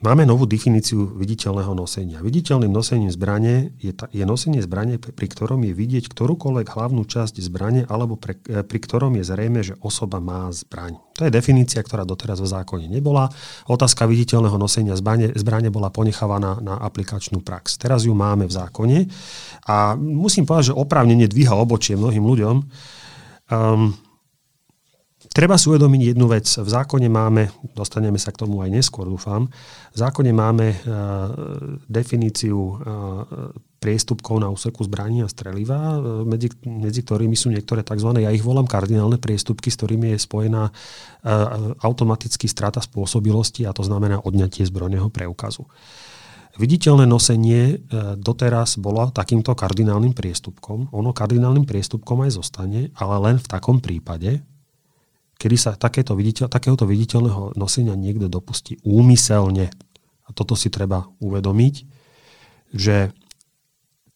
Máme 0.00 0.24
novú 0.24 0.48
definíciu 0.48 1.12
viditeľného 1.12 1.76
nosenia. 1.76 2.24
Viditeľným 2.24 2.72
nosením 2.72 3.12
zbrane 3.12 3.76
je, 3.76 3.92
ta, 3.92 4.08
je 4.08 4.24
nosenie 4.24 4.64
zbrane, 4.64 4.96
pri 4.96 5.26
ktorom 5.28 5.60
je 5.68 5.76
vidieť 5.76 6.08
ktorúkoľvek 6.08 6.72
hlavnú 6.72 7.04
časť 7.04 7.36
zbrane 7.36 7.84
alebo 7.84 8.16
pre, 8.16 8.40
e, 8.48 8.64
pri 8.64 8.80
ktorom 8.80 9.20
je 9.20 9.28
zrejme, 9.28 9.60
že 9.60 9.76
osoba 9.84 10.16
má 10.16 10.48
zbraň. 10.56 10.96
To 11.20 11.28
je 11.28 11.36
definícia, 11.36 11.84
ktorá 11.84 12.08
doteraz 12.08 12.40
v 12.40 12.48
zákone 12.48 12.88
nebola. 12.88 13.28
Otázka 13.68 14.08
viditeľného 14.08 14.56
nosenia 14.56 14.96
zbrane, 14.96 15.36
zbrane 15.36 15.68
bola 15.68 15.92
ponechávaná 15.92 16.64
na 16.64 16.80
aplikačnú 16.80 17.44
prax. 17.44 17.76
Teraz 17.76 18.08
ju 18.08 18.16
máme 18.16 18.48
v 18.48 18.56
zákone 18.56 18.98
a 19.68 20.00
musím 20.00 20.48
povedať, 20.48 20.72
že 20.72 20.80
oprávnene 20.80 21.28
dvíha 21.28 21.52
obočie 21.52 22.00
mnohým 22.00 22.24
ľuďom. 22.24 22.56
Um, 23.52 23.92
Treba 25.30 25.54
si 25.54 25.70
uvedomiť 25.70 26.10
jednu 26.10 26.26
vec. 26.26 26.42
V 26.42 26.66
zákone 26.66 27.06
máme, 27.06 27.54
dostaneme 27.70 28.18
sa 28.18 28.34
k 28.34 28.42
tomu 28.42 28.66
aj 28.66 28.70
neskôr, 28.74 29.06
dúfam, 29.06 29.46
v 29.94 29.96
zákone 29.96 30.34
máme 30.34 30.74
uh, 30.74 30.82
definíciu 31.86 32.58
uh, 32.58 32.74
priestupkov 33.78 34.42
na 34.42 34.50
úseku 34.50 34.82
zbraní 34.90 35.22
a 35.22 35.30
streliva, 35.30 36.02
uh, 36.02 36.26
medzi, 36.26 36.50
medzi 36.66 37.06
ktorými 37.06 37.38
sú 37.38 37.54
niektoré 37.54 37.86
tzv. 37.86 38.10
ja 38.18 38.34
ich 38.34 38.42
volám 38.42 38.66
kardinálne 38.66 39.22
priestupky, 39.22 39.70
s 39.70 39.78
ktorými 39.78 40.18
je 40.18 40.18
spojená 40.18 40.66
uh, 40.66 40.74
automaticky 41.78 42.50
strata 42.50 42.82
spôsobilosti 42.82 43.70
a 43.70 43.72
to 43.72 43.86
znamená 43.86 44.18
odňatie 44.26 44.66
zbrojného 44.66 45.14
preukazu. 45.14 45.62
Viditeľné 46.58 47.06
nosenie 47.06 47.78
doteraz 48.18 48.74
bolo 48.82 49.06
takýmto 49.14 49.54
kardinálnym 49.54 50.12
priestupkom. 50.12 50.90
Ono 50.90 51.14
kardinálnym 51.14 51.62
priestupkom 51.62 52.26
aj 52.26 52.36
zostane, 52.42 52.90
ale 52.98 53.16
len 53.30 53.36
v 53.38 53.46
takom 53.46 53.78
prípade, 53.78 54.42
kedy 55.40 55.56
sa 55.56 55.72
takéto 55.72 56.12
viditeľ, 56.12 56.52
takéhoto 56.52 56.84
viditeľného 56.84 57.56
nosenia 57.56 57.96
niekto 57.96 58.28
dopustí 58.28 58.76
úmyselne. 58.84 59.72
A 60.28 60.28
toto 60.36 60.52
si 60.52 60.68
treba 60.68 61.08
uvedomiť, 61.16 61.74
že 62.76 63.08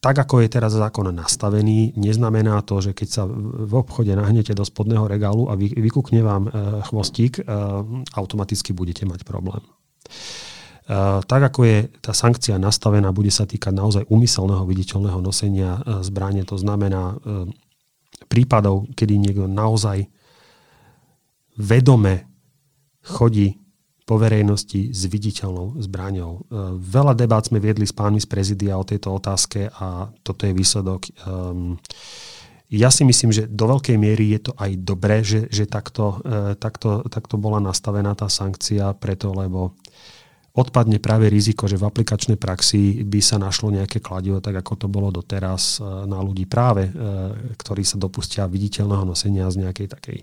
tak, 0.04 0.20
ako 0.20 0.44
je 0.44 0.52
teraz 0.52 0.76
zákon 0.76 1.08
nastavený, 1.08 1.96
neznamená 1.96 2.60
to, 2.60 2.76
že 2.84 2.92
keď 2.92 3.08
sa 3.08 3.24
v 3.24 3.72
obchode 3.72 4.12
nahnete 4.12 4.52
do 4.52 4.60
spodného 4.60 5.08
regálu 5.08 5.48
a 5.48 5.56
vykúkne 5.56 6.20
vám 6.20 6.44
e, 6.44 6.50
chvostík, 6.92 7.40
e, 7.40 7.42
automaticky 8.12 8.76
budete 8.76 9.08
mať 9.08 9.24
problém. 9.24 9.64
E, 9.64 9.68
tak, 11.24 11.40
ako 11.48 11.64
je 11.64 11.88
tá 12.04 12.12
sankcia 12.12 12.60
nastavená, 12.60 13.16
bude 13.16 13.32
sa 13.32 13.48
týkať 13.48 13.72
naozaj 13.72 14.04
úmyselného 14.12 14.68
viditeľného 14.68 15.24
nosenia 15.24 15.80
zbranie. 16.04 16.44
To 16.52 16.60
znamená 16.60 17.16
prípadov, 18.28 18.92
kedy 18.92 19.16
niekto 19.16 19.48
naozaj 19.48 20.04
vedome 21.56 22.26
chodí 23.04 23.64
po 24.04 24.20
verejnosti 24.20 24.92
s 24.92 25.08
viditeľnou 25.08 25.80
zbraňou. 25.80 26.32
E, 26.36 26.40
veľa 26.76 27.16
debát 27.16 27.40
sme 27.40 27.56
viedli 27.56 27.88
s 27.88 27.96
pánmi 27.96 28.20
z 28.20 28.28
prezidia 28.28 28.76
o 28.76 28.84
tejto 28.84 29.16
otázke 29.16 29.72
a 29.80 30.12
toto 30.20 30.44
je 30.44 30.52
výsledok. 30.52 31.08
Um, 31.24 31.80
ja 32.68 32.92
si 32.92 33.00
myslím, 33.08 33.32
že 33.32 33.48
do 33.48 33.64
veľkej 33.64 33.96
miery 33.96 34.36
je 34.36 34.40
to 34.50 34.52
aj 34.60 34.70
dobré, 34.84 35.24
že, 35.24 35.48
že 35.48 35.64
takto, 35.64 36.20
uh, 36.20 36.52
takto, 36.60 37.00
takto 37.08 37.40
bola 37.40 37.64
nastavená 37.64 38.12
tá 38.12 38.28
sankcia, 38.28 38.92
preto 38.92 39.32
lebo 39.32 39.72
odpadne 40.52 41.00
práve 41.00 41.32
riziko, 41.32 41.64
že 41.64 41.80
v 41.80 41.88
aplikačnej 41.88 42.36
praxi 42.36 43.08
by 43.08 43.20
sa 43.24 43.40
našlo 43.40 43.72
nejaké 43.72 44.04
kladivo, 44.04 44.38
tak 44.38 44.60
ako 44.60 44.84
to 44.84 44.86
bolo 44.92 45.08
doteraz 45.08 45.80
uh, 45.80 46.04
na 46.04 46.20
ľudí 46.20 46.44
práve, 46.44 46.92
ktorí 47.56 47.88
sa 47.88 47.96
dopustia 47.96 48.44
viditeľného 48.44 49.08
nosenia 49.08 49.48
z 49.48 49.64
nejakej 49.64 49.88
takej 49.96 50.18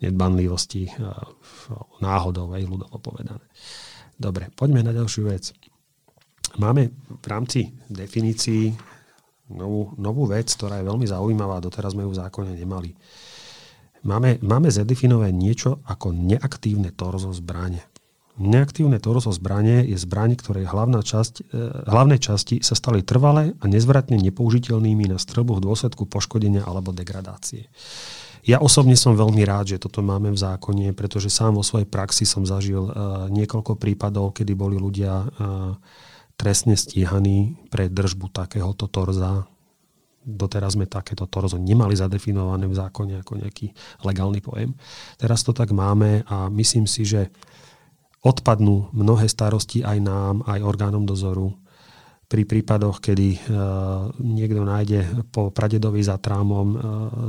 nedbanlivosti, 0.00 0.88
náhodou, 2.00 2.52
aj 2.56 2.64
ľudovo 2.64 2.96
povedané. 3.00 3.44
Dobre, 4.16 4.52
poďme 4.52 4.84
na 4.84 4.92
ďalšiu 4.92 5.22
vec. 5.28 5.52
Máme 6.60 6.92
v 7.20 7.26
rámci 7.30 7.72
definícií 7.88 8.74
novú, 9.54 9.94
novú 9.96 10.26
vec, 10.26 10.50
ktorá 10.50 10.82
je 10.82 10.88
veľmi 10.88 11.06
zaujímavá, 11.06 11.62
doteraz 11.62 11.94
sme 11.94 12.04
ju 12.04 12.10
v 12.12 12.20
zákone 12.20 12.52
nemali. 12.54 12.90
Máme, 14.00 14.40
máme 14.40 14.72
zadefinované 14.72 15.32
niečo 15.32 15.84
ako 15.84 16.16
neaktívne 16.16 16.88
torzo 16.92 17.36
zbrane. 17.36 17.84
Neaktívne 18.40 18.96
torzo 18.96 19.36
zbranie 19.36 19.84
je 19.84 20.00
zbraň, 20.00 20.32
ktorej 20.40 20.72
hlavná 20.72 21.04
časť, 21.04 21.34
e, 21.52 21.60
hlavné 21.92 22.16
časti 22.16 22.64
sa 22.64 22.72
stali 22.72 23.04
trvalé 23.04 23.52
a 23.60 23.64
nezvratne 23.68 24.16
nepoužiteľnými 24.16 25.12
na 25.12 25.20
strelbu 25.20 25.60
v 25.60 25.64
dôsledku 25.68 26.08
poškodenia 26.08 26.64
alebo 26.64 26.96
degradácie. 26.96 27.68
Ja 28.44 28.58
osobne 28.64 28.96
som 28.96 29.12
veľmi 29.12 29.44
rád, 29.44 29.76
že 29.76 29.82
toto 29.82 30.00
máme 30.00 30.32
v 30.32 30.38
zákone, 30.40 30.96
pretože 30.96 31.28
sám 31.28 31.60
vo 31.60 31.64
svojej 31.64 31.84
praxi 31.84 32.24
som 32.24 32.48
zažil 32.48 32.88
uh, 32.88 33.28
niekoľko 33.28 33.76
prípadov, 33.76 34.32
kedy 34.32 34.56
boli 34.56 34.80
ľudia 34.80 35.12
uh, 35.28 35.76
trestne 36.40 36.72
stíhaní 36.72 37.60
pre 37.68 37.92
držbu 37.92 38.32
takéhoto 38.32 38.88
torza. 38.88 39.44
Doteraz 40.20 40.76
sme 40.76 40.88
takéto 40.88 41.28
torzo 41.28 41.60
nemali 41.60 41.92
zadefinované 41.96 42.64
v 42.68 42.76
zákone 42.76 43.20
ako 43.20 43.44
nejaký 43.44 43.72
legálny 44.04 44.40
pojem. 44.40 44.72
Teraz 45.20 45.44
to 45.44 45.52
tak 45.52 45.72
máme 45.72 46.24
a 46.28 46.48
myslím 46.48 46.88
si, 46.88 47.04
že 47.04 47.28
odpadnú 48.20 48.92
mnohé 48.92 49.28
starosti 49.28 49.80
aj 49.80 49.98
nám, 50.00 50.34
aj 50.44 50.60
orgánom 50.60 51.08
dozoru 51.08 51.56
pri 52.30 52.46
prípadoch, 52.46 53.02
kedy 53.02 53.28
uh, 53.34 54.06
niekto 54.22 54.62
nájde 54.62 55.26
po 55.34 55.50
pradedovi 55.50 55.98
za 55.98 56.14
trámom 56.22 56.68
uh, 56.70 56.80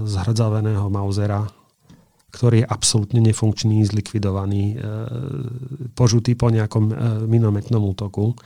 zhrdzaveného 0.05 0.85
Mausera, 0.93 1.41
ktorý 2.29 2.61
je 2.61 2.69
absolútne 2.69 3.19
nefunkčný, 3.25 3.81
zlikvidovaný, 3.81 4.77
uh, 4.77 4.81
požutý 5.97 6.37
po 6.37 6.53
nejakom 6.53 6.93
minometnom 7.25 7.81
útoku 7.81 8.37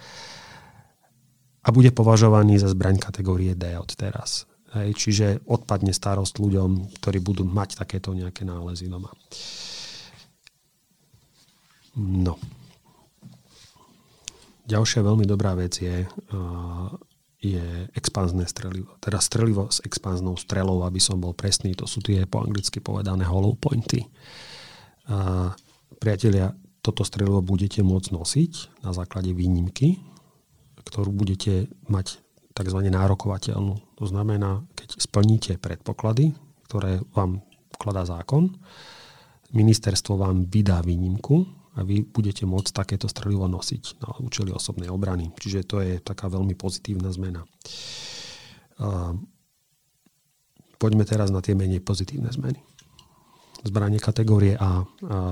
a 1.60 1.68
bude 1.76 1.92
považovaný 1.92 2.56
za 2.56 2.72
zbraň 2.72 3.04
kategórie 3.04 3.52
D 3.52 3.76
od 3.76 3.92
teraz. 3.98 4.48
Hej, 4.76 4.96
čiže 4.96 5.28
odpadne 5.48 5.92
starosť 5.96 6.40
ľuďom, 6.40 7.00
ktorí 7.00 7.20
budú 7.24 7.44
mať 7.48 7.80
takéto 7.80 8.12
nejaké 8.12 8.44
nálezy 8.44 8.92
doma. 8.92 9.12
No. 11.96 12.36
Ďalšia 14.66 15.02
veľmi 15.06 15.26
dobrá 15.30 15.54
vec 15.54 15.78
je, 15.78 16.06
je 17.42 17.66
expanzné 17.94 18.50
strelivo. 18.50 18.98
Teda 18.98 19.22
strelivo 19.22 19.70
s 19.70 19.82
expanznou 19.86 20.36
strelou, 20.36 20.82
aby 20.84 20.98
som 20.98 21.22
bol 21.22 21.38
presný, 21.38 21.78
to 21.78 21.86
sú 21.86 22.02
tie 22.02 22.26
po 22.26 22.42
anglicky 22.42 22.82
povedané 22.82 23.26
hollow 23.26 23.54
pointy. 23.54 24.06
Priatelia, 26.02 26.52
toto 26.82 27.06
strelivo 27.06 27.42
budete 27.42 27.82
môcť 27.82 28.10
nosiť 28.14 28.52
na 28.86 28.94
základe 28.94 29.34
výnimky, 29.34 30.02
ktorú 30.86 31.10
budete 31.10 31.70
mať 31.90 32.22
tzv. 32.54 32.80
nárokovateľnú. 32.86 33.74
To 33.98 34.06
znamená, 34.06 34.62
keď 34.78 35.02
splníte 35.02 35.58
predpoklady, 35.58 36.38
ktoré 36.70 37.02
vám 37.14 37.42
vkladá 37.74 38.06
zákon, 38.06 38.54
ministerstvo 39.50 40.18
vám 40.18 40.46
vydá 40.46 40.86
výnimku 40.86 41.65
a 41.76 41.84
vy 41.84 42.08
budete 42.08 42.48
môcť 42.48 42.72
takéto 42.72 43.12
strelivo 43.12 43.52
nosiť 43.52 44.00
na 44.00 44.10
účely 44.24 44.56
osobnej 44.56 44.88
obrany. 44.88 45.36
Čiže 45.36 45.68
to 45.68 45.84
je 45.84 46.00
taká 46.00 46.32
veľmi 46.32 46.56
pozitívna 46.56 47.12
zmena. 47.12 47.44
Poďme 50.80 51.04
teraz 51.04 51.32
na 51.32 51.44
tie 51.44 51.56
menej 51.56 51.84
pozitívne 51.84 52.32
zmeny. 52.32 52.60
Zbranie 53.66 53.98
kategórie 53.98 54.56
A. 54.56 54.86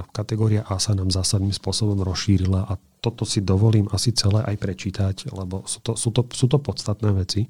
Kategória 0.10 0.66
A 0.66 0.82
sa 0.82 0.98
nám 0.98 1.14
zásadným 1.14 1.54
spôsobom 1.54 2.02
rozšírila 2.02 2.66
a 2.66 2.74
toto 2.98 3.28
si 3.28 3.44
dovolím 3.44 3.86
asi 3.92 4.16
celé 4.16 4.42
aj 4.48 4.56
prečítať, 4.58 5.16
lebo 5.36 5.68
sú 5.68 5.80
to, 5.84 5.94
sú 5.94 6.10
to, 6.10 6.26
sú 6.32 6.48
to 6.48 6.58
podstatné 6.58 7.14
veci. 7.14 7.46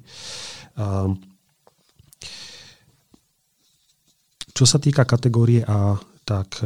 Čo 4.54 4.64
sa 4.66 4.78
týka 4.78 5.06
kategórie 5.08 5.64
A, 5.64 5.96
tak 6.26 6.60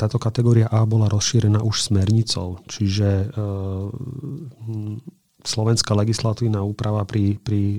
táto 0.00 0.16
kategória 0.16 0.64
A 0.72 0.88
bola 0.88 1.12
rozšírená 1.12 1.60
už 1.60 1.92
smernicou, 1.92 2.64
čiže 2.64 3.04
e, 3.04 3.26
slovenská 5.44 5.92
legislatívna 5.92 6.64
úprava 6.64 7.04
pri, 7.04 7.36
pri 7.36 7.76
e, 7.76 7.78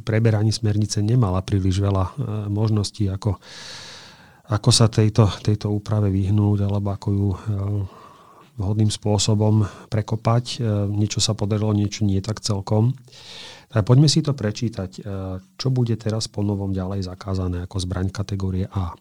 preberaní 0.00 0.48
smernice 0.48 1.04
nemala 1.04 1.44
príliš 1.44 1.84
veľa 1.84 2.04
e, 2.08 2.12
možností, 2.48 3.12
ako, 3.12 3.36
ako 4.48 4.70
sa 4.72 4.88
tejto, 4.88 5.28
tejto 5.44 5.68
úprave 5.68 6.08
vyhnúť, 6.08 6.64
alebo 6.64 6.88
ako 6.96 7.08
ju 7.12 7.28
vhodným 8.58 8.90
spôsobom 8.90 9.62
prekopať. 9.86 10.58
Niečo 10.90 11.22
sa 11.22 11.38
podarilo, 11.38 11.70
niečo 11.70 12.02
nie 12.02 12.18
tak 12.18 12.42
celkom. 12.42 12.90
Tak 13.70 13.86
poďme 13.86 14.10
si 14.10 14.18
to 14.18 14.34
prečítať. 14.34 14.98
Čo 15.54 15.68
bude 15.70 15.94
teraz 15.94 16.26
po 16.26 16.42
novom 16.42 16.74
ďalej 16.74 17.06
zakázané 17.06 17.62
ako 17.70 17.76
zbraň 17.78 18.10
kategórie 18.10 18.66
A? 18.74 18.98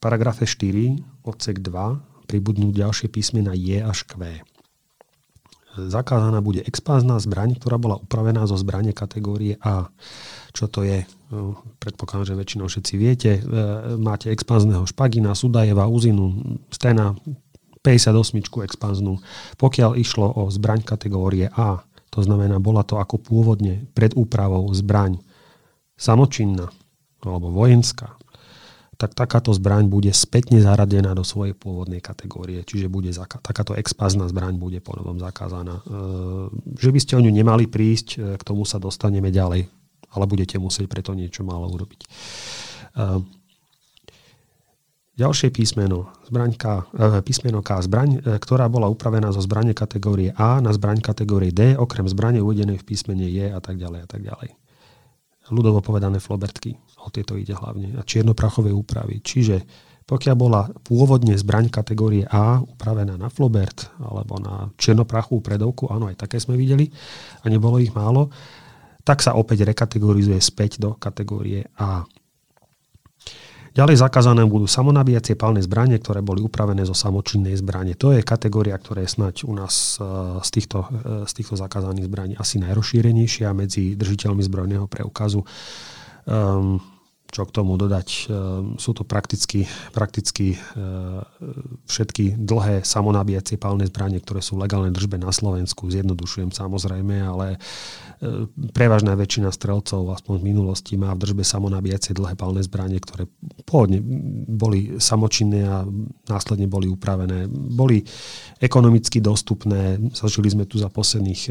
Paragrafe 0.00 0.48
4, 0.48 1.28
odsek 1.28 1.60
2, 1.60 2.26
pribudnú 2.26 2.72
ďalšie 2.72 3.12
písmena 3.12 3.52
J 3.52 3.84
až 3.84 4.08
Q. 4.08 4.40
Zakázaná 5.70 6.42
bude 6.42 6.66
expázná 6.66 7.22
zbraň, 7.22 7.54
ktorá 7.54 7.78
bola 7.78 7.96
upravená 8.02 8.42
zo 8.50 8.58
zbrane 8.58 8.90
kategórie 8.90 9.54
A. 9.62 9.86
Čo 10.50 10.66
to 10.66 10.82
je? 10.82 11.06
No, 11.30 11.62
predpokladám, 11.78 12.34
že 12.34 12.40
väčšinou 12.42 12.66
všetci 12.66 12.94
viete. 12.98 13.30
E, 13.38 13.40
máte 13.94 14.34
expánzneho 14.34 14.82
špagina, 14.82 15.30
Sudajeva, 15.30 15.86
Uzinu, 15.86 16.58
Stena, 16.74 17.14
58 17.86 18.66
expanznú. 18.66 19.22
Pokiaľ 19.62 19.94
išlo 19.94 20.26
o 20.42 20.50
zbraň 20.50 20.82
kategórie 20.82 21.48
A, 21.54 21.86
to 22.10 22.20
znamená, 22.26 22.58
bola 22.58 22.82
to 22.82 22.98
ako 22.98 23.22
pôvodne 23.22 23.86
pred 23.94 24.10
úpravou 24.18 24.66
zbraň 24.74 25.22
samočinná 25.94 26.66
alebo 27.22 27.52
vojenská, 27.52 28.19
tak 29.00 29.16
takáto 29.16 29.48
zbraň 29.56 29.88
bude 29.88 30.12
spätne 30.12 30.60
zaradená 30.60 31.16
do 31.16 31.24
svojej 31.24 31.56
pôvodnej 31.56 32.04
kategórie. 32.04 32.60
Čiže 32.60 32.92
bude 32.92 33.08
zaka- 33.16 33.40
takáto 33.40 33.72
expázna 33.72 34.28
zbraň 34.28 34.60
bude 34.60 34.84
po 34.84 34.92
novom 34.92 35.16
zakázaná. 35.16 35.80
E, 35.80 35.82
že 36.76 36.92
by 36.92 36.98
ste 37.00 37.16
o 37.16 37.24
ňu 37.24 37.32
nemali 37.32 37.64
prísť, 37.64 38.08
e, 38.12 38.16
k 38.36 38.42
tomu 38.44 38.68
sa 38.68 38.76
dostaneme 38.76 39.32
ďalej, 39.32 39.64
ale 40.12 40.24
budete 40.28 40.60
musieť 40.60 40.92
preto 40.92 41.16
niečo 41.16 41.40
málo 41.40 41.72
urobiť. 41.72 42.00
E, 42.04 42.08
ďalšie 45.16 45.48
písmeno, 45.48 46.12
zbraň 46.28 46.52
K, 46.60 46.64
e, 46.92 47.24
písmeno 47.24 47.64
K, 47.64 47.80
zbraň, 47.80 48.20
e, 48.20 48.36
ktorá 48.36 48.68
bola 48.68 48.92
upravená 48.92 49.32
zo 49.32 49.40
zbrane 49.40 49.72
kategórie 49.72 50.36
A 50.36 50.60
na 50.60 50.76
zbraň 50.76 51.00
kategórie 51.00 51.56
D, 51.56 51.72
okrem 51.72 52.04
zbrane 52.04 52.44
uvedenej 52.44 52.76
v 52.76 52.84
písmene 52.84 53.32
J 53.32 53.56
a 53.56 53.64
tak 53.64 53.80
ďalej 53.80 54.00
a 54.04 54.08
tak 54.12 54.20
ďalej 54.28 54.60
ľudovo 55.50 55.82
povedané 55.82 56.22
flobertky. 56.22 56.78
O 57.00 57.08
tieto 57.08 57.36
ide 57.36 57.56
hlavne. 57.56 57.96
A 57.96 58.04
čiernoprachové 58.04 58.70
úpravy. 58.70 59.24
Čiže 59.24 59.64
pokiaľ 60.10 60.34
bola 60.34 60.66
pôvodne 60.82 61.38
zbraň 61.38 61.70
kategórie 61.70 62.26
A 62.26 62.58
upravená 62.58 63.14
na 63.14 63.30
flobert 63.30 63.94
alebo 64.02 64.42
na 64.42 64.66
čiernoprachovú 64.74 65.38
predovku, 65.38 65.86
áno, 65.86 66.10
aj 66.10 66.18
také 66.26 66.42
sme 66.42 66.58
videli 66.58 66.90
a 67.40 67.46
nebolo 67.46 67.78
ich 67.78 67.94
málo, 67.94 68.26
tak 69.06 69.22
sa 69.22 69.38
opäť 69.38 69.62
rekategorizuje 69.70 70.42
späť 70.42 70.82
do 70.82 70.98
kategórie 70.98 71.70
A. 71.78 72.02
Ďalej 73.70 74.02
zakázané 74.02 74.42
budú 74.50 74.66
samonabíjacie 74.66 75.38
palné 75.38 75.62
zbranie, 75.62 76.02
ktoré 76.02 76.26
boli 76.26 76.42
upravené 76.42 76.82
zo 76.82 76.94
samočinnej 76.94 77.54
zbranie. 77.54 77.94
To 78.02 78.10
je 78.10 78.26
kategória, 78.26 78.74
ktorá 78.74 79.06
je 79.06 79.14
snať 79.14 79.46
u 79.46 79.54
nás 79.54 79.94
e, 79.94 80.02
z 80.42 80.50
týchto, 80.50 80.90
e, 80.90 81.22
z 81.22 81.32
týchto 81.38 81.54
zakázaných 81.54 82.10
zbraní 82.10 82.34
asi 82.34 82.58
najrozšírenejšia 82.58 83.54
medzi 83.54 83.94
držiteľmi 83.94 84.42
zbrojného 84.42 84.90
preukazu. 84.90 85.46
Um, 86.30 86.80
čo 87.30 87.46
k 87.46 87.54
tomu 87.54 87.78
dodať. 87.78 88.08
Ehm, 88.10 88.26
sú 88.76 88.90
to 88.92 89.06
prakticky, 89.06 89.64
prakticky 89.94 90.58
ehm, 90.58 91.22
všetky 91.86 92.36
dlhé 92.36 92.82
samonabíjacie 92.82 93.56
palné 93.56 93.86
zbranie, 93.86 94.18
ktoré 94.18 94.42
sú 94.42 94.58
v 94.58 94.66
legálnej 94.66 94.90
držbe 94.90 95.16
na 95.16 95.30
Slovensku. 95.30 95.88
Zjednodušujem 95.88 96.50
samozrejme, 96.50 97.22
ale 97.22 97.56
ehm, 98.20 98.50
prevažná 98.74 99.14
väčšina 99.14 99.54
strelcov, 99.54 100.10
aspoň 100.10 100.42
v 100.42 100.46
minulosti, 100.50 100.98
má 100.98 101.14
v 101.14 101.22
držbe 101.22 101.46
samonabíjacie 101.46 102.18
dlhé 102.18 102.34
palné 102.34 102.66
zbranie, 102.66 102.98
ktoré 102.98 103.30
pôvodne 103.62 104.02
boli 104.50 104.98
samočinné 104.98 105.62
a 105.70 105.86
následne 106.26 106.66
boli 106.66 106.90
upravené. 106.90 107.46
Boli 107.50 108.02
ekonomicky 108.58 109.22
dostupné. 109.22 110.02
Zažili 110.12 110.50
sme 110.50 110.66
tu 110.66 110.82
za 110.82 110.90
posledných 110.90 111.42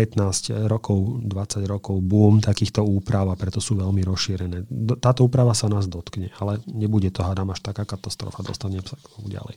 15 0.00 0.70
rokov, 0.70 1.20
20 1.26 1.66
rokov 1.66 1.98
boom 2.00 2.38
takýchto 2.38 2.80
úprav 2.80 3.28
a 3.28 3.36
preto 3.36 3.58
sú 3.58 3.76
veľmi 3.76 4.06
rozšírené. 4.06 4.64
Táto 5.00 5.24
úprava 5.24 5.56
sa 5.56 5.66
nás 5.72 5.88
dotkne, 5.88 6.30
ale 6.36 6.60
nebude 6.68 7.08
to, 7.08 7.24
hádam, 7.24 7.48
až 7.50 7.64
taká 7.64 7.88
katastrofa. 7.88 8.44
Dostanem 8.44 8.84
sa 8.84 9.00
k 9.00 9.06
tomu 9.16 9.32
ďalej. 9.32 9.56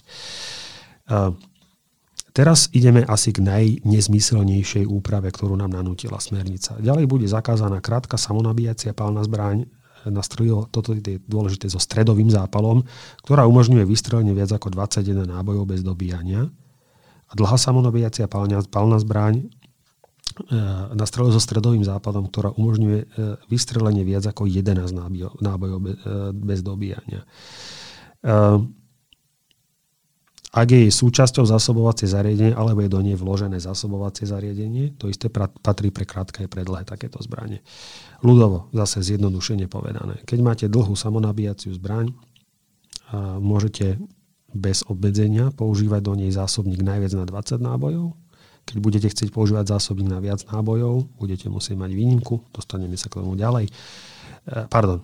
Teraz 2.34 2.72
ideme 2.74 3.06
asi 3.06 3.30
k 3.30 3.46
najnezmyselnejšej 3.46 4.90
úprave, 4.90 5.30
ktorú 5.30 5.54
nám 5.54 5.76
nanútila 5.76 6.18
smernica. 6.18 6.82
Ďalej 6.82 7.06
bude 7.06 7.30
zakázaná 7.30 7.78
krátka 7.78 8.18
samonabíjacia 8.18 8.98
pálna 8.98 9.22
zbraň 9.22 9.70
na 10.10 10.20
strelivo, 10.26 10.68
toto 10.68 10.98
je 10.98 11.22
dôležité, 11.30 11.70
so 11.70 11.80
stredovým 11.80 12.28
zápalom, 12.28 12.84
ktorá 13.24 13.46
umožňuje 13.48 13.86
vystrelenie 13.88 14.34
viac 14.36 14.52
ako 14.52 14.74
21 14.74 15.30
nábojov 15.30 15.64
bez 15.70 15.80
dobíjania. 15.86 16.50
A 17.30 17.32
dlhá 17.38 17.56
samonabíjacia 17.56 18.26
pálna 18.28 18.98
zbraň 19.00 19.48
E, 19.48 19.63
na 20.94 21.06
strele 21.06 21.30
so 21.30 21.42
stredovým 21.42 21.86
západom, 21.86 22.30
ktorá 22.30 22.54
umožňuje 22.58 23.00
e, 23.00 23.08
vystrelenie 23.48 24.02
viac 24.02 24.26
ako 24.26 24.50
11 24.50 24.90
nábojov 25.42 25.80
e, 25.82 25.88
bez 26.34 26.66
dobíjania. 26.66 27.28
Ak 30.54 30.70
je 30.70 30.86
súčasťou 30.86 31.50
zásobovacie 31.50 32.06
zariadenie 32.06 32.54
alebo 32.54 32.86
je 32.86 32.94
do 32.94 33.02
nej 33.02 33.18
vložené 33.18 33.58
zásobovacie 33.58 34.30
zariadenie, 34.30 34.94
to 35.02 35.10
isté 35.10 35.28
patrí 35.34 35.90
pre 35.90 36.06
krátke 36.06 36.46
aj 36.46 36.50
pre 36.54 36.62
dlhé 36.62 36.86
takéto 36.86 37.18
zbranie. 37.26 37.66
Ľudovo, 38.22 38.70
zase 38.70 39.02
zjednodušene 39.02 39.66
povedané. 39.66 40.22
Keď 40.30 40.40
máte 40.46 40.66
dlhú 40.70 40.94
samonabíjaciu 40.94 41.74
zbraň, 41.74 42.14
môžete 43.42 43.98
bez 44.54 44.86
obmedzenia 44.86 45.50
používať 45.58 46.02
do 46.06 46.14
nej 46.14 46.30
zásobník 46.30 46.86
najviac 46.86 47.18
na 47.18 47.26
20 47.26 47.58
nábojov, 47.58 48.14
keď 48.64 48.78
budete 48.80 49.08
chcieť 49.12 49.30
používať 49.30 49.76
zásobník 49.76 50.08
na 50.08 50.24
viac 50.24 50.44
nábojov, 50.48 51.20
budete 51.20 51.52
musieť 51.52 51.76
mať 51.76 51.92
výnimku, 51.92 52.48
dostaneme 52.56 52.96
sa 52.96 53.12
k 53.12 53.20
tomu 53.20 53.36
ďalej. 53.36 53.68
E, 53.68 53.72
pardon, 54.72 55.04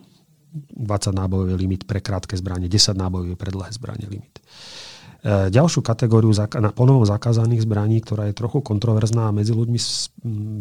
20 0.49 1.13
nábojový 1.13 1.53
limit 1.59 1.85
pre 1.85 2.01
krátke 2.01 2.33
zbranie, 2.39 2.71
10 2.71 2.95
nábojový 2.95 3.35
pre 3.35 3.51
dlhé 3.51 3.69
zbranie 3.75 4.07
limit. 4.07 4.39
E, 4.39 5.51
ďalšiu 5.51 5.83
kategóriu 5.83 6.31
na 6.33 6.71
ponovom 6.71 7.03
zakázaných 7.03 7.67
zbraní, 7.67 7.99
ktorá 7.99 8.31
je 8.31 8.39
trochu 8.39 8.63
kontroverzná 8.63 9.27
a 9.27 9.35
medzi 9.35 9.51
ľuďmi 9.51 9.79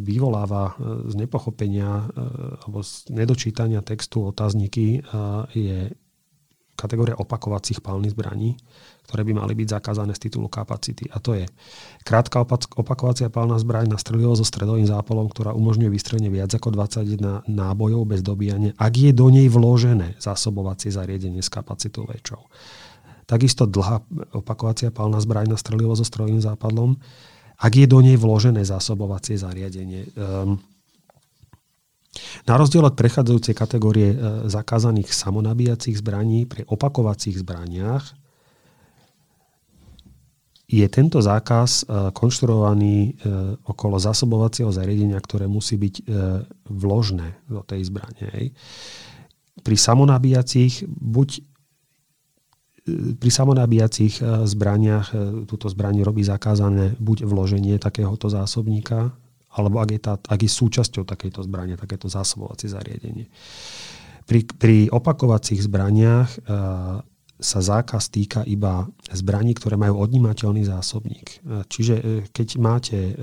vyvoláva 0.03 0.75
e, 0.75 1.09
z 1.09 1.15
nepochopenia 1.15 2.11
alebo 2.67 2.83
z 2.83 3.09
nedočítania 3.15 3.81
textu 3.81 4.27
otázniky, 4.27 5.07
je 5.55 5.95
kategória 6.79 7.19
opakovacích 7.19 7.83
palných 7.83 8.15
zbraní 8.15 8.55
ktoré 9.09 9.25
by 9.25 9.41
mali 9.41 9.57
byť 9.57 9.81
zakázané 9.81 10.13
z 10.13 10.29
titulu 10.29 10.53
kapacity. 10.53 11.09
A 11.09 11.17
to 11.17 11.33
je 11.33 11.49
krátka 12.05 12.45
opakovacia 12.77 13.33
palná 13.33 13.57
zbraň 13.57 13.89
na 13.89 13.97
strelivo 13.97 14.37
so 14.37 14.45
stredovým 14.45 14.85
zápalom, 14.85 15.33
ktorá 15.33 15.57
umožňuje 15.57 15.89
vystrelenie 15.89 16.29
viac 16.29 16.53
ako 16.53 16.77
21 16.77 17.49
nábojov 17.49 18.05
bez 18.05 18.21
dobíjania, 18.21 18.77
ak 18.77 18.93
je 18.93 19.11
do 19.17 19.33
nej 19.33 19.49
vložené 19.49 20.21
zásobovacie 20.21 20.93
zariadenie 20.93 21.41
s 21.41 21.49
kapacitou 21.49 22.05
väčšou. 22.05 22.45
Takisto 23.25 23.65
dlhá 23.65 24.05
opakovacia 24.37 24.93
palná 24.93 25.17
zbraň 25.25 25.57
na 25.57 25.59
strelivo 25.61 25.97
so 25.97 26.05
strojovým 26.05 26.45
západlom, 26.45 27.01
ak 27.65 27.73
je 27.73 27.89
do 27.89 28.05
nej 28.05 28.21
vložené 28.21 28.61
zásobovacie 28.61 29.41
zariadenie. 29.41 30.05
Um, 30.21 30.61
na 32.45 32.57
rozdiel 32.57 32.85
od 32.85 32.99
prechádzajúcej 32.99 33.55
kategórie 33.55 34.11
e, 34.11 34.17
zakázaných 34.51 35.13
samonabíjacích 35.13 36.03
zbraní, 36.03 36.49
pri 36.51 36.67
opakovacích 36.67 37.39
zbraniach 37.39 38.18
je 40.69 40.85
tento 40.93 41.25
zákaz 41.25 41.89
e, 41.89 42.13
konštruovaný 42.13 42.97
e, 43.01 43.11
okolo 43.65 43.97
zásobovacieho 43.97 44.69
zariadenia, 44.69 45.17
ktoré 45.17 45.49
musí 45.49 45.81
byť 45.81 45.95
vložné 46.69 47.41
do 47.49 47.65
tej 47.65 47.89
zbrane. 47.89 48.53
Pri 49.65 49.77
samonabíjacích 49.77 50.85
buď 50.87 51.49
pri 53.21 53.29
samonabíjacích 53.29 54.25
zbraniach 54.49 55.13
túto 55.45 55.69
zbraň 55.69 56.09
robí 56.09 56.25
zakázané 56.25 56.97
buď 56.97 57.29
vloženie 57.29 57.77
takéhoto 57.77 58.33
zásobníka 58.33 59.13
alebo 59.59 59.81
ak 59.81 59.89
je, 59.91 60.01
tá, 60.01 60.15
ak 60.21 60.41
je 60.45 60.51
súčasťou 60.51 61.09
takejto 61.09 61.41
zbranie, 61.43 61.81
takéto 61.81 62.07
zásobovacie 62.07 62.69
zariadenie. 62.69 63.27
Pri, 64.29 64.45
pri 64.45 64.77
opakovacích 64.93 65.65
zbraniach 65.65 66.29
e, 66.29 66.39
sa 67.39 67.63
zákaz 67.63 68.11
týka 68.11 68.43
iba 68.43 68.91
zbraní, 69.15 69.55
ktoré 69.55 69.79
majú 69.79 70.03
odnímateľný 70.03 70.67
zásobník. 70.67 71.39
E, 71.39 71.63
čiže 71.71 71.95
e, 71.95 72.03
keď 72.35 72.49
máte 72.59 72.99
e, 72.99 73.15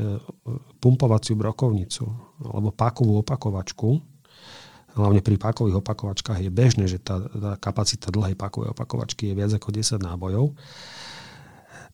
pumpovaciu 0.80 1.36
brokovnicu 1.36 2.08
alebo 2.39 2.71
pákovú 2.71 3.19
opakovačku, 3.19 3.99
hlavne 4.95 5.19
pri 5.19 5.36
pákových 5.36 5.84
opakovačkách 5.84 6.39
je 6.47 6.51
bežné, 6.51 6.88
že 6.88 7.04
tá, 7.04 7.19
tá 7.28 7.60
kapacita 7.60 8.08
dlhej 8.08 8.39
pákovej 8.39 8.71
opakovačky 8.71 9.28
je 9.32 9.36
viac 9.36 9.51
ako 9.51 9.75
10 9.75 9.99
nábojov, 9.99 10.56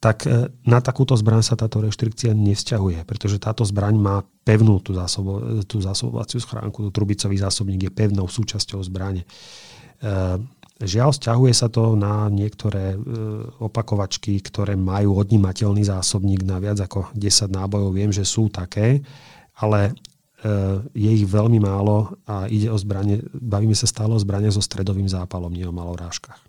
tak 0.01 0.25
na 0.65 0.81
takúto 0.81 1.13
zbraň 1.13 1.45
sa 1.45 1.53
táto 1.53 1.77
reštrikcia 1.77 2.33
nevzťahuje, 2.33 3.05
pretože 3.05 3.37
táto 3.37 3.61
zbraň 3.61 4.01
má 4.01 4.25
pevnú 4.41 4.81
tú, 4.81 4.97
zásobo, 4.97 5.61
tú 5.65 5.77
zásobovaciu 5.77 6.41
schránku, 6.41 6.89
tú 6.89 6.89
trubicový 6.89 7.37
zásobník 7.37 7.89
je 7.89 7.91
pevnou 7.93 8.25
súčasťou 8.25 8.81
zbrane. 8.81 9.25
E, 9.25 9.25
žiaľ, 10.87 11.13
vzťahuje 11.13 11.53
sa 11.53 11.67
to 11.67 11.93
na 11.97 12.29
niektoré 12.31 12.93
e, 12.93 12.97
opakovačky, 13.61 14.39
ktoré 14.41 14.77
majú 14.77 15.17
odnímateľný 15.19 15.85
zásobník 15.85 16.45
na 16.45 16.61
viac 16.61 16.81
ako 16.81 17.11
10 17.13 17.51
nábojov. 17.51 17.89
Viem, 17.93 18.11
že 18.13 18.25
sú 18.25 18.49
také, 18.49 19.01
ale 19.57 19.93
je 20.97 21.05
ich 21.05 21.29
veľmi 21.29 21.61
málo 21.61 22.17
a 22.25 22.49
ide 22.49 22.65
o 22.73 22.73
zbranie, 22.73 23.21
bavíme 23.29 23.77
sa 23.77 23.85
stále 23.85 24.17
o 24.17 24.17
zbranie 24.17 24.49
so 24.49 24.57
stredovým 24.57 25.05
zápalom, 25.05 25.53
nie 25.53 25.69
o 25.69 25.75
malorážkach. 25.75 26.41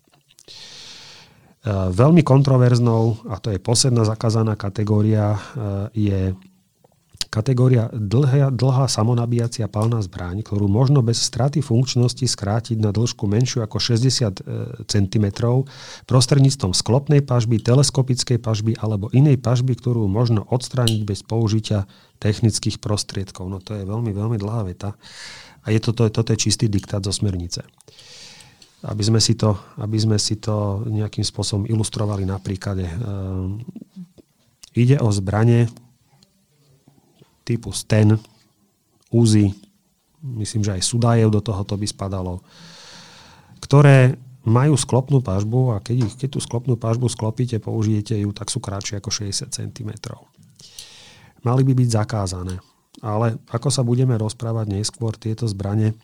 Eh, 1.63 1.71
veľmi 1.95 2.27
kontroverznou, 2.27 3.29
a 3.31 3.39
to 3.39 3.55
je 3.55 3.63
posledná 3.63 4.03
zakázaná 4.03 4.59
kategória, 4.59 5.39
je 5.95 6.35
kategória 7.33 7.89
dlhá, 7.89 8.53
dlhá 8.53 8.85
samonabíjacia 8.93 9.65
palná 9.65 10.05
zbraň, 10.05 10.45
ktorú 10.45 10.69
možno 10.69 11.01
bez 11.01 11.17
straty 11.25 11.65
funkčnosti 11.65 12.21
skrátiť 12.21 12.77
na 12.77 12.93
dĺžku 12.93 13.25
menšiu 13.25 13.65
ako 13.65 13.81
60 13.81 14.05
eh, 14.05 14.31
cm 14.85 15.27
prostredníctvom 16.05 16.77
sklopnej 16.77 17.25
pažby, 17.25 17.57
teleskopickej 17.65 18.37
pažby 18.37 18.77
alebo 18.77 19.09
inej 19.17 19.41
pažby, 19.41 19.73
ktorú 19.73 20.05
možno 20.13 20.45
odstrániť 20.53 21.01
bez 21.09 21.25
použitia 21.25 21.89
technických 22.21 22.77
prostriedkov. 22.77 23.49
No 23.49 23.65
to 23.65 23.81
je 23.81 23.89
veľmi, 23.89 24.13
veľmi 24.13 24.37
dlhá 24.37 24.69
veta. 24.69 24.93
A 25.65 25.73
je 25.73 25.81
to, 25.81 25.97
to, 25.97 26.13
toto 26.13 26.37
je 26.37 26.45
čistý 26.51 26.69
diktát 26.69 27.01
zo 27.01 27.17
smernice 27.17 27.65
aby 28.83 29.03
sme 29.07 29.23
si 29.23 29.39
to, 29.39 29.55
aby 29.79 29.95
sme 29.95 30.19
si 30.19 30.43
to 30.43 30.83
nejakým 30.91 31.23
spôsobom 31.23 31.71
ilustrovali 31.71 32.27
na 32.27 32.43
príklade. 32.43 32.83
Ehm, 32.91 33.63
ide 34.75 34.99
o 34.99 35.07
zbranie 35.15 35.71
typu 37.43 37.75
Sten, 37.75 38.19
Uzi, 39.13 39.53
myslím, 40.25 40.65
že 40.65 40.81
aj 40.81 40.87
Sudajev 40.87 41.29
do 41.29 41.45
tohoto 41.45 41.77
by 41.77 41.85
spadalo, 41.85 42.41
ktoré 43.61 44.17
majú 44.43 44.75
sklopnú 44.75 45.23
pažbu 45.23 45.77
a 45.77 45.85
keď, 45.85 45.97
ich, 46.09 46.15
keď 46.19 46.29
tú 46.35 46.41
sklopnú 46.43 46.75
pažbu 46.75 47.07
sklopíte, 47.07 47.63
použijete 47.63 48.19
ju, 48.19 48.35
tak 48.35 48.51
sú 48.51 48.59
kratšie 48.59 48.99
ako 48.99 49.11
60 49.13 49.53
cm. 49.53 49.91
Mali 51.47 51.63
by 51.63 51.73
byť 51.75 51.89
zakázané. 51.91 52.59
Ale 53.03 53.39
ako 53.51 53.69
sa 53.71 53.83
budeme 53.87 54.15
rozprávať 54.19 54.67
neskôr, 54.71 55.15
tieto 55.15 55.47
zbranie 55.47 55.95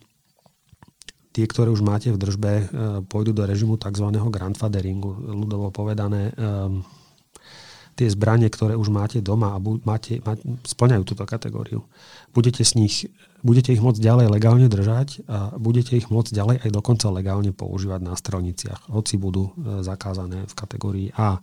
tie, 1.39 1.47
ktoré 1.47 1.71
už 1.71 1.87
máte 1.87 2.11
v 2.11 2.19
držbe, 2.19 2.53
e, 2.59 2.65
pôjdu 3.07 3.31
do 3.31 3.47
režimu 3.47 3.79
tzv. 3.79 4.11
grandfatheringu, 4.11 5.39
ľudovo 5.39 5.71
povedané. 5.71 6.35
Um, 6.35 6.83
tie 7.99 8.07
zbranie, 8.07 8.47
ktoré 8.47 8.79
už 8.79 8.95
máte 8.95 9.19
doma 9.19 9.53
a 9.53 9.59
bu- 9.59 9.83
máte, 9.83 10.23
máte, 10.23 10.47
splňajú 10.63 11.03
túto 11.03 11.27
kategóriu. 11.27 11.83
Budete, 12.31 12.63
s 12.63 12.79
nich, 12.79 13.11
budete 13.43 13.75
ich 13.75 13.83
môcť 13.83 13.99
ďalej 13.99 14.27
legálne 14.31 14.71
držať 14.71 15.27
a 15.27 15.59
budete 15.59 15.99
ich 15.99 16.07
môcť 16.07 16.31
ďalej 16.31 16.57
aj 16.63 16.71
dokonca 16.71 17.11
legálne 17.11 17.51
používať 17.51 18.01
na 18.07 18.15
strelniciach, 18.15 18.87
hoci 18.95 19.19
budú 19.19 19.51
e, 19.51 19.83
zakázané 19.83 20.47
v 20.47 20.55
kategórii 20.55 21.09
A. 21.19 21.43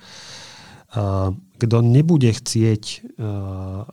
Uh, 0.95 1.35
kto 1.59 1.83
nebude 1.83 2.31
chcieť 2.31 3.03
uh, 3.19 3.83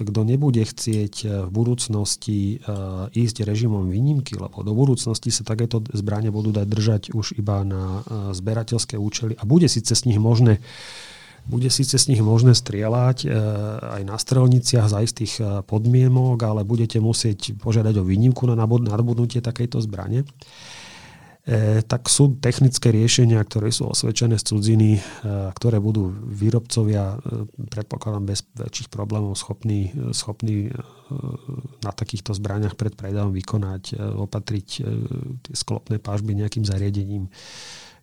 kto 0.00 0.24
nebude 0.24 0.64
chcieť 0.64 1.14
eh, 1.24 1.28
v 1.46 1.50
budúcnosti 1.52 2.64
uh, 2.64 3.12
ísť 3.12 3.44
režimom 3.44 3.88
výnimky, 3.92 4.36
lebo 4.40 4.64
do 4.64 4.72
budúcnosti 4.72 5.28
sa 5.28 5.44
takéto 5.44 5.84
zbranie 5.92 6.32
budú 6.32 6.56
dať 6.56 6.66
držať 6.66 7.02
už 7.12 7.36
iba 7.36 7.60
na 7.68 8.00
uh, 8.00 8.32
zberateľské 8.32 8.96
účely 8.96 9.36
a 9.36 9.44
bude 9.44 9.68
síce 9.68 9.92
s 9.92 10.08
nich 10.08 10.16
možné 10.16 10.64
bude 11.46 11.68
síce 11.70 11.96
s 11.96 12.08
nich 12.08 12.20
možné 12.20 12.52
strieľať 12.56 13.24
e, 13.24 13.28
aj 14.00 14.02
na 14.04 14.16
strelniciach 14.16 14.86
za 14.88 15.00
istých 15.04 15.64
podmienok, 15.64 16.40
ale 16.42 16.66
budete 16.66 16.98
musieť 16.98 17.56
požiadať 17.60 17.94
o 18.00 18.06
výnimku 18.06 18.44
na 18.48 18.56
nadobudnutie 18.58 19.40
takejto 19.40 19.80
zbrane. 19.84 20.28
E, 21.40 21.80
tak 21.82 22.12
sú 22.12 22.36
technické 22.36 22.92
riešenia, 22.92 23.40
ktoré 23.40 23.72
sú 23.72 23.88
osvedčené 23.88 24.36
z 24.36 24.44
cudziny, 24.44 24.90
e, 24.94 25.02
ktoré 25.56 25.80
budú 25.80 26.12
výrobcovia, 26.12 27.16
e, 27.16 27.48
predpokladám, 27.64 28.28
bez 28.28 28.44
väčších 28.54 28.92
problémov 28.92 29.40
schopní, 29.40 29.88
schopní 30.12 30.68
na 31.82 31.90
takýchto 31.90 32.36
zbraniach 32.36 32.78
pred 32.78 32.94
predajom 32.94 33.34
vykonať, 33.34 33.98
opatriť 33.98 34.68
tie 35.42 35.54
sklopné 35.58 35.98
pážby 35.98 36.38
nejakým 36.38 36.62
zariadením 36.62 37.26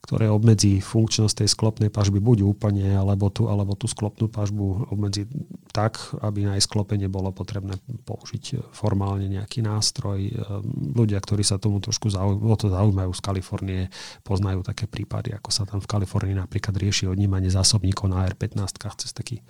ktoré 0.07 0.31
obmedzí 0.31 0.79
funkčnosť 0.79 1.43
tej 1.43 1.49
sklopnej 1.51 1.91
pažby 1.91 2.23
buď 2.23 2.47
úplne, 2.47 2.95
alebo 2.95 3.27
tú, 3.27 3.51
alebo 3.51 3.75
tú 3.75 3.91
sklopnú 3.91 4.31
pažbu 4.31 4.87
obmedzí 4.87 5.27
tak, 5.75 5.99
aby 6.23 6.47
na 6.47 6.55
jej 6.55 6.63
sklopenie 6.63 7.11
bolo 7.11 7.27
potrebné 7.35 7.75
použiť 8.07 8.71
formálne 8.71 9.27
nejaký 9.27 9.59
nástroj. 9.67 10.31
Ehm, 10.31 10.95
ľudia, 10.95 11.19
ktorí 11.19 11.43
sa 11.43 11.59
tomu 11.59 11.83
trošku 11.83 12.07
zaujímajú, 12.07 12.55
to 12.55 12.71
zaujímajú 12.71 13.11
z 13.11 13.21
Kalifornie, 13.21 13.81
poznajú 14.23 14.63
také 14.63 14.87
prípady, 14.87 15.35
ako 15.35 15.51
sa 15.51 15.67
tam 15.67 15.83
v 15.83 15.91
Kalifornii 15.91 16.39
napríklad 16.39 16.79
rieši 16.79 17.11
odnímanie 17.11 17.51
zásobníkov 17.51 18.07
na 18.07 18.31
R15 18.31 18.79
cez 19.03 19.11
taký 19.11 19.43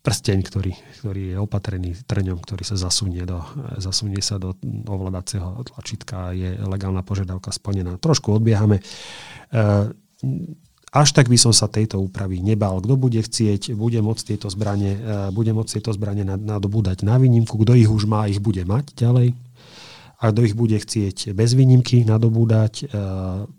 prsteň, 0.00 0.38
ktorý, 0.40 0.72
ktorý 1.00 1.22
je 1.32 1.36
opatrený 1.36 1.92
trňom, 2.08 2.40
ktorý 2.40 2.64
sa 2.64 2.76
zasunie, 2.80 3.20
do, 3.28 3.44
zasunie 3.76 4.24
sa 4.24 4.40
do 4.40 4.56
ovládacieho 4.88 5.60
tlačítka 5.68 6.32
je 6.32 6.56
legálna 6.64 7.04
požiadavka 7.04 7.52
splnená. 7.52 8.00
Trošku 8.00 8.32
odbiehame. 8.32 8.80
Eh, 8.80 9.86
až 10.90 11.08
tak 11.14 11.28
by 11.28 11.36
som 11.36 11.52
sa 11.52 11.68
tejto 11.68 12.00
úpravy 12.00 12.40
nebal. 12.40 12.80
Kto 12.80 12.96
bude 12.96 13.20
chcieť, 13.20 13.76
bude 13.76 14.00
môcť 14.00 14.34
tieto 14.34 14.48
zbranie, 14.48 14.96
eh, 14.96 15.28
bude 15.36 15.52
môcť 15.52 15.80
tieto 15.80 15.92
zbranie 15.92 16.24
nadobúdať 16.24 17.04
na 17.04 17.20
výnimku. 17.20 17.60
Kto 17.60 17.76
ich 17.76 17.88
už 17.92 18.08
má, 18.08 18.24
ich 18.24 18.40
bude 18.40 18.64
mať 18.64 18.96
ďalej. 18.96 19.36
A 20.20 20.32
kto 20.32 20.40
ich 20.48 20.56
bude 20.56 20.76
chcieť 20.80 21.36
bez 21.36 21.52
výnimky 21.52 22.08
nadobúdať, 22.08 22.72
eh, 22.84 22.88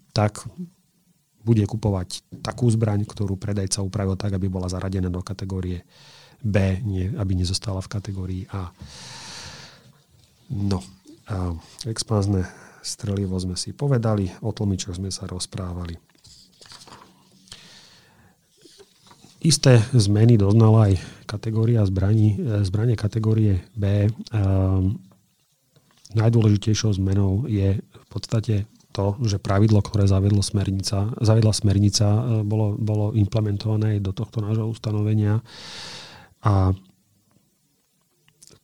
tak 0.10 0.41
bude 1.41 1.65
kupovať 1.65 2.21
takú 2.45 2.69
zbraň, 2.69 3.06
ktorú 3.06 3.38
predajca 3.38 3.82
upravil 3.82 4.13
tak, 4.17 4.38
aby 4.38 4.45
bola 4.45 4.69
zaradená 4.69 5.10
do 5.10 5.25
kategórie 5.25 5.82
B, 6.41 6.82
nie, 6.82 7.13
aby 7.15 7.38
nezostala 7.38 7.82
v 7.82 7.91
kategórii 7.91 8.43
A. 8.51 8.73
No, 10.51 10.84
a 11.32 11.56
expanzné 11.88 12.43
strelivo 12.82 13.38
sme 13.38 13.56
si 13.56 13.71
povedali, 13.71 14.27
o 14.41 14.51
tlmičoch 14.51 14.97
sme 14.97 15.13
sa 15.13 15.30
rozprávali. 15.30 15.95
Isté 19.41 19.82
zmeny 19.97 20.38
doznala 20.38 20.93
aj 20.93 21.01
kategória 21.25 21.82
zbraní, 21.82 22.38
e, 22.38 22.62
zbranie 22.62 22.93
kategórie 22.93 23.65
B. 23.73 24.06
Um, 24.30 25.01
najdôležitejšou 26.13 27.01
zmenou 27.01 27.49
je 27.49 27.82
v 27.82 28.06
podstate 28.13 28.69
to, 28.93 29.17
že 29.23 29.39
pravidlo, 29.41 29.80
ktoré 29.82 30.06
zavedlo 30.06 30.45
smernica, 30.45 31.10
zavedla 31.17 31.58
smernica, 31.58 32.06
e, 32.06 32.21
bolo, 32.45 32.77
bolo 32.77 33.17
implementované 33.17 33.98
do 33.98 34.13
tohto 34.13 34.46
nášho 34.46 34.69
ustanovenia. 34.69 35.42
A 36.42 36.73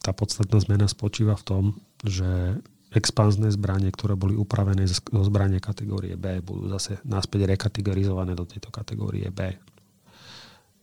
tá 0.02 0.12
podstatná 0.16 0.58
zmena 0.64 0.88
spočíva 0.90 1.36
v 1.38 1.44
tom, 1.46 1.64
že 2.02 2.58
expanzné 2.96 3.52
zbranie, 3.52 3.92
ktoré 3.92 4.16
boli 4.16 4.34
upravené 4.34 4.88
zo 4.88 5.24
zbranie 5.28 5.60
kategórie 5.60 6.16
B, 6.16 6.40
budú 6.40 6.72
zase 6.72 7.04
náspäť 7.04 7.46
rekategorizované 7.52 8.34
do 8.34 8.48
tejto 8.48 8.72
kategórie 8.72 9.28
B. 9.28 9.52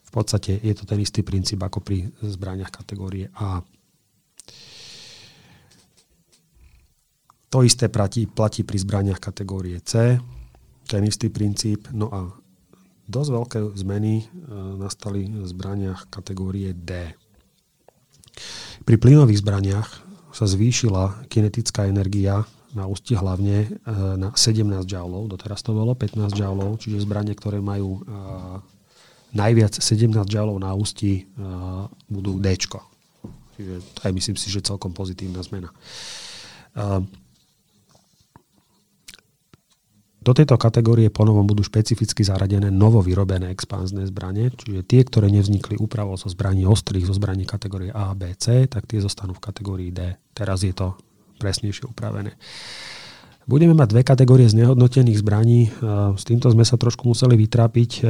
V 0.05 0.11
podstate 0.13 0.61
je 0.63 0.75
to 0.77 0.87
ten 0.87 1.01
istý 1.01 1.27
princíp 1.27 1.65
ako 1.65 1.83
pri 1.83 2.07
zbraniach 2.23 2.71
kategórie 2.71 3.33
A. 3.35 3.65
To 7.51 7.63
isté 7.63 7.89
platí, 7.89 8.27
platí 8.27 8.63
pri 8.63 8.79
zbraniach 8.79 9.19
kategórie 9.19 9.81
C, 9.83 10.19
ten 10.87 11.03
istý 11.09 11.33
princíp. 11.33 11.89
No 11.91 12.13
a 12.13 12.44
dosť 13.09 13.31
veľké 13.31 13.59
zmeny 13.77 14.15
e, 14.21 14.25
nastali 14.81 15.29
v 15.29 15.45
zbraniach 15.45 16.09
kategórie 16.09 16.73
D. 16.73 17.13
Pri 18.83 18.97
plynových 18.99 19.45
zbraniach 19.45 19.89
sa 20.35 20.47
zvýšila 20.49 21.31
kinetická 21.31 21.87
energia 21.87 22.43
na 22.75 22.91
ústi 22.91 23.15
hlavne 23.15 23.57
e, 23.65 23.69
na 24.19 24.35
17 24.35 24.67
joulov, 24.89 25.31
doteraz 25.31 25.63
to 25.63 25.77
bolo 25.77 25.95
15 25.95 26.35
joulov, 26.35 26.81
čiže 26.83 27.05
zbranie, 27.05 27.37
ktoré 27.37 27.63
majú 27.63 28.03
najviac 29.35 29.79
17 29.79 30.15
joulov 30.31 30.57
na 30.63 30.71
ústi 30.75 31.27
budú 32.07 32.39
D. 32.39 32.55
Čiže 33.55 33.75
to 33.95 34.01
je 34.07 34.13
myslím 34.15 34.37
si, 34.39 34.51
že 34.51 34.67
celkom 34.67 34.91
pozitívna 34.91 35.43
zmena. 35.43 35.71
Uh, 36.75 37.07
do 40.25 40.33
tejto 40.33 40.57
kategórie 40.57 41.13
ponovom 41.13 41.45
budú 41.45 41.61
špecificky 41.61 42.25
zaradené 42.25 42.73
novo 42.73 43.05
vyrobené 43.05 43.53
expanzné 43.53 44.09
zbranie, 44.09 44.49
čiže 44.57 44.81
tie, 44.89 45.01
ktoré 45.05 45.29
nevznikli 45.29 45.77
úpravou 45.77 46.17
zo 46.17 46.33
zbraní 46.33 46.65
ostrých, 46.65 47.05
zo 47.05 47.15
zbraní 47.15 47.45
kategórie 47.45 47.93
A, 47.93 48.17
B, 48.17 48.33
C, 48.41 48.65
tak 48.65 48.89
tie 48.89 49.05
zostanú 49.05 49.37
v 49.37 49.45
kategórii 49.45 49.93
D. 49.93 50.17
Teraz 50.33 50.65
je 50.65 50.73
to 50.73 50.97
presnejšie 51.37 51.85
upravené. 51.93 52.33
Budeme 53.45 53.77
mať 53.77 53.89
dve 53.93 54.03
kategórie 54.09 54.49
znehodnotených 54.49 55.21
zbraní. 55.21 55.69
E, 55.69 55.71
s 56.17 56.25
týmto 56.25 56.49
sme 56.49 56.65
sa 56.65 56.81
trošku 56.81 57.05
museli 57.05 57.37
vytrápiť 57.37 58.01
e, 58.01 58.03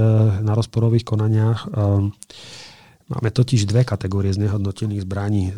na 0.46 0.54
rozporových 0.54 1.02
konaniach. 1.02 1.66
E, 1.66 1.68
máme 3.10 3.30
totiž 3.34 3.66
dve 3.66 3.82
kategórie 3.82 4.30
znehodnotených 4.30 5.02
zbraní. 5.02 5.50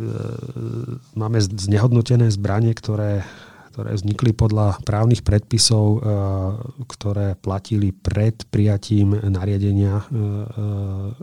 Máme 1.12 1.38
znehodnotené 1.44 2.32
zbranie, 2.32 2.72
ktoré, 2.72 3.28
ktoré 3.76 3.92
vznikli 3.92 4.32
podľa 4.32 4.80
právnych 4.88 5.20
predpisov, 5.20 6.00
ktoré 6.88 7.36
platili 7.36 7.92
pred 7.92 8.48
prijatím 8.48 9.12
nariadenia, 9.12 10.00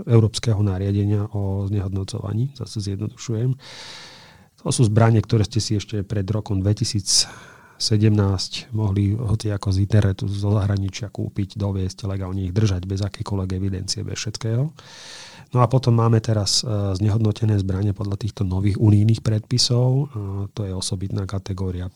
európskeho 0.06 0.62
nariadenia 0.62 1.34
o 1.34 1.66
znehodnocovaní. 1.66 2.54
Zase 2.54 2.94
zjednodušujem. 2.94 3.58
To 4.62 4.70
sú 4.70 4.86
zbranie, 4.86 5.26
ktoré 5.26 5.50
ste 5.50 5.58
si 5.58 5.82
ešte 5.82 6.06
pred 6.06 6.30
rokom 6.30 6.62
2000 6.62 7.50
17 7.84 8.72
mohli 8.72 9.12
hoci 9.12 9.52
ako 9.52 9.76
z 9.76 9.84
internetu 9.84 10.24
zo 10.30 10.56
zahraničia 10.56 11.12
kúpiť, 11.12 11.60
doviesť, 11.60 12.08
legálne 12.08 12.48
ich 12.48 12.56
držať 12.56 12.88
bez 12.88 13.04
akékoľvek 13.04 13.50
evidencie, 13.60 14.08
bez 14.08 14.24
všetkého. 14.24 14.72
No 15.52 15.58
a 15.60 15.68
potom 15.68 15.92
máme 15.92 16.24
teraz 16.24 16.64
e, 16.64 16.96
znehodnotené 16.96 17.60
zbranie 17.60 17.92
podľa 17.92 18.24
týchto 18.24 18.48
nových 18.48 18.80
unijných 18.80 19.20
predpisov. 19.20 20.16
To 20.56 20.62
je 20.64 20.72
osobitná 20.72 21.28
kategória. 21.28 21.92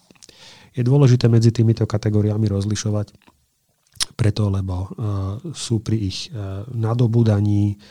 Je 0.78 0.86
dôležité 0.86 1.26
medzi 1.26 1.50
týmito 1.50 1.90
kategóriami 1.90 2.46
rozlišovať 2.46 3.18
preto, 4.14 4.54
lebo 4.54 4.76
e, 4.86 4.88
sú 5.58 5.82
pri 5.82 5.98
ich 5.98 6.30
e, 6.30 6.62
nadobudaní, 6.70 7.82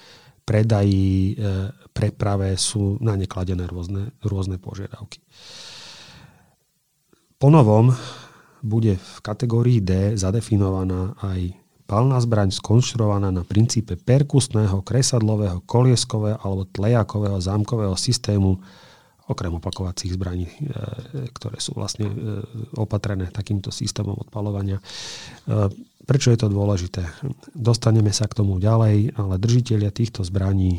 predaji, 0.46 1.34
preprave 1.90 2.54
sú 2.54 3.02
na 3.02 3.18
ne 3.18 3.26
kladené 3.26 3.66
rôzne, 3.66 4.14
rôzne 4.22 4.62
požiadavky. 4.62 5.18
Ponovom 7.34 7.90
bude 8.62 8.94
v 8.94 9.16
kategórii 9.26 9.82
D 9.82 10.14
zadefinovaná 10.14 11.18
aj 11.18 11.50
palná 11.86 12.18
zbraň 12.18 12.50
skonštruovaná 12.50 13.30
na 13.30 13.46
princípe 13.46 13.94
perkusného, 13.94 14.82
kresadlového, 14.82 15.62
kolieskového 15.66 16.38
alebo 16.42 16.66
tlejakového 16.66 17.38
zámkového 17.38 17.94
systému, 17.94 18.58
okrem 19.26 19.58
opakovacích 19.58 20.14
zbraní, 20.14 20.46
e, 20.46 20.54
ktoré 21.34 21.58
sú 21.58 21.74
vlastne 21.74 22.06
e, 22.06 22.14
opatrené 22.78 23.30
takýmto 23.34 23.74
systémom 23.74 24.14
odpalovania. 24.14 24.78
E, 24.78 24.82
prečo 26.06 26.30
je 26.30 26.38
to 26.38 26.46
dôležité? 26.46 27.02
Dostaneme 27.50 28.14
sa 28.14 28.30
k 28.30 28.38
tomu 28.38 28.62
ďalej, 28.62 29.18
ale 29.18 29.34
držiteľia 29.42 29.90
týchto 29.90 30.22
zbraní 30.22 30.78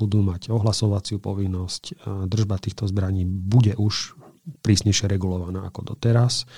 budú 0.00 0.24
mať 0.24 0.48
ohlasovaciu 0.48 1.20
povinnosť. 1.20 2.08
Držba 2.24 2.56
týchto 2.56 2.88
zbraní 2.88 3.28
bude 3.28 3.76
už 3.76 4.16
prísnejšie 4.64 5.06
regulovaná 5.06 5.68
ako 5.68 5.94
doteraz. 5.94 6.48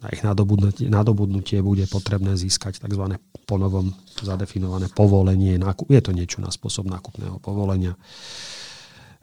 Na 0.00 0.08
ich 0.10 0.24
nadobudnutie, 0.24 0.88
nadobudnutie 0.88 1.60
bude 1.60 1.84
potrebné 1.86 2.34
získať 2.34 2.82
tzv. 2.82 3.20
ponovom 3.46 3.92
zadefinované 4.18 4.88
povolenie. 4.90 5.60
Je 5.86 6.02
to 6.02 6.10
niečo 6.10 6.42
na 6.42 6.50
spôsob 6.50 6.88
nákupného 6.88 7.38
povolenia. 7.38 7.94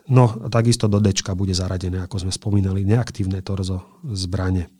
No, 0.07 0.47
takisto 0.47 0.87
do 0.87 1.03
D 1.03 1.11
bude 1.35 1.51
zaradené, 1.51 1.99
ako 1.99 2.27
sme 2.27 2.31
spomínali, 2.31 2.87
neaktívne 2.87 3.43
torzo 3.43 3.99
zbrane. 4.07 4.71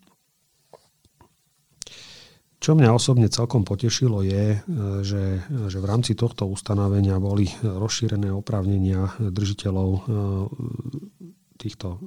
Čo 2.57 2.73
mňa 2.73 2.89
osobne 2.89 3.29
celkom 3.29 3.61
potešilo 3.61 4.25
je, 4.25 4.57
že, 5.05 5.23
že 5.45 5.77
v 5.77 5.85
rámci 5.85 6.17
tohto 6.17 6.49
ustanovenia 6.49 7.21
boli 7.21 7.45
rozšírené 7.61 8.33
oprávnenia 8.33 9.13
držiteľov 9.21 9.89
e, 9.93 9.99
týchto 11.61 12.01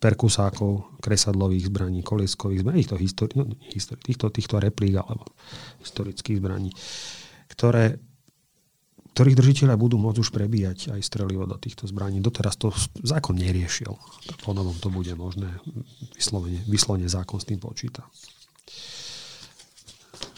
perkusákov, 0.00 0.96
kresadlových 1.04 1.68
zbraní, 1.68 2.00
kolieskových 2.00 2.64
zbraní, 2.64 2.80
týchto, 2.80 2.96
histori- 2.96 3.36
no, 3.36 3.44
histori- 3.76 4.00
týchto, 4.00 4.32
týchto 4.32 4.56
replík 4.56 4.96
alebo 4.96 5.28
historických 5.84 6.40
zbraní, 6.40 6.72
ktoré, 7.52 8.00
ktorých 9.14 9.38
držiteľia 9.38 9.74
budú 9.74 9.98
môcť 9.98 10.22
už 10.22 10.30
prebíjať 10.30 10.94
aj 10.94 11.00
strelivo 11.02 11.44
do 11.44 11.58
týchto 11.58 11.84
zbraní. 11.90 12.22
Doteraz 12.22 12.54
to 12.54 12.70
zákon 13.02 13.34
neriešil. 13.34 13.98
Po 14.46 14.50
novom 14.54 14.76
to 14.78 14.88
bude 14.88 15.10
možné. 15.18 15.50
Vyslovene, 16.14 16.62
vyslovene 16.70 17.10
zákon 17.10 17.42
s 17.42 17.48
tým 17.48 17.58
počíta. 17.58 18.06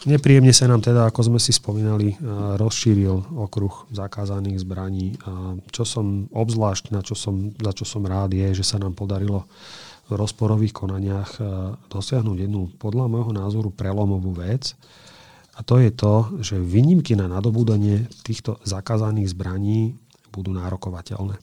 Nepríjemne 0.03 0.51
sa 0.51 0.67
nám 0.67 0.83
teda, 0.83 1.07
ako 1.07 1.31
sme 1.31 1.39
si 1.39 1.55
spomínali, 1.55 2.11
eh, 2.11 2.17
rozšíril 2.59 3.39
okruh 3.39 3.87
zakázaných 3.87 4.67
zbraní. 4.67 5.15
A 5.23 5.55
čo 5.71 5.87
som 5.87 6.27
obzvlášť, 6.27 6.91
na 6.91 6.99
čo 6.99 7.15
som, 7.15 7.55
za 7.55 7.71
čo 7.71 7.87
som 7.87 8.03
rád, 8.03 8.35
je, 8.35 8.59
že 8.59 8.67
sa 8.67 8.81
nám 8.83 8.99
podarilo 8.99 9.47
v 10.11 10.19
rozporových 10.19 10.75
konaniach 10.75 11.39
eh, 11.39 11.45
dosiahnuť 11.87 12.37
jednu, 12.47 12.75
podľa 12.75 13.07
môjho 13.07 13.31
názoru, 13.31 13.71
prelomovú 13.71 14.35
vec. 14.35 14.75
A 15.53 15.61
to 15.61 15.77
je 15.77 15.93
to, 15.93 16.41
že 16.41 16.57
výnimky 16.57 17.13
na 17.13 17.29
nadobúdanie 17.29 18.09
týchto 18.25 18.57
zakázaných 18.65 19.37
zbraní 19.37 19.93
budú 20.33 20.49
nárokovateľné. 20.49 21.37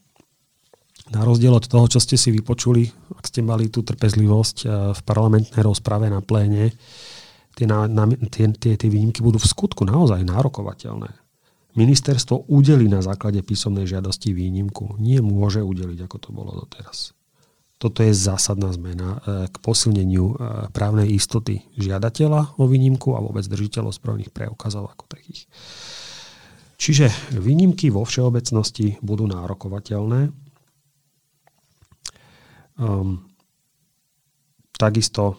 Na 1.11 1.27
rozdiel 1.27 1.55
od 1.55 1.67
toho, 1.67 1.87
čo 1.91 1.99
ste 2.03 2.15
si 2.15 2.31
vypočuli, 2.31 2.87
ak 3.19 3.27
ste 3.27 3.43
mali 3.43 3.67
tú 3.71 3.83
trpezlivosť 3.83 4.57
eh, 4.63 4.69
v 4.95 5.01
parlamentnej 5.03 5.63
rozprave 5.63 6.11
na 6.11 6.23
pléne, 6.23 6.75
tie, 7.55 7.67
na, 7.67 7.87
na, 7.91 8.07
tie, 8.31 8.51
tie, 8.55 8.75
tie 8.79 8.89
výnimky 8.91 9.23
budú 9.23 9.39
v 9.39 9.51
skutku 9.51 9.83
naozaj 9.87 10.23
nárokovateľné. 10.27 11.11
Ministerstvo 11.79 12.51
udeli 12.51 12.91
na 12.91 12.99
základe 12.99 13.47
písomnej 13.47 13.87
žiadosti 13.87 14.35
výnimku. 14.35 14.99
Nie 14.99 15.23
môže 15.23 15.63
udeliť, 15.63 16.03
ako 16.03 16.17
to 16.19 16.31
bolo 16.35 16.51
doteraz. 16.67 17.15
Toto 17.81 18.05
je 18.05 18.13
zásadná 18.13 18.69
zmena 18.77 19.17
e, 19.17 19.19
k 19.49 19.57
posilneniu 19.65 20.37
e, 20.37 20.69
právnej 20.69 21.17
istoty 21.17 21.65
žiadateľa 21.81 22.61
o 22.61 22.69
výnimku 22.69 23.17
a 23.17 23.25
vôbec 23.25 23.41
držiteľov 23.49 23.97
správnych 23.97 24.29
preukazov 24.29 24.93
ako 24.93 25.09
takých. 25.09 25.49
Čiže 26.77 27.09
výnimky 27.41 27.89
vo 27.89 28.05
všeobecnosti 28.05 29.01
budú 29.01 29.25
nárokovateľné. 29.29 30.33
Um, 32.81 33.29
takisto 34.77 35.37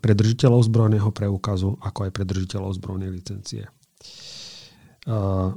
pre 0.00 0.12
držiteľov 0.12 0.68
zbrojného 0.68 1.08
preukazu, 1.08 1.80
ako 1.80 2.08
aj 2.08 2.10
pre 2.12 2.24
držiteľov 2.28 2.76
zbrojnej 2.76 3.08
licencie. 3.12 3.64
Uh, 5.08 5.56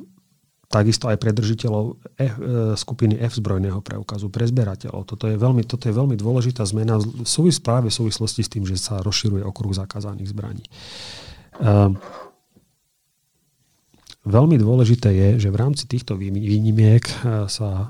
takisto 0.70 1.10
aj 1.10 1.18
pre 1.18 1.34
držiteľov 1.34 1.98
F, 2.14 2.36
e, 2.38 2.42
skupiny 2.78 3.18
F 3.18 3.42
zbrojného 3.42 3.82
preukazu, 3.82 4.30
pre 4.30 4.46
zberateľov. 4.46 5.02
Toto 5.10 5.26
je 5.26 5.34
veľmi, 5.34 5.66
toto 5.66 5.90
je 5.90 5.98
veľmi 5.98 6.14
dôležitá 6.14 6.62
zmena 6.70 7.02
v 7.02 7.26
súvis, 7.26 7.58
práve 7.58 7.90
v 7.90 7.98
súvislosti 7.98 8.46
s 8.46 8.54
tým, 8.54 8.64
že 8.70 8.78
sa 8.78 9.02
rozširuje 9.02 9.42
okruh 9.42 9.74
zakázaných 9.74 10.30
zbraní. 10.30 10.64
Uh, 11.60 11.92
Veľmi 14.20 14.60
dôležité 14.60 15.10
je, 15.16 15.48
že 15.48 15.50
v 15.50 15.58
rámci 15.58 15.88
týchto 15.88 16.14
výnimiek 16.20 17.02
eh, 17.02 17.48
sa, 17.48 17.88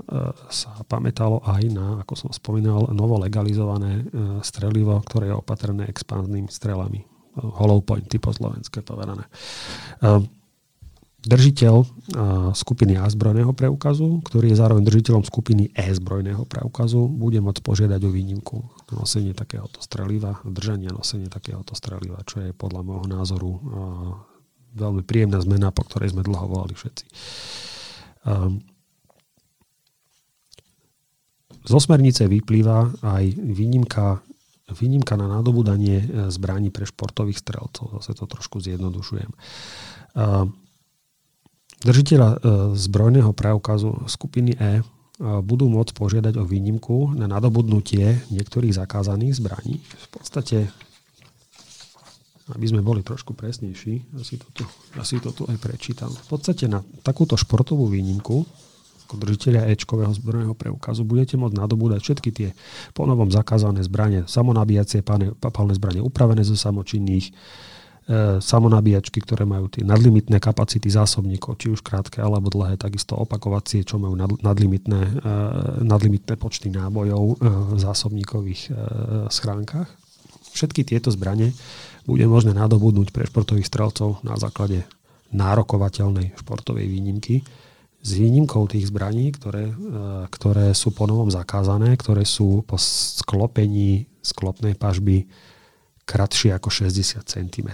sa 0.48 0.72
pamätalo 0.86 1.42
aj 1.42 1.64
na, 1.74 2.00
ako 2.06 2.14
som 2.16 2.30
spomínal, 2.30 2.86
novo 2.94 3.18
legalizované 3.18 4.06
strelivo, 4.46 4.94
ktoré 5.04 5.34
je 5.34 5.36
opatrené 5.36 5.90
expanznými 5.90 6.48
strelami. 6.48 7.04
Hollow 7.34 7.82
pointy 7.82 8.22
po 8.22 8.30
slovenské 8.30 8.86
povedané. 8.86 9.26
Držiteľ 11.20 11.84
skupiny 12.56 12.96
A 12.96 13.04
zbrojného 13.12 13.52
preukazu, 13.52 14.24
ktorý 14.24 14.56
je 14.56 14.60
zároveň 14.64 14.88
držiteľom 14.88 15.28
skupiny 15.28 15.68
E 15.76 15.92
zbrojného 15.92 16.48
preukazu, 16.48 17.12
bude 17.12 17.44
môcť 17.44 17.60
požiadať 17.60 18.02
o 18.08 18.14
výnimku 18.14 18.56
na 18.88 19.04
nosenie 19.04 19.36
takéhoto 19.36 19.84
streliva, 19.84 20.40
držanie 20.48 20.88
nosenie 20.96 21.28
takéhoto 21.28 21.76
streliva, 21.76 22.24
čo 22.24 22.40
je 22.40 22.56
podľa 22.56 22.82
môjho 22.88 23.08
názoru 23.12 23.52
veľmi 24.80 25.04
príjemná 25.04 25.44
zmena, 25.44 25.76
po 25.76 25.84
ktorej 25.84 26.16
sme 26.16 26.24
dlho 26.24 26.46
volali 26.46 26.78
všetci. 26.78 27.06
Um, 28.24 28.64
zo 31.68 31.80
smernice 31.84 32.32
vyplýva 32.32 33.04
aj 33.04 33.24
výnimka, 33.36 34.24
výnimka 34.72 35.20
na 35.20 35.28
nadobudanie 35.28 36.32
zbraní 36.32 36.72
pre 36.72 36.88
športových 36.88 37.44
strelcov. 37.44 38.00
Zase 38.00 38.16
to 38.16 38.24
trošku 38.24 38.64
zjednodušujem. 38.64 39.32
Um, 40.16 40.56
držiteľa 41.84 42.44
zbrojného 42.76 43.32
preukazu 43.32 43.96
skupiny 44.06 44.56
E 44.60 44.84
budú 45.20 45.68
môcť 45.68 45.92
požiadať 45.92 46.40
o 46.40 46.48
výnimku 46.48 47.12
na 47.20 47.28
nadobudnutie 47.28 48.24
niektorých 48.32 48.72
zakázaných 48.72 49.44
zbraní. 49.44 49.84
V 49.84 50.08
podstate, 50.16 50.72
aby 52.56 52.66
sme 52.66 52.80
boli 52.80 53.04
trošku 53.04 53.36
presnejší, 53.36 54.16
asi 54.16 54.40
to 54.40 54.48
tu, 54.56 54.64
asi 54.96 55.20
to 55.20 55.36
tu 55.36 55.44
aj 55.44 55.60
prečítam. 55.60 56.08
V 56.08 56.28
podstate 56.40 56.72
na 56.72 56.80
takúto 57.04 57.36
športovú 57.36 57.92
výnimku 57.92 58.48
ako 59.10 59.26
držiteľia 59.26 59.74
Ečkového 59.74 60.14
zbrojného 60.14 60.54
preukazu 60.54 61.02
budete 61.02 61.34
môcť 61.34 61.58
nadobúdať 61.58 62.00
všetky 62.00 62.30
tie 62.30 62.50
ponovom 62.94 63.34
zakázané 63.34 63.82
zbranie, 63.82 64.30
samonabíjacie 64.30 65.02
palné 65.02 65.74
zbranie 65.74 66.00
upravené 66.00 66.46
zo 66.46 66.54
samočinných, 66.54 67.34
E, 67.34 67.36
samonabíjačky, 68.42 69.22
ktoré 69.22 69.46
majú 69.46 69.70
tie 69.70 69.86
nadlimitné 69.86 70.42
kapacity 70.42 70.90
zásobníkov, 70.90 71.62
či 71.62 71.70
už 71.70 71.86
krátke 71.86 72.18
alebo 72.18 72.50
dlhé, 72.50 72.74
takisto 72.82 73.14
opakovacie, 73.14 73.86
čo 73.86 74.02
majú 74.02 74.18
nadlimitné, 74.42 75.02
e, 75.06 75.12
nadlimitné 75.86 76.34
počty 76.42 76.74
nábojov 76.74 77.24
e, 77.24 77.36
v 77.46 77.78
zásobníkových 77.78 78.74
schránkach. 79.30 79.94
Všetky 80.50 80.82
tieto 80.82 81.14
zbranie 81.14 81.54
bude 82.10 82.26
možné 82.26 82.58
nadobudnúť 82.58 83.14
pre 83.14 83.30
športových 83.30 83.70
strelcov 83.70 84.26
na 84.26 84.34
základe 84.42 84.82
nárokovateľnej 85.30 86.34
športovej 86.42 86.90
výnimky 86.90 87.46
s 88.02 88.10
výnimkou 88.18 88.66
tých 88.66 88.90
zbraní, 88.90 89.30
ktoré, 89.30 89.70
ktoré 90.34 90.74
sú 90.74 90.90
ponovom 90.90 91.30
zakázané, 91.30 91.94
ktoré 91.94 92.26
sú 92.26 92.66
po 92.66 92.82
sklopení 92.82 94.10
sklopnej 94.26 94.74
pažby 94.74 95.30
kratšie 96.10 96.58
ako 96.58 96.74
60 96.74 97.22
cm. 97.22 97.70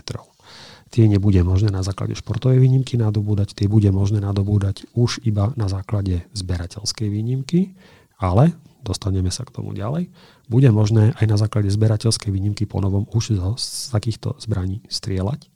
Tie 0.92 1.08
nebude 1.08 1.40
možné 1.42 1.72
na 1.72 1.84
základe 1.88 2.20
športovej 2.20 2.60
výnimky 2.60 3.00
nadobúdať, 3.00 3.56
tie 3.56 3.72
bude 3.72 3.88
možné 3.96 4.20
nadobúdať 4.20 4.92
už 4.92 5.24
iba 5.24 5.56
na 5.56 5.72
základe 5.72 6.28
zberateľskej 6.36 7.08
výnimky, 7.08 7.72
ale, 8.20 8.52
dostaneme 8.84 9.32
sa 9.32 9.48
k 9.48 9.56
tomu 9.56 9.72
ďalej, 9.72 10.12
bude 10.52 10.70
možné 10.70 11.16
aj 11.18 11.26
na 11.26 11.38
základe 11.40 11.72
zberateľskej 11.74 12.30
výnimky 12.30 12.70
po 12.70 12.84
novom 12.84 13.10
už 13.12 13.34
z 13.58 13.92
takýchto 13.92 14.38
zbraní 14.38 14.84
strieľať. 14.92 15.50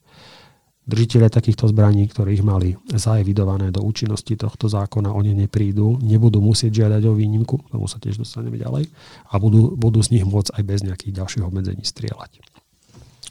Držiteľe 0.90 1.30
takýchto 1.30 1.70
zbraní, 1.70 2.10
ktorých 2.10 2.42
mali 2.42 2.74
zaevidované 2.90 3.70
do 3.70 3.86
účinnosti 3.86 4.34
tohto 4.34 4.66
zákona, 4.66 5.14
oni 5.14 5.38
neprídu, 5.38 6.02
nebudú 6.02 6.42
musieť 6.42 6.82
žiadať 6.84 7.06
o 7.06 7.14
výnimku, 7.14 7.62
tomu 7.70 7.86
sa 7.86 8.02
tiež 8.02 8.18
dostaneme 8.18 8.58
ďalej, 8.58 8.90
a 9.30 9.38
budú, 9.38 9.78
budú 9.78 10.02
z 10.02 10.18
nich 10.18 10.26
môcť 10.26 10.58
aj 10.58 10.64
bez 10.66 10.82
nejakých 10.82 11.14
ďalších 11.22 11.46
obmedzení 11.46 11.86
strieľať. 11.86 12.42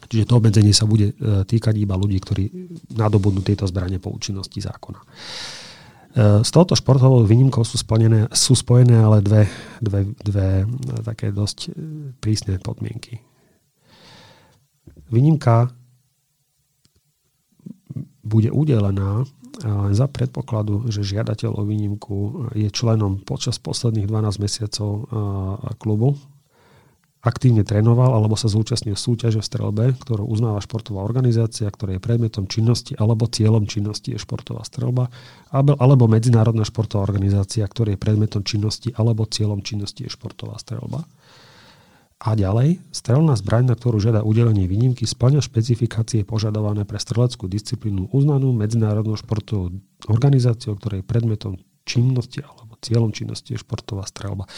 Čiže 0.08 0.24
to 0.24 0.40
obmedzenie 0.40 0.72
sa 0.72 0.88
bude 0.88 1.12
e, 1.12 1.14
týkať 1.44 1.76
iba 1.76 1.92
ľudí, 1.92 2.16
ktorí 2.16 2.44
nadobudnú 2.96 3.44
tieto 3.44 3.68
zbranie 3.68 4.00
po 4.00 4.08
účinnosti 4.08 4.56
zákona. 4.56 5.00
E, 5.00 5.06
s 6.40 6.48
touto 6.48 6.72
športovou 6.72 7.28
výnimkou 7.28 7.60
sú, 7.60 7.76
splnené, 7.76 8.32
sú 8.32 8.56
spojené 8.56 8.96
ale 8.96 9.20
dve, 9.20 9.44
dve, 9.84 10.08
dve 10.16 10.64
e, 10.64 10.66
také 11.04 11.28
dosť 11.28 11.76
prísne 12.24 12.56
podmienky. 12.56 13.20
Výnimka 15.12 15.68
bude 18.24 18.52
udelená 18.52 19.24
len 19.58 19.96
za 19.96 20.06
predpokladu, 20.06 20.86
že 20.92 21.02
žiadateľ 21.02 21.50
o 21.58 21.66
výnimku 21.66 22.16
je 22.54 22.68
členom 22.70 23.24
počas 23.24 23.58
posledných 23.58 24.06
12 24.06 24.44
mesiacov 24.44 25.08
klubu 25.80 26.14
aktívne 27.18 27.66
trénoval 27.66 28.14
alebo 28.14 28.38
sa 28.38 28.46
zúčastnil 28.46 28.94
súťaže 28.94 29.42
v 29.42 29.48
strelbe, 29.48 29.84
ktorú 29.98 30.22
uznáva 30.26 30.62
športová 30.62 31.02
organizácia, 31.02 31.66
ktorá 31.66 31.98
je 31.98 32.02
predmetom 32.02 32.46
činnosti 32.46 32.94
alebo 32.94 33.26
cieľom 33.26 33.66
činnosti 33.66 34.14
je 34.14 34.22
športová 34.22 34.62
strelba, 34.62 35.10
alebo 35.50 36.06
medzinárodná 36.06 36.62
športová 36.62 37.02
organizácia, 37.02 37.66
ktorá 37.66 37.94
je 37.94 38.00
predmetom 38.00 38.46
činnosti 38.46 38.94
alebo 38.94 39.26
cieľom 39.26 39.66
činnosti 39.66 40.06
je 40.06 40.14
športová 40.14 40.54
strelba. 40.62 41.02
A 42.18 42.34
ďalej, 42.34 42.82
strelná 42.90 43.38
zbraň, 43.38 43.70
na 43.70 43.74
ktorú 43.78 44.02
žiada 44.02 44.26
udelenie 44.26 44.66
výnimky, 44.66 45.06
splňa 45.06 45.38
špecifikácie 45.38 46.26
požadované 46.26 46.82
pre 46.82 46.98
streleckú 46.98 47.46
disciplínu 47.46 48.10
uznanú 48.10 48.50
medzinárodnou 48.50 49.14
športovou 49.14 49.78
organizáciou, 50.10 50.74
ktorej 50.74 51.06
predmetom 51.06 51.62
činnosti 51.86 52.42
alebo 52.42 52.74
cieľom 52.82 53.14
činnosti 53.14 53.54
je 53.54 53.62
športová 53.62 54.02
strelba. 54.02 54.50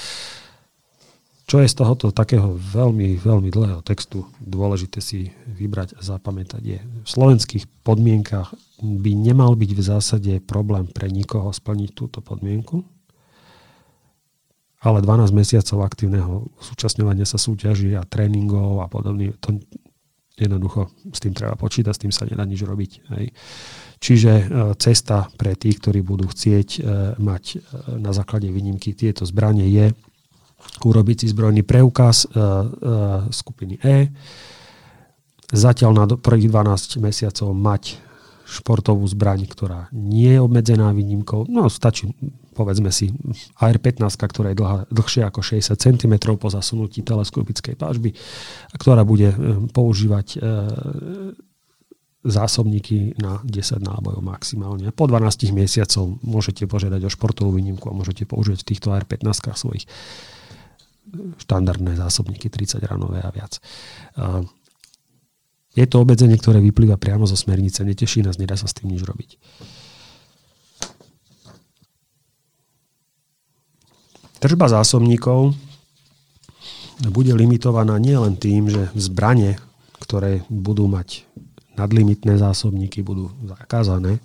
Čo 1.50 1.58
je 1.58 1.66
z 1.66 1.82
tohoto 1.82 2.14
takého 2.14 2.54
veľmi, 2.54 3.18
veľmi 3.18 3.50
dlhého 3.50 3.82
textu 3.82 4.22
dôležité 4.38 5.02
si 5.02 5.34
vybrať 5.50 5.98
a 5.98 6.00
zapamätať 6.06 6.62
je, 6.62 6.78
v 6.78 7.08
slovenských 7.10 7.66
podmienkach 7.82 8.54
by 8.78 9.12
nemal 9.18 9.58
byť 9.58 9.70
v 9.74 9.82
zásade 9.82 10.32
problém 10.46 10.86
pre 10.86 11.10
nikoho 11.10 11.50
splniť 11.50 11.90
túto 11.90 12.22
podmienku, 12.22 12.86
ale 14.78 15.02
12 15.02 15.34
mesiacov 15.34 15.90
aktívneho 15.90 16.46
súčasňovania 16.62 17.26
sa 17.26 17.34
súťaží 17.34 17.98
a 17.98 18.06
tréningov 18.06 18.80
a 18.80 18.86
podobne, 18.86 19.34
to 19.42 19.58
jednoducho 20.38 20.86
s 21.10 21.18
tým 21.18 21.34
treba 21.34 21.58
počítať, 21.58 21.90
s 21.90 22.02
tým 22.06 22.14
sa 22.14 22.30
nedá 22.30 22.46
nič 22.46 22.62
robiť. 22.62 22.90
Hej. 23.18 23.26
Čiže 23.98 24.32
e, 24.32 24.44
cesta 24.80 25.28
pre 25.34 25.58
tých, 25.58 25.82
ktorí 25.82 26.00
budú 26.00 26.30
chcieť 26.30 26.68
e, 26.78 26.80
mať 27.20 27.44
e, 27.52 27.56
na 28.00 28.14
základe 28.16 28.48
výnimky 28.48 28.96
tieto 28.96 29.28
zbranie 29.28 29.68
je 29.68 29.92
urobiť 30.84 31.24
si 31.24 31.26
zbrojný 31.30 31.62
preukaz 31.64 32.24
uh, 32.24 32.32
uh, 32.32 32.64
skupiny 33.28 33.80
E. 33.80 34.08
Zatiaľ 35.50 35.90
na 35.92 36.04
prvých 36.06 36.48
12 36.48 37.02
mesiacov 37.02 37.50
mať 37.50 37.98
športovú 38.50 39.06
zbraň, 39.06 39.46
ktorá 39.46 39.86
nie 39.94 40.34
je 40.34 40.42
obmedzená 40.42 40.90
výnimkou. 40.90 41.46
No 41.46 41.70
stačí, 41.70 42.10
povedzme 42.58 42.90
si, 42.90 43.14
AR-15, 43.62 44.02
ktorá 44.10 44.50
je 44.50 44.58
dlhá, 44.58 44.76
dlhšia 44.90 45.30
ako 45.30 45.38
60 45.38 45.78
cm 45.78 46.14
po 46.34 46.50
zasunutí 46.50 47.06
teleskopickej 47.06 47.78
pážby 47.78 48.10
ktorá 48.74 49.06
bude 49.06 49.30
používať 49.70 50.26
e, 50.34 50.38
zásobníky 52.26 53.16
na 53.16 53.38
10 53.46 53.80
nábojov 53.80 54.20
maximálne. 54.20 54.90
Po 54.90 55.06
12 55.06 55.54
mesiacov 55.54 56.18
môžete 56.20 56.66
požiadať 56.66 57.06
o 57.06 57.10
športovú 57.12 57.54
výnimku 57.54 57.86
a 57.88 57.96
môžete 57.96 58.26
použiť 58.26 58.60
v 58.60 58.66
týchto 58.66 58.92
AR-15 58.92 59.56
svojich 59.56 59.86
štandardné 61.42 61.98
zásobníky 61.98 62.50
30 62.50 62.80
ranové 62.86 63.20
a 63.22 63.30
viac. 63.30 63.58
Je 65.74 65.86
to 65.86 66.02
obmedzenie, 66.02 66.34
ktoré 66.34 66.58
vyplýva 66.58 66.98
priamo 66.98 67.26
zo 67.30 67.38
smernice, 67.38 67.86
neteší 67.86 68.26
nás, 68.26 68.42
nedá 68.42 68.58
sa 68.58 68.66
s 68.66 68.74
tým 68.74 68.90
nič 68.90 69.06
robiť. 69.06 69.38
Tržba 74.40 74.72
zásobníkov 74.72 75.52
bude 77.12 77.32
limitovaná 77.36 78.00
nielen 78.00 78.40
tým, 78.40 78.72
že 78.72 78.88
zbranie, 78.96 79.60
ktoré 80.00 80.42
budú 80.48 80.88
mať 80.88 81.28
nadlimitné 81.76 82.40
zásobníky, 82.40 83.04
budú 83.04 83.30
zakázané, 83.44 84.18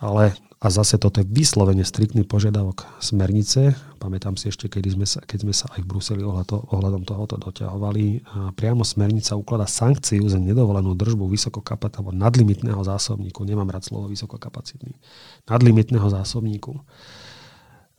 ale 0.00 0.36
a 0.58 0.74
zase 0.74 0.98
toto 0.98 1.22
je 1.22 1.26
vyslovene 1.30 1.86
striktný 1.86 2.26
požiadavok 2.26 2.82
smernice. 2.98 3.78
Pamätám 4.02 4.34
si 4.34 4.50
ešte, 4.50 4.66
keď 4.66 4.90
sme 4.90 5.06
sa, 5.06 5.22
keď 5.22 5.38
sme 5.46 5.54
sa 5.54 5.70
aj 5.70 5.86
v 5.86 5.90
Bruseli 5.94 6.22
ohľadom 6.26 7.06
tohoto 7.06 7.38
doťahovali. 7.38 8.26
A 8.26 8.50
priamo 8.50 8.82
smernica 8.82 9.38
ukladá 9.38 9.70
sankciu 9.70 10.26
za 10.26 10.42
nedovolenú 10.42 10.98
držbu 10.98 11.30
vysokokapacitného 11.30 12.10
nadlimitného 12.10 12.82
zásobníku. 12.82 13.46
Nemám 13.46 13.70
rád 13.70 13.86
slovo 13.86 14.10
vysokokapacitný. 14.10 14.98
Nadlimitného 15.46 16.10
zásobníku. 16.10 16.74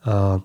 A 0.03 0.39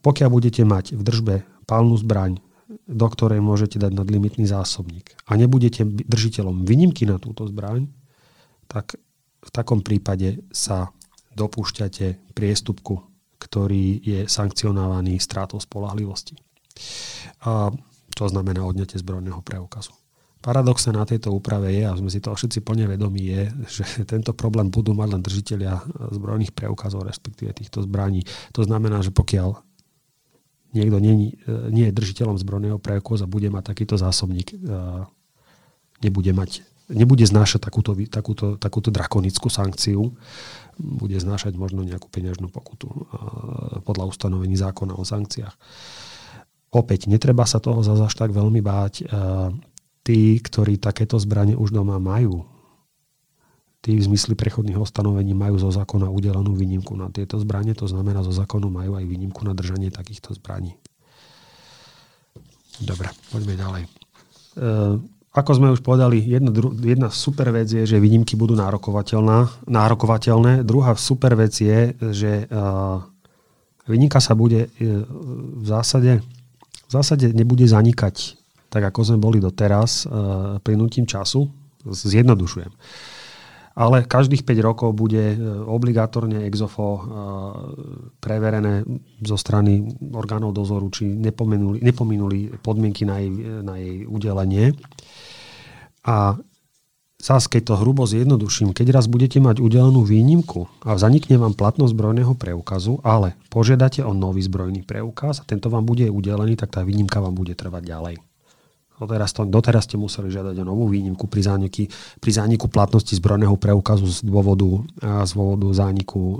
pokiaľ 0.00 0.28
budete 0.32 0.64
mať 0.64 0.96
v 0.96 1.04
držbe 1.04 1.34
palnú 1.68 2.00
zbraň, 2.00 2.40
do 2.88 3.06
ktorej 3.12 3.44
môžete 3.44 3.76
dať 3.76 3.92
nadlimitný 3.92 4.48
zásobník 4.48 5.16
a 5.28 5.36
nebudete 5.36 5.84
držiteľom 5.84 6.64
výnimky 6.64 7.04
na 7.04 7.20
túto 7.20 7.44
zbraň, 7.44 7.92
tak 8.68 8.96
v 9.44 9.50
takom 9.52 9.80
prípade 9.84 10.40
sa 10.52 10.92
dopúšťate 11.38 12.34
priestupku, 12.34 12.98
ktorý 13.38 14.02
je 14.02 14.20
sankcionovaný 14.26 15.22
strátou 15.22 15.62
spolahlivosti. 15.62 16.34
A 17.46 17.70
to 18.18 18.24
znamená 18.26 18.66
odňate 18.66 18.98
zbrojného 18.98 19.38
preukazu. 19.46 19.94
Paradoxne 20.38 20.94
na 20.94 21.02
tejto 21.02 21.34
úprave 21.34 21.74
je, 21.74 21.82
a 21.82 21.98
sme 21.98 22.10
si 22.10 22.22
to 22.22 22.30
všetci 22.30 22.62
plne 22.62 22.86
vedomí, 22.86 23.26
je, 23.26 23.42
že 23.82 23.84
tento 24.06 24.30
problém 24.34 24.70
budú 24.70 24.94
mať 24.94 25.08
len 25.18 25.22
držiteľia 25.22 25.72
zbrojných 26.14 26.54
preukazov, 26.54 27.06
respektíve 27.06 27.50
týchto 27.54 27.82
zbraní. 27.82 28.22
To 28.54 28.62
znamená, 28.62 29.02
že 29.02 29.10
pokiaľ 29.10 29.58
niekto 30.78 30.98
nie, 31.02 31.34
nie 31.74 31.84
je 31.90 31.96
držiteľom 31.96 32.38
zbrojného 32.38 32.78
preukazu 32.78 33.26
a 33.26 33.30
bude 33.30 33.50
mať 33.50 33.74
takýto 33.74 33.98
zásobník, 33.98 34.54
nebude 36.02 36.32
mať 36.34 36.62
nebude 36.88 37.20
znášať 37.28 37.68
takúto, 37.68 37.92
takúto, 38.08 38.56
takúto 38.56 38.88
drakonickú 38.88 39.52
sankciu, 39.52 40.16
bude 40.78 41.18
znášať 41.18 41.58
možno 41.58 41.82
nejakú 41.82 42.06
peňažnú 42.06 42.48
pokutu 42.48 42.86
podľa 43.82 44.08
ustanovení 44.08 44.54
zákona 44.54 44.94
o 44.94 45.02
sankciách. 45.02 45.54
Opäť, 46.70 47.10
netreba 47.10 47.44
sa 47.44 47.58
toho 47.58 47.82
zase 47.82 48.14
tak 48.14 48.30
veľmi 48.30 48.62
báť. 48.62 49.04
Tí, 50.06 50.20
ktorí 50.40 50.80
takéto 50.80 51.20
zbranie 51.20 51.52
už 51.52 51.74
doma 51.74 52.00
majú, 52.00 52.46
tí 53.84 53.92
v 53.94 54.06
zmysli 54.08 54.32
prechodných 54.32 54.80
ustanovení 54.80 55.36
majú 55.36 55.60
zo 55.60 55.68
zákona 55.68 56.08
udelenú 56.08 56.56
výnimku 56.56 56.96
na 56.96 57.12
tieto 57.12 57.36
zbranie, 57.36 57.76
to 57.76 57.84
znamená, 57.84 58.24
zo 58.24 58.32
zákonu 58.32 58.72
majú 58.72 58.96
aj 58.96 59.04
výnimku 59.04 59.44
na 59.44 59.52
držanie 59.52 59.92
takýchto 59.92 60.32
zbraní. 60.34 60.78
Dobre, 62.78 63.10
poďme 63.34 63.54
ďalej. 63.58 63.82
Ako 65.36 65.60
sme 65.60 65.68
už 65.68 65.84
povedali, 65.84 66.24
jedna, 66.24 66.48
jedna 66.80 67.12
super 67.12 67.52
vec 67.52 67.68
je, 67.68 67.84
že 67.84 68.00
výnimky 68.00 68.32
budú 68.32 68.56
nárokovateľné. 68.56 70.64
Druhá 70.64 70.96
super 70.96 71.36
vec 71.36 71.52
je, 71.52 71.92
že 72.00 72.48
uh, 72.48 73.04
výnimka 73.84 74.24
sa 74.24 74.32
bude 74.32 74.66
uh, 74.66 75.04
v 75.60 75.66
zásade, 75.68 76.24
v 76.88 76.90
zásade 76.90 77.28
nebude 77.36 77.68
zanikať 77.68 78.40
tak, 78.72 78.88
ako 78.88 79.04
sme 79.04 79.20
boli 79.20 79.36
doteraz 79.40 80.08
uh, 80.08 80.56
plynutím 80.64 81.04
času. 81.04 81.44
Zjednodušujem. 81.84 82.72
Ale 83.78 84.10
každých 84.10 84.42
5 84.42 84.58
rokov 84.66 84.90
bude 84.90 85.38
obligátorne 85.62 86.42
exofo 86.50 86.98
preverené 88.18 88.82
zo 89.22 89.38
strany 89.38 89.86
orgánov 90.10 90.50
dozoru, 90.50 90.90
či 90.90 91.06
nepomenuli, 91.06 91.78
nepominuli 91.78 92.58
podmienky 92.58 93.06
na 93.06 93.22
jej, 93.22 93.30
na 93.62 93.78
jej 93.78 94.02
udelenie. 94.02 94.74
A 96.08 96.40
zás, 97.20 97.44
keď 97.52 97.62
to 97.68 97.74
hrubo 97.76 98.08
zjednoduším, 98.08 98.72
keď 98.72 98.96
raz 98.96 99.04
budete 99.04 99.44
mať 99.44 99.60
udelenú 99.60 100.08
výnimku 100.08 100.64
a 100.88 100.96
zanikne 100.96 101.36
vám 101.36 101.52
platnosť 101.52 101.92
zbrojného 101.92 102.32
preukazu, 102.32 103.04
ale 103.04 103.36
požiadate 103.52 104.00
o 104.00 104.16
nový 104.16 104.40
zbrojný 104.40 104.88
preukaz 104.88 105.44
a 105.44 105.44
tento 105.44 105.68
vám 105.68 105.84
bude 105.84 106.08
udelený, 106.08 106.56
tak 106.56 106.72
tá 106.72 106.80
výnimka 106.80 107.20
vám 107.20 107.36
bude 107.36 107.52
trvať 107.52 107.84
ďalej. 107.84 108.16
Doteraz, 108.98 109.30
to, 109.30 109.46
doteraz 109.46 109.86
ste 109.86 109.94
museli 109.94 110.26
žiadať 110.26 110.58
o 110.58 110.64
novú 110.66 110.90
výnimku 110.90 111.30
pri 111.30 111.46
zániku, 111.46 111.86
pri 112.18 112.30
zániku 112.34 112.66
platnosti 112.66 113.14
zbrojného 113.14 113.54
preukazu 113.54 114.10
z 114.10 114.26
dôvodu, 114.26 114.82
z 115.22 115.30
dôvodu 115.38 115.70
zániku 115.70 116.18
e, 116.18 116.38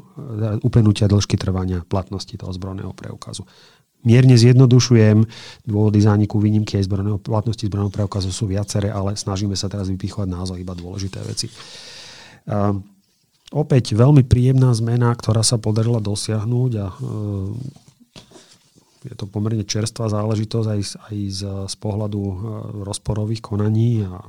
uplynutia 0.66 1.06
dĺžky 1.06 1.38
trvania 1.38 1.86
platnosti 1.86 2.34
toho 2.34 2.50
zbrojného 2.50 2.90
preukazu 2.98 3.46
mierne 4.06 4.36
zjednodušujem. 4.38 5.26
Dôvody 5.66 5.98
zániku 5.98 6.38
výnimky 6.38 6.78
aj 6.78 6.86
zbrojného, 6.86 7.18
platnosti 7.18 7.64
zbrojného 7.64 7.94
preukazu 7.94 8.30
sú 8.30 8.46
viaceré, 8.46 8.92
ale 8.92 9.18
snažíme 9.18 9.58
sa 9.58 9.66
teraz 9.66 9.90
vypichovať 9.90 10.28
názov 10.28 10.60
iba 10.60 10.74
dôležité 10.76 11.18
veci. 11.26 11.50
Uh, 12.48 12.78
opäť 13.50 13.92
veľmi 13.98 14.22
príjemná 14.24 14.70
zmena, 14.72 15.10
ktorá 15.12 15.42
sa 15.42 15.58
podarila 15.58 15.98
dosiahnuť 15.98 16.72
a 16.78 16.86
uh, 16.94 17.52
je 19.06 19.14
to 19.14 19.30
pomerne 19.30 19.62
čerstvá 19.62 20.10
záležitosť 20.10 20.68
aj, 20.68 20.80
aj 21.10 21.16
z, 21.30 21.42
z 21.66 21.76
pohľadu 21.78 22.20
uh, 22.20 22.34
rozporových 22.86 23.42
konaní 23.42 24.06
a 24.06 24.22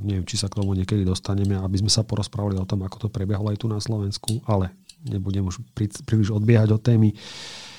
neviem, 0.00 0.24
či 0.24 0.40
sa 0.40 0.48
k 0.48 0.56
tomu 0.64 0.72
niekedy 0.72 1.04
dostaneme, 1.04 1.60
aby 1.60 1.76
sme 1.76 1.92
sa 1.92 2.00
porozprávali 2.00 2.56
o 2.56 2.64
tom, 2.64 2.80
ako 2.88 3.06
to 3.06 3.08
prebiehalo 3.12 3.52
aj 3.52 3.60
tu 3.60 3.68
na 3.68 3.76
Slovensku, 3.76 4.40
ale 4.48 4.72
nebudem 5.04 5.44
už 5.44 5.60
príliš 6.08 6.32
odbiehať 6.32 6.72
od 6.72 6.80
témy. 6.80 7.12
Uh, 7.12 7.73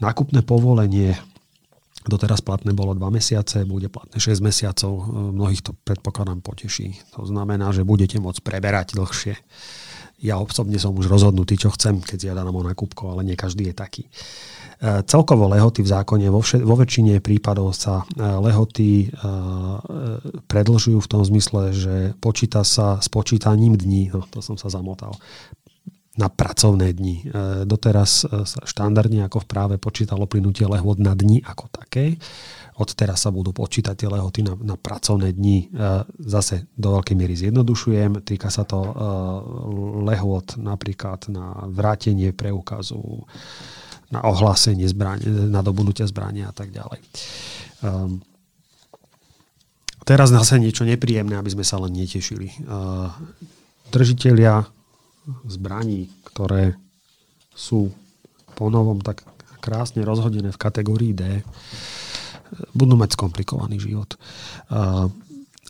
Nákupné 0.00 0.40
povolenie 0.40 1.20
doteraz 2.08 2.40
platné 2.40 2.72
bolo 2.72 2.96
2 2.96 3.04
mesiace, 3.12 3.68
bude 3.68 3.92
platné 3.92 4.16
6 4.16 4.40
mesiacov. 4.40 4.92
E, 4.96 5.04
mnohých 5.36 5.60
to 5.60 5.76
predpokladám 5.84 6.40
poteší. 6.40 6.96
To 7.20 7.28
znamená, 7.28 7.68
že 7.76 7.84
budete 7.84 8.16
môcť 8.16 8.40
preberať 8.40 8.96
dlhšie. 8.96 9.36
Ja 10.20 10.36
osobne 10.36 10.76
som 10.76 10.92
už 10.92 11.08
rozhodnutý, 11.08 11.56
čo 11.56 11.72
chcem, 11.72 12.00
keď 12.00 12.32
zjadám 12.32 12.52
o 12.52 12.64
nákupko, 12.64 13.16
ale 13.16 13.24
nie 13.24 13.36
každý 13.36 13.72
je 13.72 13.74
taký. 13.76 14.02
E, 14.04 14.10
celkovo 15.04 15.52
lehoty 15.52 15.84
v 15.84 15.92
zákone, 15.92 16.32
vo, 16.32 16.40
vše, 16.40 16.64
vo 16.64 16.80
väčšine 16.80 17.20
prípadov 17.20 17.76
sa 17.76 18.08
e, 18.08 18.24
lehoty 18.24 19.12
predlžujú 20.48 20.98
v 21.04 21.10
tom 21.12 21.20
zmysle, 21.20 21.76
že 21.76 21.94
počíta 22.24 22.64
sa 22.64 22.96
s 22.96 23.12
počítaním 23.12 23.76
dní, 23.76 24.08
no 24.08 24.24
to 24.32 24.40
som 24.40 24.56
sa 24.56 24.72
zamotal, 24.72 25.12
na 26.20 26.28
pracovné 26.28 26.92
dni. 26.92 27.16
E, 27.16 27.64
doteraz 27.64 28.28
e, 28.28 28.44
sa 28.44 28.60
štandardne 28.60 29.24
ako 29.24 29.40
v 29.40 29.46
práve 29.48 29.74
počítalo 29.80 30.28
plynutie 30.28 30.68
lehôd 30.68 31.00
na 31.00 31.16
dni 31.16 31.40
ako 31.40 31.72
také. 31.72 32.20
Od 32.76 32.88
teraz 32.92 33.24
sa 33.24 33.32
budú 33.32 33.56
počítať 33.56 33.96
tie 33.96 34.08
lehoty 34.08 34.44
na, 34.44 34.52
na 34.60 34.76
pracovné 34.76 35.32
dni. 35.32 35.72
E, 35.72 35.88
zase 36.20 36.68
do 36.76 37.00
veľkej 37.00 37.16
miery 37.16 37.32
zjednodušujem. 37.40 38.20
Týka 38.20 38.52
sa 38.52 38.68
to 38.68 38.84
lehôd 40.04 40.60
napríklad 40.60 41.32
na 41.32 41.64
vrátenie 41.72 42.36
preukazu, 42.36 43.24
na 44.12 44.20
ohlásenie 44.20 44.84
zbranie, 44.84 45.24
na 45.48 45.64
dobudnutie 45.64 46.04
zbrania 46.04 46.50
a 46.50 46.54
tak 46.54 46.74
ďalej. 46.74 47.00
Um, 47.80 48.18
teraz 50.02 50.34
zase 50.34 50.58
niečo 50.58 50.82
nepríjemné, 50.82 51.38
aby 51.38 51.54
sme 51.54 51.62
sa 51.62 51.78
len 51.78 51.94
netešili. 51.94 52.66
Uh, 52.66 53.14
držiteľia 53.94 54.66
zbraní, 55.44 56.08
ktoré 56.26 56.76
sú 57.52 57.92
ponovom 58.56 59.00
tak 59.00 59.24
krásne 59.60 60.04
rozhodené 60.04 60.52
v 60.52 60.62
kategórii 60.62 61.12
D, 61.12 61.44
budú 62.74 62.96
mať 62.98 63.14
skomplikovaný 63.14 63.78
život. 63.78 64.16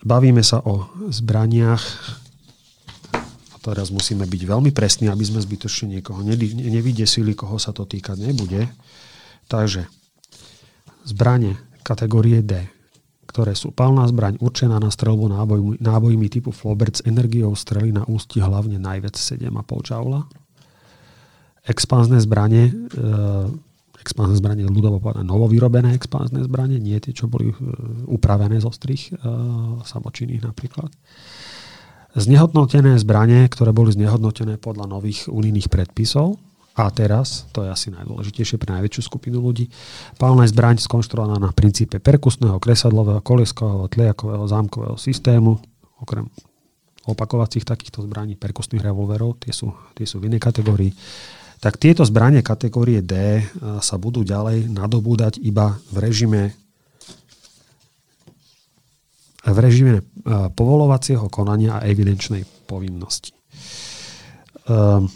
Bavíme 0.01 0.41
sa 0.41 0.65
o 0.65 0.89
zbraniach 1.13 1.85
a 3.53 3.57
teraz 3.61 3.93
musíme 3.93 4.25
byť 4.25 4.43
veľmi 4.49 4.73
presní, 4.73 5.13
aby 5.13 5.25
sme 5.27 5.45
zbytočne 5.45 6.01
niekoho 6.01 6.25
nevydesili, 6.25 7.37
koho 7.37 7.61
sa 7.61 7.77
to 7.77 7.85
týkať 7.85 8.17
nebude. 8.17 8.65
Takže 9.51 9.85
zbranie 11.05 11.59
kategórie 11.85 12.41
D 12.41 12.80
ktoré 13.31 13.55
sú 13.55 13.71
palná 13.71 14.03
zbraň 14.11 14.43
určená 14.43 14.83
na 14.83 14.91
strelbu 14.91 15.31
nábojmi, 15.31 15.75
nábojmi 15.79 16.27
typu 16.27 16.51
Flobert 16.51 16.99
s 16.99 17.07
energiou 17.07 17.55
strely 17.55 17.95
na 17.95 18.03
ústi 18.11 18.43
hlavne 18.43 18.83
najviac 18.83 19.15
7,5 19.15 19.47
Joule. 19.87 20.27
Expanzné 21.63 22.19
zbranie, 22.19 22.75
e, 22.75 22.99
expanzné 24.03 24.35
zbranie 24.43 24.67
ľudovo 24.67 24.99
povedané 24.99 25.23
novovyrobené 25.31 25.95
expanzné 25.95 26.43
zbranie, 26.43 26.83
nie 26.83 26.99
tie, 26.99 27.15
čo 27.15 27.31
boli 27.31 27.55
e, 27.55 27.57
upravené 28.11 28.59
zo 28.59 28.75
strých 28.75 29.15
e, 29.15 29.31
samočinných 29.87 30.43
napríklad. 30.43 30.91
Znehodnotené 32.19 32.99
zbranie, 32.99 33.47
ktoré 33.47 33.71
boli 33.71 33.95
znehodnotené 33.95 34.59
podľa 34.59 34.91
nových 34.91 35.31
unijných 35.31 35.71
predpisov, 35.71 36.43
a 36.79 36.87
teraz, 36.95 37.51
to 37.51 37.67
je 37.67 37.69
asi 37.71 37.91
najdôležitejšie 37.91 38.57
pre 38.57 38.71
najväčšiu 38.79 39.03
skupinu 39.03 39.43
ľudí, 39.43 39.67
palná 40.17 40.47
zbraň 40.47 40.79
skonštruovaná 40.79 41.43
na 41.43 41.51
princípe 41.51 41.99
perkusného, 41.99 42.63
kresadlového, 42.63 43.21
koleskového, 43.21 43.91
tlejakového, 43.91 44.47
zámkového 44.47 44.95
systému, 44.95 45.59
okrem 45.99 46.31
opakovacích 47.11 47.67
takýchto 47.67 48.07
zbraní, 48.07 48.39
perkusných 48.39 48.85
revolverov, 48.87 49.43
tie 49.43 49.51
sú, 49.51 49.75
tie 49.99 50.07
sú 50.07 50.23
v 50.23 50.31
inej 50.31 50.41
kategórii, 50.41 50.95
tak 51.61 51.77
tieto 51.77 52.07
zbranie 52.07 52.41
kategórie 52.41 53.05
D 53.05 53.45
sa 53.85 53.97
budú 54.01 54.25
ďalej 54.25 54.73
nadobúdať 54.73 55.37
iba 55.45 55.77
v 55.93 55.97
režime 56.01 56.43
v 59.41 59.59
režime 59.59 60.05
povolovacieho 60.53 61.33
konania 61.33 61.81
a 61.81 61.89
evidenčnej 61.89 62.45
povinnosti. 62.69 63.33
Um, 64.69 65.09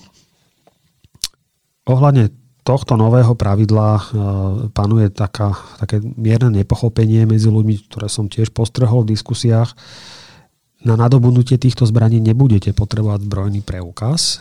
Ohľadne 1.85 2.33
tohto 2.65 2.97
nového 2.97 3.37
pravidla 3.37 3.89
e, 3.93 4.03
panuje 4.73 5.13
taká, 5.13 5.53
také 5.77 6.01
mierne 6.01 6.65
nepochopenie 6.65 7.29
medzi 7.29 7.53
ľuďmi, 7.53 7.93
ktoré 7.93 8.09
som 8.09 8.27
tiež 8.27 8.57
postrhol 8.57 9.05
v 9.05 9.13
diskusiách. 9.13 9.77
Na 10.81 10.97
nadobudnutie 10.97 11.61
týchto 11.61 11.85
zbraní 11.85 12.25
nebudete 12.25 12.73
potrebovať 12.73 13.29
zbrojný 13.29 13.61
preukaz, 13.61 14.41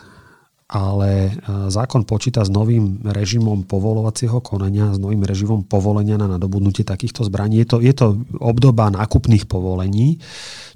ale 0.64 1.28
e, 1.28 1.32
zákon 1.68 2.08
počíta 2.08 2.40
s 2.40 2.48
novým 2.48 3.04
režimom 3.04 3.68
povolovacieho 3.68 4.40
konania, 4.40 4.96
s 4.96 4.98
novým 4.98 5.20
režimom 5.20 5.68
povolenia 5.68 6.16
na 6.16 6.24
nadobudnutie 6.24 6.80
takýchto 6.80 7.28
zbraní. 7.28 7.60
Je 7.60 7.68
to, 7.68 7.76
je 7.84 7.92
to 7.92 8.24
obdoba 8.40 8.88
nákupných 8.88 9.44
povolení. 9.44 10.16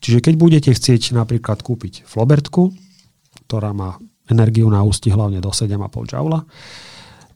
Čiže 0.04 0.20
keď 0.20 0.34
budete 0.36 0.70
chcieť 0.76 1.16
napríklad 1.16 1.64
kúpiť 1.64 2.04
flobertku, 2.04 2.76
ktorá 3.48 3.72
má 3.72 3.96
energiu 4.28 4.68
na 4.68 4.84
ústi 4.84 5.12
hlavne 5.12 5.40
do 5.42 5.50
7,5 5.50 6.12
Joule, 6.12 6.44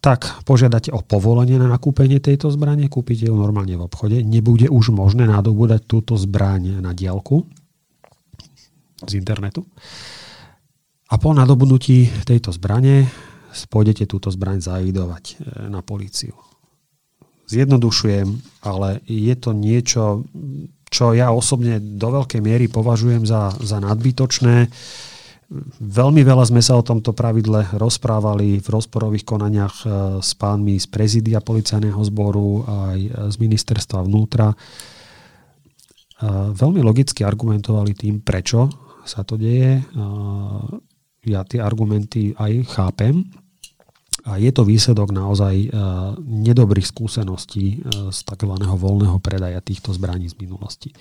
tak 0.02 0.42
požiadate 0.42 0.90
o 0.90 0.98
povolenie 0.98 1.62
na 1.62 1.70
nakúpenie 1.70 2.18
tejto 2.18 2.50
zbrane, 2.50 2.90
kúpite 2.90 3.30
ju 3.30 3.34
normálne 3.38 3.78
v 3.78 3.86
obchode, 3.86 4.18
nebude 4.26 4.66
už 4.66 4.90
možné 4.90 5.30
nadobúdať 5.30 5.86
túto 5.86 6.18
zbraň 6.18 6.82
na 6.82 6.90
diálku 6.90 7.46
z 9.06 9.12
internetu. 9.14 9.62
A 11.12 11.14
po 11.22 11.30
nadobudnutí 11.30 12.10
tejto 12.26 12.50
zbrane 12.50 13.06
pôjdete 13.68 14.08
túto 14.08 14.32
zbraň 14.32 14.64
zavidovať 14.64 15.24
e, 15.28 15.34
na 15.68 15.84
políciu. 15.84 16.32
Zjednodušujem, 17.52 18.26
ale 18.64 19.04
je 19.04 19.34
to 19.36 19.52
niečo, 19.52 20.24
čo 20.88 21.12
ja 21.12 21.28
osobne 21.28 21.76
do 21.78 22.08
veľkej 22.08 22.40
miery 22.40 22.66
považujem 22.72 23.28
za, 23.28 23.52
za 23.60 23.76
nadbytočné. 23.76 24.72
Veľmi 25.80 26.24
veľa 26.24 26.48
sme 26.48 26.64
sa 26.64 26.80
o 26.80 26.86
tomto 26.86 27.12
pravidle 27.12 27.76
rozprávali 27.76 28.56
v 28.64 28.68
rozporových 28.72 29.28
konaniach 29.28 29.84
e, 29.84 29.86
s 30.24 30.32
pánmi 30.32 30.80
z 30.80 30.88
prezidia 30.88 31.44
policajného 31.44 32.00
zboru 32.08 32.64
aj 32.64 32.98
z 33.28 33.36
ministerstva 33.36 34.00
vnútra. 34.08 34.48
E, 34.48 34.56
veľmi 36.56 36.80
logicky 36.80 37.20
argumentovali 37.20 37.92
tým, 37.92 38.24
prečo 38.24 38.72
sa 39.04 39.28
to 39.28 39.36
deje. 39.36 39.76
E, 39.76 39.82
ja 41.28 41.44
tie 41.44 41.60
argumenty 41.60 42.32
aj 42.32 42.72
chápem. 42.72 43.20
A 44.24 44.40
je 44.40 44.54
to 44.54 44.62
výsledok 44.62 45.10
naozaj 45.10 45.66
nedobrých 46.22 46.86
skúseností 46.86 47.82
z 47.90 48.18
tzv. 48.22 48.54
voľného 48.54 49.18
predaja 49.18 49.58
týchto 49.58 49.90
zbraní 49.90 50.30
z 50.30 50.38
minulosti. 50.38 50.94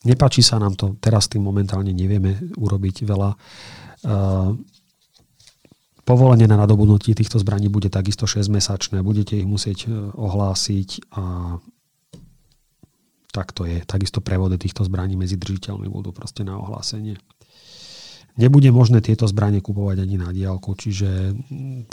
Nepačí 0.00 0.40
sa 0.40 0.56
nám 0.56 0.80
to, 0.80 0.96
teraz 0.96 1.28
tým 1.28 1.44
momentálne 1.44 1.92
nevieme 1.92 2.40
urobiť 2.56 3.04
veľa. 3.04 3.30
Povolenie 6.10 6.48
na 6.48 6.56
nadobudnutie 6.56 7.14
týchto 7.14 7.38
zbraní 7.38 7.68
bude 7.68 7.92
takisto 7.92 8.24
6-mesačné, 8.26 9.04
budete 9.04 9.38
ich 9.38 9.46
musieť 9.46 9.86
e, 9.86 10.10
ohlásiť 10.10 11.14
a 11.14 11.54
tak 13.30 13.54
to 13.54 13.62
je. 13.62 13.78
Takisto 13.86 14.18
prevody 14.18 14.58
týchto 14.58 14.82
zbraní 14.82 15.14
medzi 15.14 15.38
držiteľmi 15.38 15.86
budú 15.86 16.10
proste 16.10 16.42
na 16.42 16.58
ohlásenie. 16.58 17.14
Nebude 18.34 18.74
možné 18.74 18.98
tieto 19.02 19.26
zbranie 19.30 19.62
kupovať 19.62 20.02
ani 20.02 20.18
na 20.18 20.34
diálku, 20.34 20.74
čiže 20.74 21.34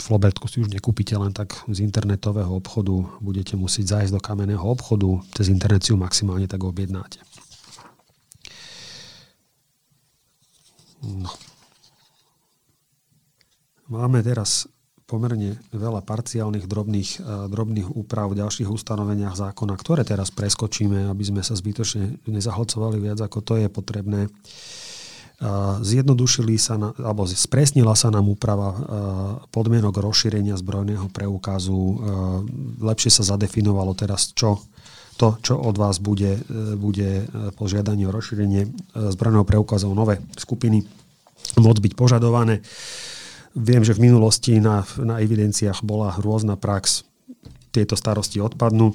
Flobertku 0.02 0.50
si 0.50 0.66
už 0.66 0.74
nekúpite 0.74 1.14
len 1.14 1.30
tak 1.30 1.54
z 1.70 1.78
internetového 1.82 2.50
obchodu, 2.58 2.98
budete 3.22 3.54
musieť 3.54 4.02
zájsť 4.02 4.12
do 4.16 4.20
kamenného 4.22 4.62
obchodu, 4.62 5.22
cez 5.34 5.46
internet 5.46 5.86
si 5.86 5.94
ju 5.94 5.98
maximálne 5.98 6.50
tak 6.50 6.62
objednáte. 6.62 7.22
No. 11.02 11.30
Máme 13.88 14.20
teraz 14.20 14.68
pomerne 15.08 15.56
veľa 15.72 16.04
parciálnych 16.04 16.68
drobných, 16.68 17.10
uh, 17.24 17.48
drobných 17.48 17.88
úprav 17.96 18.28
v 18.28 18.44
ďalších 18.44 18.68
ustanoveniach 18.68 19.40
zákona, 19.40 19.74
ktoré 19.80 20.04
teraz 20.04 20.28
preskočíme, 20.28 21.08
aby 21.08 21.24
sme 21.24 21.40
sa 21.40 21.56
zbytočne 21.56 22.20
nezahlcovali 22.28 23.00
viac, 23.00 23.18
ako 23.24 23.40
to 23.40 23.54
je 23.56 23.72
potrebné. 23.72 24.28
Uh, 25.38 25.80
zjednodušili 25.80 26.60
sa, 26.60 26.76
na, 26.76 26.92
alebo 27.00 27.24
spresnila 27.24 27.96
sa 27.96 28.12
nám 28.12 28.28
úprava 28.28 28.68
uh, 28.68 28.78
podmienok 29.48 29.96
rozšírenia 29.96 30.60
zbrojného 30.60 31.08
preukazu. 31.08 31.80
Lepšie 32.82 33.08
sa 33.08 33.24
zadefinovalo 33.32 33.96
teraz, 33.96 34.36
čo 34.36 34.60
to, 35.18 35.34
čo 35.42 35.58
od 35.58 35.74
vás 35.74 35.98
bude, 35.98 36.38
e, 36.38 36.40
bude 36.78 37.26
e, 37.26 37.50
po 37.58 37.66
žiadaní 37.66 38.06
o 38.06 38.14
rozšírenie 38.14 38.62
e, 38.64 38.68
zbrojného 39.10 39.42
preukazu 39.42 39.90
nové 39.90 40.22
skupiny 40.38 40.86
môcť 41.58 41.80
byť 41.82 41.92
požadované. 41.98 42.62
Viem, 43.58 43.82
že 43.82 43.98
v 43.98 44.06
minulosti 44.06 44.62
na, 44.62 44.86
na 45.02 45.18
evidenciách 45.18 45.82
bola 45.82 46.14
rôzna 46.22 46.54
prax, 46.54 47.02
tieto 47.74 47.98
starosti 47.98 48.38
odpadnú, 48.38 48.94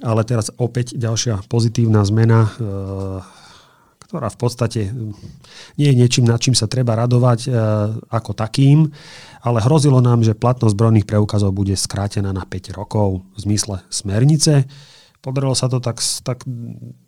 ale 0.00 0.22
teraz 0.22 0.54
opäť 0.56 0.96
ďalšia 0.96 1.44
pozitívna 1.50 2.00
zmena, 2.06 2.48
ktorá 4.00 4.32
v 4.32 4.38
podstate 4.40 4.80
nie 5.76 5.88
je 5.92 5.94
niečím, 5.94 6.24
nad 6.24 6.40
čím 6.40 6.56
sa 6.56 6.64
treba 6.64 6.96
radovať 6.96 7.52
ako 8.08 8.32
takým, 8.32 8.88
ale 9.44 9.60
hrozilo 9.60 10.00
nám, 10.00 10.24
že 10.24 10.32
platnosť 10.32 10.72
zbrojných 10.72 11.08
preukazov 11.08 11.52
bude 11.52 11.76
skrátená 11.76 12.32
na 12.32 12.48
5 12.48 12.72
rokov 12.72 13.20
v 13.36 13.38
zmysle 13.44 13.84
smernice. 13.92 14.64
Podarilo 15.24 15.56
sa 15.56 15.72
to 15.72 15.80
tak, 15.80 16.04
tak 16.20 16.44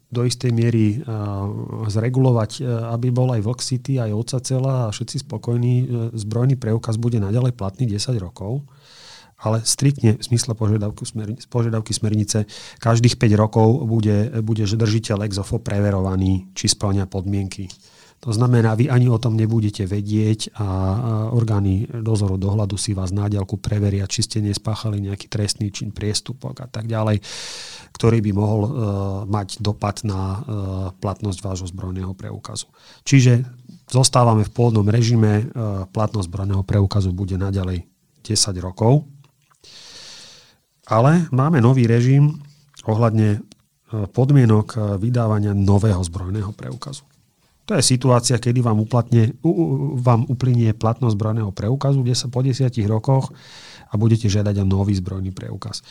do 0.09 0.23
istej 0.25 0.49
miery 0.49 1.05
uh, 1.05 1.85
zregulovať, 1.93 2.65
uh, 2.65 2.97
aby 2.97 3.13
bol 3.13 3.29
aj 3.37 3.45
Vlk 3.45 3.61
City, 3.61 4.01
aj 4.01 4.17
Oca 4.17 4.39
celá 4.41 4.77
a 4.89 4.93
všetci 4.95 5.29
spokojní. 5.29 5.75
Uh, 5.85 5.87
zbrojný 6.17 6.57
preukaz 6.57 6.97
bude 6.97 7.21
naďalej 7.21 7.53
platný 7.53 7.93
10 7.93 8.17
rokov, 8.17 8.65
ale 9.37 9.61
striktne 9.69 10.17
v 10.17 10.25
zmysle 10.25 10.57
požiadavky, 10.57 11.05
smernice, 11.05 11.45
požiadavky 11.53 11.93
smernice 11.93 12.49
každých 12.81 13.21
5 13.21 13.37
rokov 13.37 13.85
bude, 13.85 14.33
bude 14.41 14.65
držiteľ 14.65 15.29
exofo 15.29 15.61
preverovaný, 15.61 16.49
či 16.57 16.73
splňa 16.73 17.05
podmienky. 17.05 17.69
To 18.25 18.33
znamená, 18.33 18.75
vy 18.75 18.91
ani 18.91 19.07
o 19.07 19.21
tom 19.21 19.37
nebudete 19.37 19.87
vedieť 19.87 20.57
a 20.57 20.67
orgány 21.31 21.87
dozoru 22.01 22.41
dohľadu 22.41 22.75
si 22.75 22.97
vás 22.97 23.13
na 23.15 23.29
diaľku 23.31 23.61
preveria, 23.61 24.09
či 24.09 24.25
ste 24.25 24.39
nespáchali 24.43 24.99
nejaký 25.05 25.31
trestný 25.31 25.71
čin, 25.71 25.95
priestupok 25.95 26.65
a 26.65 26.67
tak 26.67 26.91
ďalej 26.91 27.23
ktorý 27.97 28.21
by 28.21 28.33
mohol 28.37 28.61
uh, 28.61 28.71
mať 29.25 29.65
dopad 29.65 30.05
na 30.05 30.21
uh, 30.21 30.37
platnosť 31.01 31.41
vášho 31.41 31.67
zbrojného 31.73 32.13
preukazu. 32.13 32.69
Čiže 33.09 33.49
zostávame 33.89 34.45
v 34.45 34.53
pôvodnom 34.53 34.85
režime, 34.85 35.49
uh, 35.49 35.89
platnosť 35.89 36.29
zbrojného 36.29 36.61
preukazu 36.69 37.17
bude 37.17 37.41
naďalej 37.41 37.89
10 38.21 38.37
rokov, 38.61 39.09
ale 40.85 41.25
máme 41.33 41.65
nový 41.65 41.89
režim 41.89 42.37
ohľadne 42.85 43.43
podmienok 43.87 44.99
vydávania 44.99 45.55
nového 45.55 46.03
zbrojného 46.03 46.51
preukazu. 46.55 47.07
To 47.67 47.75
je 47.75 47.83
situácia, 47.83 48.39
kedy 48.39 48.63
vám, 48.63 48.79
uplatne, 48.79 49.35
vám 49.99 50.23
uplynie 50.31 50.71
platnosť 50.71 51.19
zbrojného 51.19 51.51
preukazu, 51.51 52.07
kde 52.07 52.15
sa 52.15 52.31
po 52.31 52.39
10 52.39 52.71
rokoch 52.87 53.35
a 53.91 53.95
budete 53.99 54.31
žiadať 54.31 54.63
o 54.63 54.65
nový 54.67 54.95
zbrojný 54.95 55.35
preukaz. 55.35 55.83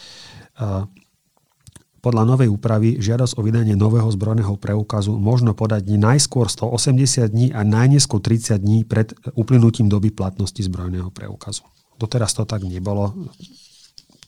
Podľa 2.00 2.24
novej 2.24 2.48
úpravy 2.48 3.02
žiadosť 3.02 3.36
o 3.36 3.42
vydanie 3.44 3.76
nového 3.76 4.08
zbrojného 4.08 4.56
preukazu 4.56 5.20
možno 5.20 5.52
podať 5.52 5.90
najskôr 5.90 6.48
180 6.48 7.28
dní 7.28 7.48
a 7.52 7.68
najneskôr 7.68 8.24
30 8.24 8.56
dní 8.62 8.88
pred 8.88 9.12
uplynutím 9.36 9.92
doby 9.92 10.16
platnosti 10.16 10.62
zbrojného 10.62 11.12
preukazu. 11.12 11.68
Doteraz 12.00 12.32
to 12.38 12.48
tak 12.48 12.64
nebolo. 12.64 13.12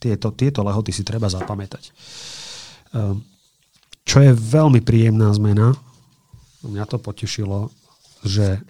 Tieto, 0.04 0.36
tieto 0.36 0.68
lehoty 0.68 0.92
si 0.92 1.06
treba 1.08 1.32
zapamätať. 1.32 1.84
Ehm, 2.98 3.24
čo 4.08 4.24
je 4.26 4.32
veľmi 4.34 4.82
príjemná 4.82 5.30
zmena, 5.36 5.76
mňa 6.66 6.86
to 6.90 6.98
potešilo, 6.98 7.70
že 8.26 8.62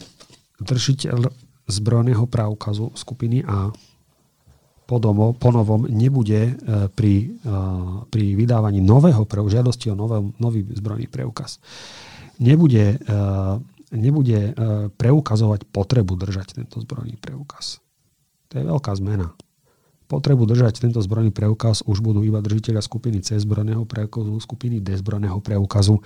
držiteľ 0.60 1.32
zbrojného 1.68 2.26
preukazu 2.28 2.92
skupiny 2.96 3.44
A 3.44 3.72
podomo, 4.88 5.36
ponovom 5.36 5.84
nebude 5.92 6.42
e, 6.48 6.54
pri, 6.88 7.36
e, 7.44 7.54
pri 8.08 8.26
vydávaní 8.40 8.80
nového 8.80 9.28
pre, 9.28 9.44
žiadosti 9.44 9.92
o 9.92 10.00
nové, 10.00 10.24
nový 10.40 10.64
zbrojný 10.64 11.12
preukaz 11.12 11.60
nebude, 12.40 12.96
e, 12.96 13.18
nebude 13.92 14.56
preukazovať 14.96 15.68
potrebu 15.68 16.16
držať 16.16 16.60
tento 16.60 16.80
zbrojný 16.80 17.20
preukaz. 17.20 17.84
To 18.52 18.60
je 18.60 18.64
veľká 18.64 18.92
zmena. 18.96 19.36
Potrebu 20.08 20.48
držať 20.48 20.80
tento 20.88 21.04
zbrojný 21.04 21.36
preukaz 21.36 21.84
už 21.84 22.00
budú 22.00 22.24
iba 22.24 22.40
držiteľia 22.40 22.80
skupiny 22.80 23.20
C 23.20 23.36
zbrojného 23.36 23.84
preukazu, 23.84 24.40
skupiny 24.40 24.80
D 24.80 24.96
zbrojného 24.96 25.44
preukazu 25.44 26.00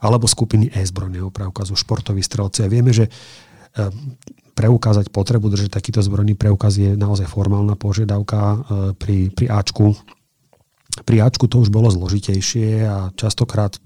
alebo 0.00 0.24
skupiny 0.24 0.72
E 0.72 0.80
zbrojného 0.80 1.28
preukazu, 1.28 1.76
športoví 1.76 2.24
strelci. 2.24 2.64
A 2.64 2.72
vieme, 2.72 2.96
že 2.96 3.12
preukázať 4.52 5.08
potrebu 5.08 5.48
držať 5.48 5.72
takýto 5.72 6.04
zbrojný 6.04 6.36
preukaz 6.36 6.76
je 6.76 6.92
naozaj 6.92 7.24
formálna 7.24 7.72
požiadavka 7.72 8.40
e, 8.40 8.56
pri, 8.92 9.32
pri 9.32 9.46
Ačku. 9.48 9.96
Pri 11.08 11.16
Ačku 11.24 11.48
to 11.48 11.64
už 11.64 11.72
bolo 11.72 11.88
zložitejšie 11.88 12.84
a 12.84 12.96
častokrát 13.16 13.80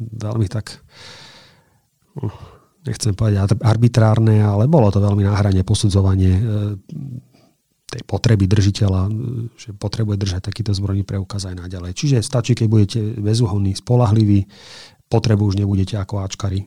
veľmi 0.00 0.48
tak 0.48 0.80
nechcem 2.88 3.12
povedať 3.12 3.60
arbitrárne, 3.60 4.40
ale 4.40 4.64
bolo 4.64 4.88
to 4.88 5.04
veľmi 5.04 5.20
náhranie 5.20 5.60
posudzovanie 5.68 6.32
e, 6.32 6.42
tej 7.86 8.02
potreby 8.02 8.50
držiteľa, 8.50 9.02
e, 9.06 9.10
že 9.54 9.70
potrebuje 9.72 10.18
držať 10.18 10.50
takýto 10.50 10.74
zbrojný 10.74 11.06
preukaz 11.06 11.46
aj 11.46 11.54
naďalej. 11.66 11.94
Čiže 11.94 12.18
stačí, 12.20 12.58
keď 12.58 12.66
budete 12.66 13.00
bezúhonný, 13.22 13.78
spolahliví, 13.78 14.46
potrebu 15.06 15.46
už 15.46 15.62
nebudete 15.62 15.94
ako 15.94 16.18
Ačkari 16.26 16.66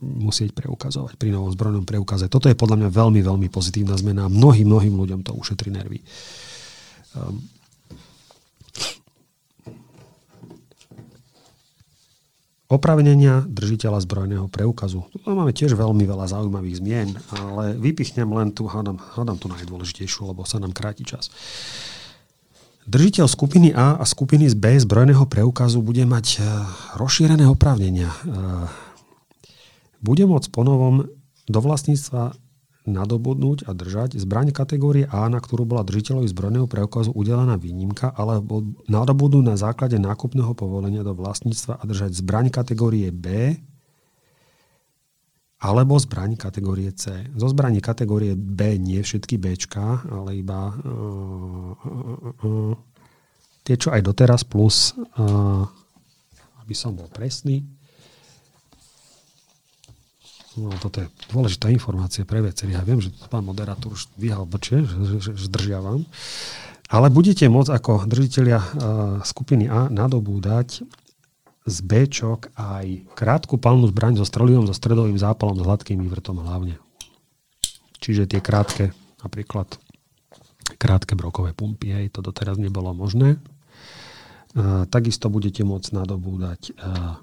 musieť 0.00 0.56
preukazovať 0.56 1.20
pri 1.20 1.36
novom 1.36 1.52
zbrojnom 1.52 1.84
preukaze. 1.84 2.32
Toto 2.32 2.48
je 2.48 2.56
podľa 2.56 2.80
mňa 2.80 2.88
veľmi, 2.88 3.20
veľmi 3.20 3.48
pozitívna 3.52 3.92
zmena 4.00 4.24
mnohým, 4.32 4.64
mnohým 4.64 4.94
ľuďom 4.96 5.20
to 5.20 5.36
ušetrí 5.36 5.68
nervy. 5.68 6.00
Um, 7.12 7.44
Opravnenia 12.72 13.44
držiteľa 13.52 14.00
zbrojného 14.00 14.48
preukazu. 14.48 15.04
Tu 15.12 15.20
máme 15.28 15.52
tiež 15.52 15.76
veľmi 15.76 16.08
veľa 16.08 16.24
zaujímavých 16.32 16.80
zmien, 16.80 17.08
ale 17.28 17.76
vypichnem 17.76 18.24
len 18.32 18.48
tu, 18.48 18.64
hádam, 18.64 18.96
hádam 18.96 19.36
tu 19.36 19.52
najdôležitejšiu, 19.52 20.32
lebo 20.32 20.48
sa 20.48 20.56
nám 20.56 20.72
kráti 20.72 21.04
čas. 21.04 21.28
Držiteľ 22.88 23.28
skupiny 23.28 23.76
A 23.76 24.00
a 24.00 24.04
skupiny 24.08 24.48
B 24.56 24.80
zbrojného 24.80 25.28
preukazu 25.28 25.84
bude 25.84 26.02
mať 26.08 26.26
eh, 26.40 26.44
rozšírené 26.96 27.44
oprávnenia. 27.44 28.08
Eh, 28.08 28.66
bude 30.00 30.24
môcť 30.24 30.48
ponovom 30.48 31.12
do 31.46 31.58
vlastníctva 31.60 32.34
nadobudnúť 32.82 33.70
a 33.70 33.76
držať 33.76 34.18
zbraň 34.18 34.50
kategórie 34.50 35.06
A, 35.06 35.30
na 35.30 35.38
ktorú 35.38 35.62
bola 35.62 35.86
držiteľovi 35.86 36.26
zbrojného 36.26 36.66
preukazu 36.66 37.14
udelená 37.14 37.54
výnimka, 37.54 38.10
alebo 38.10 38.74
nadobudnúť 38.90 39.44
na 39.46 39.56
základe 39.58 40.02
nákupného 40.02 40.50
povolenia 40.58 41.06
do 41.06 41.14
vlastníctva 41.14 41.78
a 41.78 41.84
držať 41.86 42.18
zbraň 42.18 42.50
kategórie 42.50 43.14
B, 43.14 43.54
alebo 45.62 45.94
zbraň 45.94 46.34
kategórie 46.34 46.90
C. 46.90 47.30
Zo 47.38 47.46
zbraní 47.46 47.78
kategórie 47.78 48.34
B 48.34 48.82
nie 48.82 48.98
všetky 48.98 49.38
B, 49.38 49.54
ale 50.10 50.34
iba 50.34 50.74
uh, 50.74 51.70
uh, 51.78 52.34
uh, 52.42 52.74
tie, 53.62 53.78
čo 53.78 53.94
aj 53.94 54.02
doteraz, 54.02 54.42
plus, 54.42 54.98
uh, 54.98 55.62
aby 56.66 56.74
som 56.74 56.98
bol 56.98 57.06
presný, 57.06 57.62
No, 60.52 60.68
toto 60.76 61.00
je 61.00 61.08
dôležitá 61.32 61.72
informácia 61.72 62.28
pre 62.28 62.44
viacerých. 62.44 62.76
Ja 62.76 62.84
viem, 62.84 63.00
že 63.00 63.08
pán 63.32 63.40
moderátor 63.40 63.96
už 63.96 64.12
dvíhal 64.20 64.44
brče, 64.44 64.84
že, 64.84 64.96
že, 65.16 65.32
že 65.32 65.44
zdržiavam. 65.48 66.04
Ale 66.92 67.08
budete 67.08 67.48
môcť 67.48 67.72
ako 67.72 67.92
držiteľia 68.04 68.58
uh, 68.60 68.66
skupiny 69.24 69.64
A 69.72 69.88
nadobúdať 69.88 70.84
z 71.64 71.76
B 71.86 72.04
aj 72.04 72.86
krátku 73.16 73.56
palnú 73.56 73.88
zbraň 73.88 74.20
so 74.20 74.26
strelivom, 74.28 74.68
so 74.68 74.76
stredovým 74.76 75.16
zápalom, 75.16 75.56
s 75.56 75.64
hladkým 75.64 76.04
vrtom 76.10 76.44
hlavne. 76.44 76.76
Čiže 78.02 78.28
tie 78.28 78.44
krátke, 78.44 78.92
napríklad 79.24 79.72
krátke 80.76 81.16
brokové 81.16 81.56
pumpy, 81.56 81.96
hej, 81.96 82.12
to 82.12 82.20
doteraz 82.20 82.60
nebolo 82.60 82.92
možné. 82.92 83.40
Uh, 84.52 84.84
takisto 84.90 85.32
budete 85.32 85.64
môcť 85.64 85.96
nadobúdať 85.96 86.76
uh, 86.76 87.16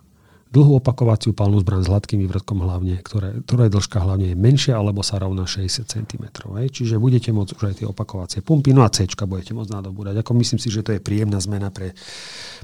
dlhú 0.50 0.82
opakovaciu 0.82 1.38
palnú 1.38 1.62
zbraň 1.62 1.86
s 1.86 1.90
hladkým 1.94 2.26
vývrtkom 2.26 2.66
hlavne, 2.66 2.98
ktoré, 3.06 3.38
ktorej 3.46 3.70
dĺžka 3.70 4.02
hlavne 4.02 4.34
je 4.34 4.38
menšia 4.38 4.82
alebo 4.82 5.06
sa 5.06 5.22
rovná 5.22 5.46
60 5.46 5.86
cm. 5.86 6.26
Hej. 6.58 6.68
Čiže 6.74 6.98
budete 6.98 7.30
môcť 7.30 7.54
už 7.54 7.64
aj 7.70 7.76
tie 7.82 7.88
opakovacie 7.88 8.42
pumpy, 8.42 8.74
no 8.74 8.82
a 8.82 8.90
C 8.90 9.06
budete 9.06 9.54
môcť 9.54 9.70
nadobúdať. 9.70 10.26
Ako 10.26 10.34
myslím 10.42 10.58
si, 10.58 10.74
že 10.74 10.82
to 10.82 10.98
je 10.98 11.02
príjemná 11.02 11.38
zmena 11.38 11.70
pre, 11.70 11.94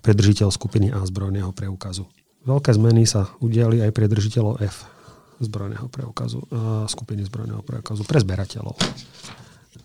pre 0.01 0.17
držiteľ 0.17 0.49
skupiny 0.49 0.89
A 0.89 1.05
zbrojného 1.05 1.53
preukazu. 1.53 2.09
Veľké 2.45 2.73
zmeny 2.73 3.05
sa 3.05 3.29
udiali 3.37 3.85
aj 3.85 3.91
pre 3.93 4.09
držiteľov 4.09 4.61
F 4.65 4.89
zbrojného 5.41 5.91
preukazu, 5.91 6.41
uh, 6.47 6.87
skupiny 6.87 7.27
zbrojného 7.27 7.59
preukazu, 7.61 8.07
pre 8.07 8.23
zberateľov. 8.23 8.79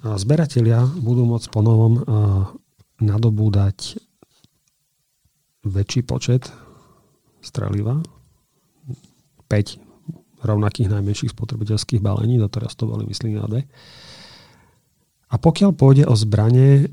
A 0.07 0.17
zberatelia 0.17 0.87
budú 0.87 1.27
môcť 1.27 1.51
ponovom 1.51 1.93
uh, 1.99 2.03
nadobúdať 3.03 3.99
väčší 5.67 6.07
počet 6.07 6.49
streliva, 7.41 8.01
5 9.51 9.91
rovnakých 10.41 10.89
najmenších 10.89 11.33
spotrebiteľských 11.37 12.01
balení, 12.01 12.41
doteraz 12.41 12.73
to 12.77 12.89
boli 12.89 13.05
myslím 13.09 13.37
na 13.37 13.49
dve. 13.49 13.63
A 15.31 15.39
pokiaľ 15.39 15.71
pôjde 15.77 16.05
o 16.11 16.15
zbranie, 16.19 16.91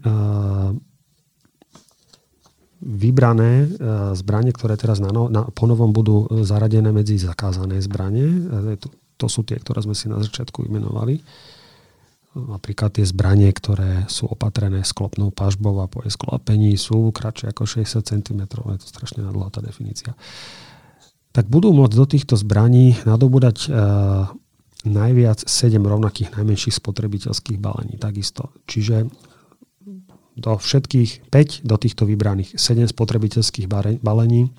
vybrané 2.78 3.66
zbranie, 4.14 4.54
ktoré 4.54 4.78
teraz 4.78 5.02
na, 5.02 5.10
no, 5.10 5.26
na, 5.26 5.50
ponovom 5.50 5.90
budú 5.90 6.30
zaradené 6.46 6.94
medzi 6.94 7.18
zakázané 7.18 7.82
zbranie, 7.82 8.30
to, 8.78 8.94
to 9.18 9.26
sú 9.26 9.42
tie, 9.42 9.58
ktoré 9.58 9.82
sme 9.82 9.98
si 9.98 10.06
na 10.06 10.22
začiatku 10.22 10.62
vymenovali, 10.62 11.18
napríklad 12.46 12.94
tie 12.94 13.06
zbranie, 13.06 13.50
ktoré 13.50 14.06
sú 14.06 14.30
opatrené 14.30 14.86
sklopnou 14.86 15.34
pažbou 15.34 15.82
a 15.82 15.90
po 15.90 16.06
jej 16.06 16.14
sklopení 16.14 16.78
sú 16.78 17.10
kratšie 17.10 17.50
ako 17.50 17.66
60 17.66 18.06
cm, 18.06 18.42
je 18.46 18.80
to 18.80 18.88
strašne 18.88 19.26
nadlá 19.26 19.50
tá 19.50 19.60
definícia, 19.66 20.14
tak 21.34 21.50
budú 21.50 21.74
môcť 21.74 21.96
do 21.98 22.06
týchto 22.06 22.36
zbraní 22.38 22.98
nadobúdať 23.06 23.58
uh, 23.70 24.30
najviac 24.86 25.42
7 25.46 25.78
rovnakých 25.78 26.34
najmenších 26.34 26.78
spotrebiteľských 26.78 27.58
balení. 27.62 27.98
Takisto. 27.98 28.54
Čiže 28.66 29.10
do 30.38 30.54
všetkých 30.54 31.34
5 31.34 31.66
do 31.66 31.76
týchto 31.82 32.06
vybraných 32.06 32.58
7 32.58 32.90
spotrebiteľských 32.90 33.66
balení. 34.02 34.54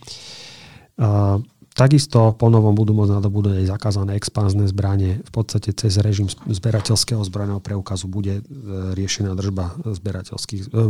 Uh, 0.99 1.39
Takisto 1.79 2.35
ponovom 2.35 2.75
budú 2.75 2.91
môcť 2.91 3.23
nadobúdať 3.23 3.63
aj 3.63 3.71
zakázané 3.71 4.19
expanzné 4.19 4.67
zbranie. 4.67 5.23
V 5.23 5.31
podstate 5.31 5.71
cez 5.71 5.95
režim 6.03 6.27
zberateľského 6.27 7.23
zbrojného 7.23 7.63
preukazu 7.63 8.11
bude 8.11 8.43
e, 8.43 8.45
riešená 8.99 9.39
držba 9.39 9.79
zberateľských 9.87 10.63
e, 10.67 10.69
e, 10.75 10.83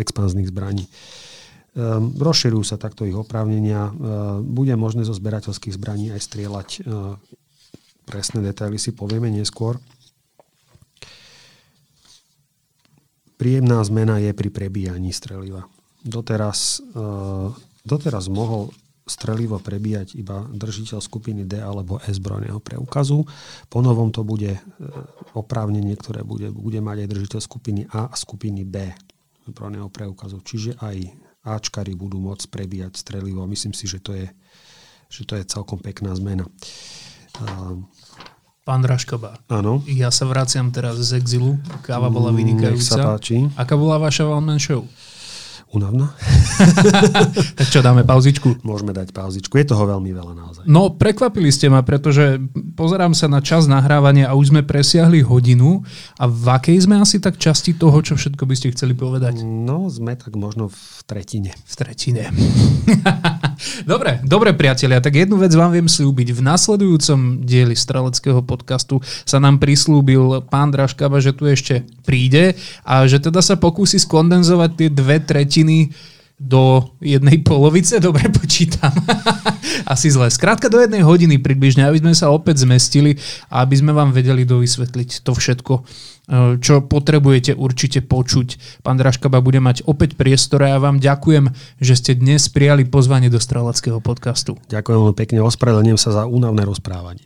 expanzných 0.00 0.48
zbraní. 0.48 0.88
Rozširujú 2.16 2.64
sa 2.64 2.80
takto 2.80 3.04
ich 3.04 3.12
oprávnenia. 3.12 3.92
Bude 4.40 4.72
možné 4.80 5.04
zo 5.04 5.12
zberateľských 5.12 5.76
zbraní 5.76 6.08
aj 6.08 6.24
strieľať. 6.24 6.68
Presné 8.08 8.40
detaily 8.40 8.80
si 8.80 8.96
povieme 8.96 9.28
neskôr. 9.28 9.76
Príjemná 13.36 13.84
zmena 13.84 14.16
je 14.24 14.32
pri 14.32 14.48
prebíjaní 14.48 15.12
streliva. 15.12 15.68
Doteraz, 16.00 16.80
doteraz 17.84 18.32
mohol 18.32 18.72
strelivo 19.06 19.62
prebíjať 19.62 20.18
iba 20.18 20.50
držiteľ 20.50 20.98
skupiny 20.98 21.46
D 21.46 21.62
alebo 21.62 22.02
S 22.02 22.18
zbrojného 22.18 22.58
preukazu. 22.58 23.22
Po 23.70 23.78
novom 23.78 24.10
to 24.10 24.26
bude 24.26 24.58
e, 24.58 24.60
oprávnenie, 25.38 25.94
ktoré 25.94 26.26
bude, 26.26 26.50
bude 26.50 26.82
mať 26.82 27.06
aj 27.06 27.08
držiteľ 27.14 27.40
skupiny 27.40 27.82
A 27.94 28.10
a 28.10 28.18
skupiny 28.18 28.66
B 28.66 28.90
zbrojného 29.46 29.86
preukazu. 29.94 30.42
Čiže 30.42 30.82
aj 30.82 30.96
Ačkari 31.46 31.94
budú 31.94 32.18
môcť 32.18 32.50
prebíjať 32.50 32.98
strelivo. 32.98 33.46
Myslím 33.46 33.70
si, 33.70 33.86
že 33.86 34.02
to 34.02 34.18
je, 34.18 34.26
že 35.06 35.22
to 35.22 35.38
je 35.38 35.46
celkom 35.46 35.78
pekná 35.78 36.10
zmena. 36.18 36.50
Pán 38.66 38.82
Draškoba. 38.82 39.46
Áno. 39.46 39.86
Ja 39.86 40.10
sa 40.10 40.26
vraciam 40.26 40.74
teraz 40.74 40.98
z 40.98 41.22
exilu. 41.22 41.54
Káva 41.86 42.10
bola 42.10 42.34
vynikajúca. 42.34 42.74
Nech 42.74 42.82
sa 42.82 43.14
páči. 43.14 43.46
Aká 43.54 43.78
bola 43.78 44.02
vaša 44.02 44.26
one 44.26 44.58
show? 44.58 44.82
Unavná? 45.74 46.14
tak 47.58 47.66
čo, 47.68 47.82
dáme 47.82 48.06
pauzičku? 48.06 48.62
Môžeme 48.62 48.94
dať 48.94 49.10
pauzičku. 49.10 49.50
Je 49.58 49.66
toho 49.66 49.82
veľmi 49.82 50.14
veľa 50.14 50.32
naozaj. 50.38 50.64
No, 50.70 50.94
prekvapili 50.94 51.50
ste 51.50 51.66
ma, 51.66 51.82
pretože 51.82 52.38
pozerám 52.78 53.18
sa 53.18 53.26
na 53.26 53.42
čas 53.42 53.66
nahrávania 53.66 54.30
a 54.30 54.38
už 54.38 54.54
sme 54.54 54.62
presiahli 54.62 55.26
hodinu. 55.26 55.82
A 56.22 56.30
v 56.30 56.46
akej 56.54 56.86
sme 56.86 57.02
asi 57.02 57.18
tak 57.18 57.36
časti 57.42 57.74
toho, 57.74 57.98
čo 57.98 58.14
všetko 58.14 58.46
by 58.46 58.54
ste 58.54 58.72
chceli 58.72 58.94
povedať? 58.94 59.42
No, 59.42 59.90
sme 59.90 60.14
tak 60.14 60.38
možno 60.38 60.70
v 60.70 60.80
tretine. 61.04 61.50
V 61.66 61.74
tretine. 61.74 62.30
dobre, 63.84 64.20
dobre 64.22 64.50
priatelia, 64.56 65.02
tak 65.02 65.16
jednu 65.16 65.40
vec 65.40 65.52
vám 65.52 65.72
viem 65.72 65.88
slúbiť. 65.88 66.32
V 66.32 66.40
nasledujúcom 66.40 67.42
dieli 67.44 67.76
Streleckého 67.76 68.40
podcastu 68.44 69.00
sa 69.24 69.36
nám 69.42 69.60
prislúbil 69.60 70.44
pán 70.46 70.72
Draškaba, 70.72 71.20
že 71.20 71.36
tu 71.36 71.48
ešte 71.48 71.84
príde 72.06 72.56
a 72.86 73.04
že 73.04 73.20
teda 73.20 73.40
sa 73.40 73.56
pokúsi 73.56 74.00
skondenzovať 74.00 74.70
tie 74.76 74.88
dve 74.92 75.18
tretiny 75.20 75.92
do 76.36 76.92
jednej 77.00 77.40
polovice, 77.40 77.96
dobre 78.06 78.28
počítam. 78.28 78.92
Asi 79.92 80.12
zle. 80.12 80.28
Skrátka 80.28 80.68
do 80.68 80.80
jednej 80.80 81.00
hodiny 81.00 81.40
približne, 81.40 81.88
aby 81.88 82.00
sme 82.00 82.12
sa 82.12 82.28
opäť 82.28 82.68
zmestili 82.68 83.16
a 83.48 83.64
aby 83.64 83.74
sme 83.80 83.96
vám 83.96 84.12
vedeli 84.12 84.44
dovysvetliť 84.44 85.24
to 85.24 85.32
všetko, 85.32 85.74
e, 85.80 85.82
čo 86.60 86.84
potrebujete 86.84 87.56
určite 87.56 88.04
počuť. 88.04 88.80
Pán 88.84 89.00
Draškaba 89.00 89.40
bude 89.40 89.64
mať 89.64 89.88
opäť 89.88 90.14
priestor 90.20 90.68
a 90.68 90.76
ja 90.76 90.78
vám 90.78 91.00
ďakujem, 91.00 91.52
že 91.80 91.94
ste 91.96 92.12
dnes 92.12 92.52
prijali 92.52 92.84
pozvanie 92.84 93.32
do 93.32 93.40
Streleckého 93.40 94.04
podcastu. 94.04 94.60
Ďakujem 94.68 94.96
veľmi 94.96 95.16
pekne, 95.16 95.38
ospravedlňujem 95.40 96.00
sa 96.00 96.10
za 96.12 96.22
únavné 96.28 96.68
rozprávanie. 96.68 97.24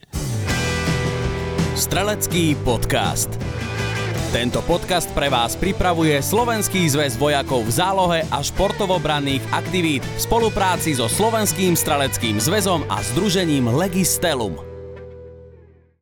Strelecký 1.75 2.55
podcast. 2.63 3.41
Tento 4.31 4.63
podcast 4.63 5.11
pre 5.11 5.27
vás 5.27 5.59
pripravuje 5.59 6.23
Slovenský 6.23 6.87
zväz 6.87 7.19
vojakov 7.19 7.67
v 7.67 7.75
zálohe 7.75 8.21
a 8.31 8.39
športovobranných 8.39 9.43
aktivít 9.51 10.07
v 10.07 10.19
spolupráci 10.23 10.95
so 10.95 11.11
Slovenským 11.11 11.75
streleckým 11.75 12.39
zväzom 12.39 12.87
a 12.87 13.03
združením 13.11 13.67
Legistelum. 13.75 14.70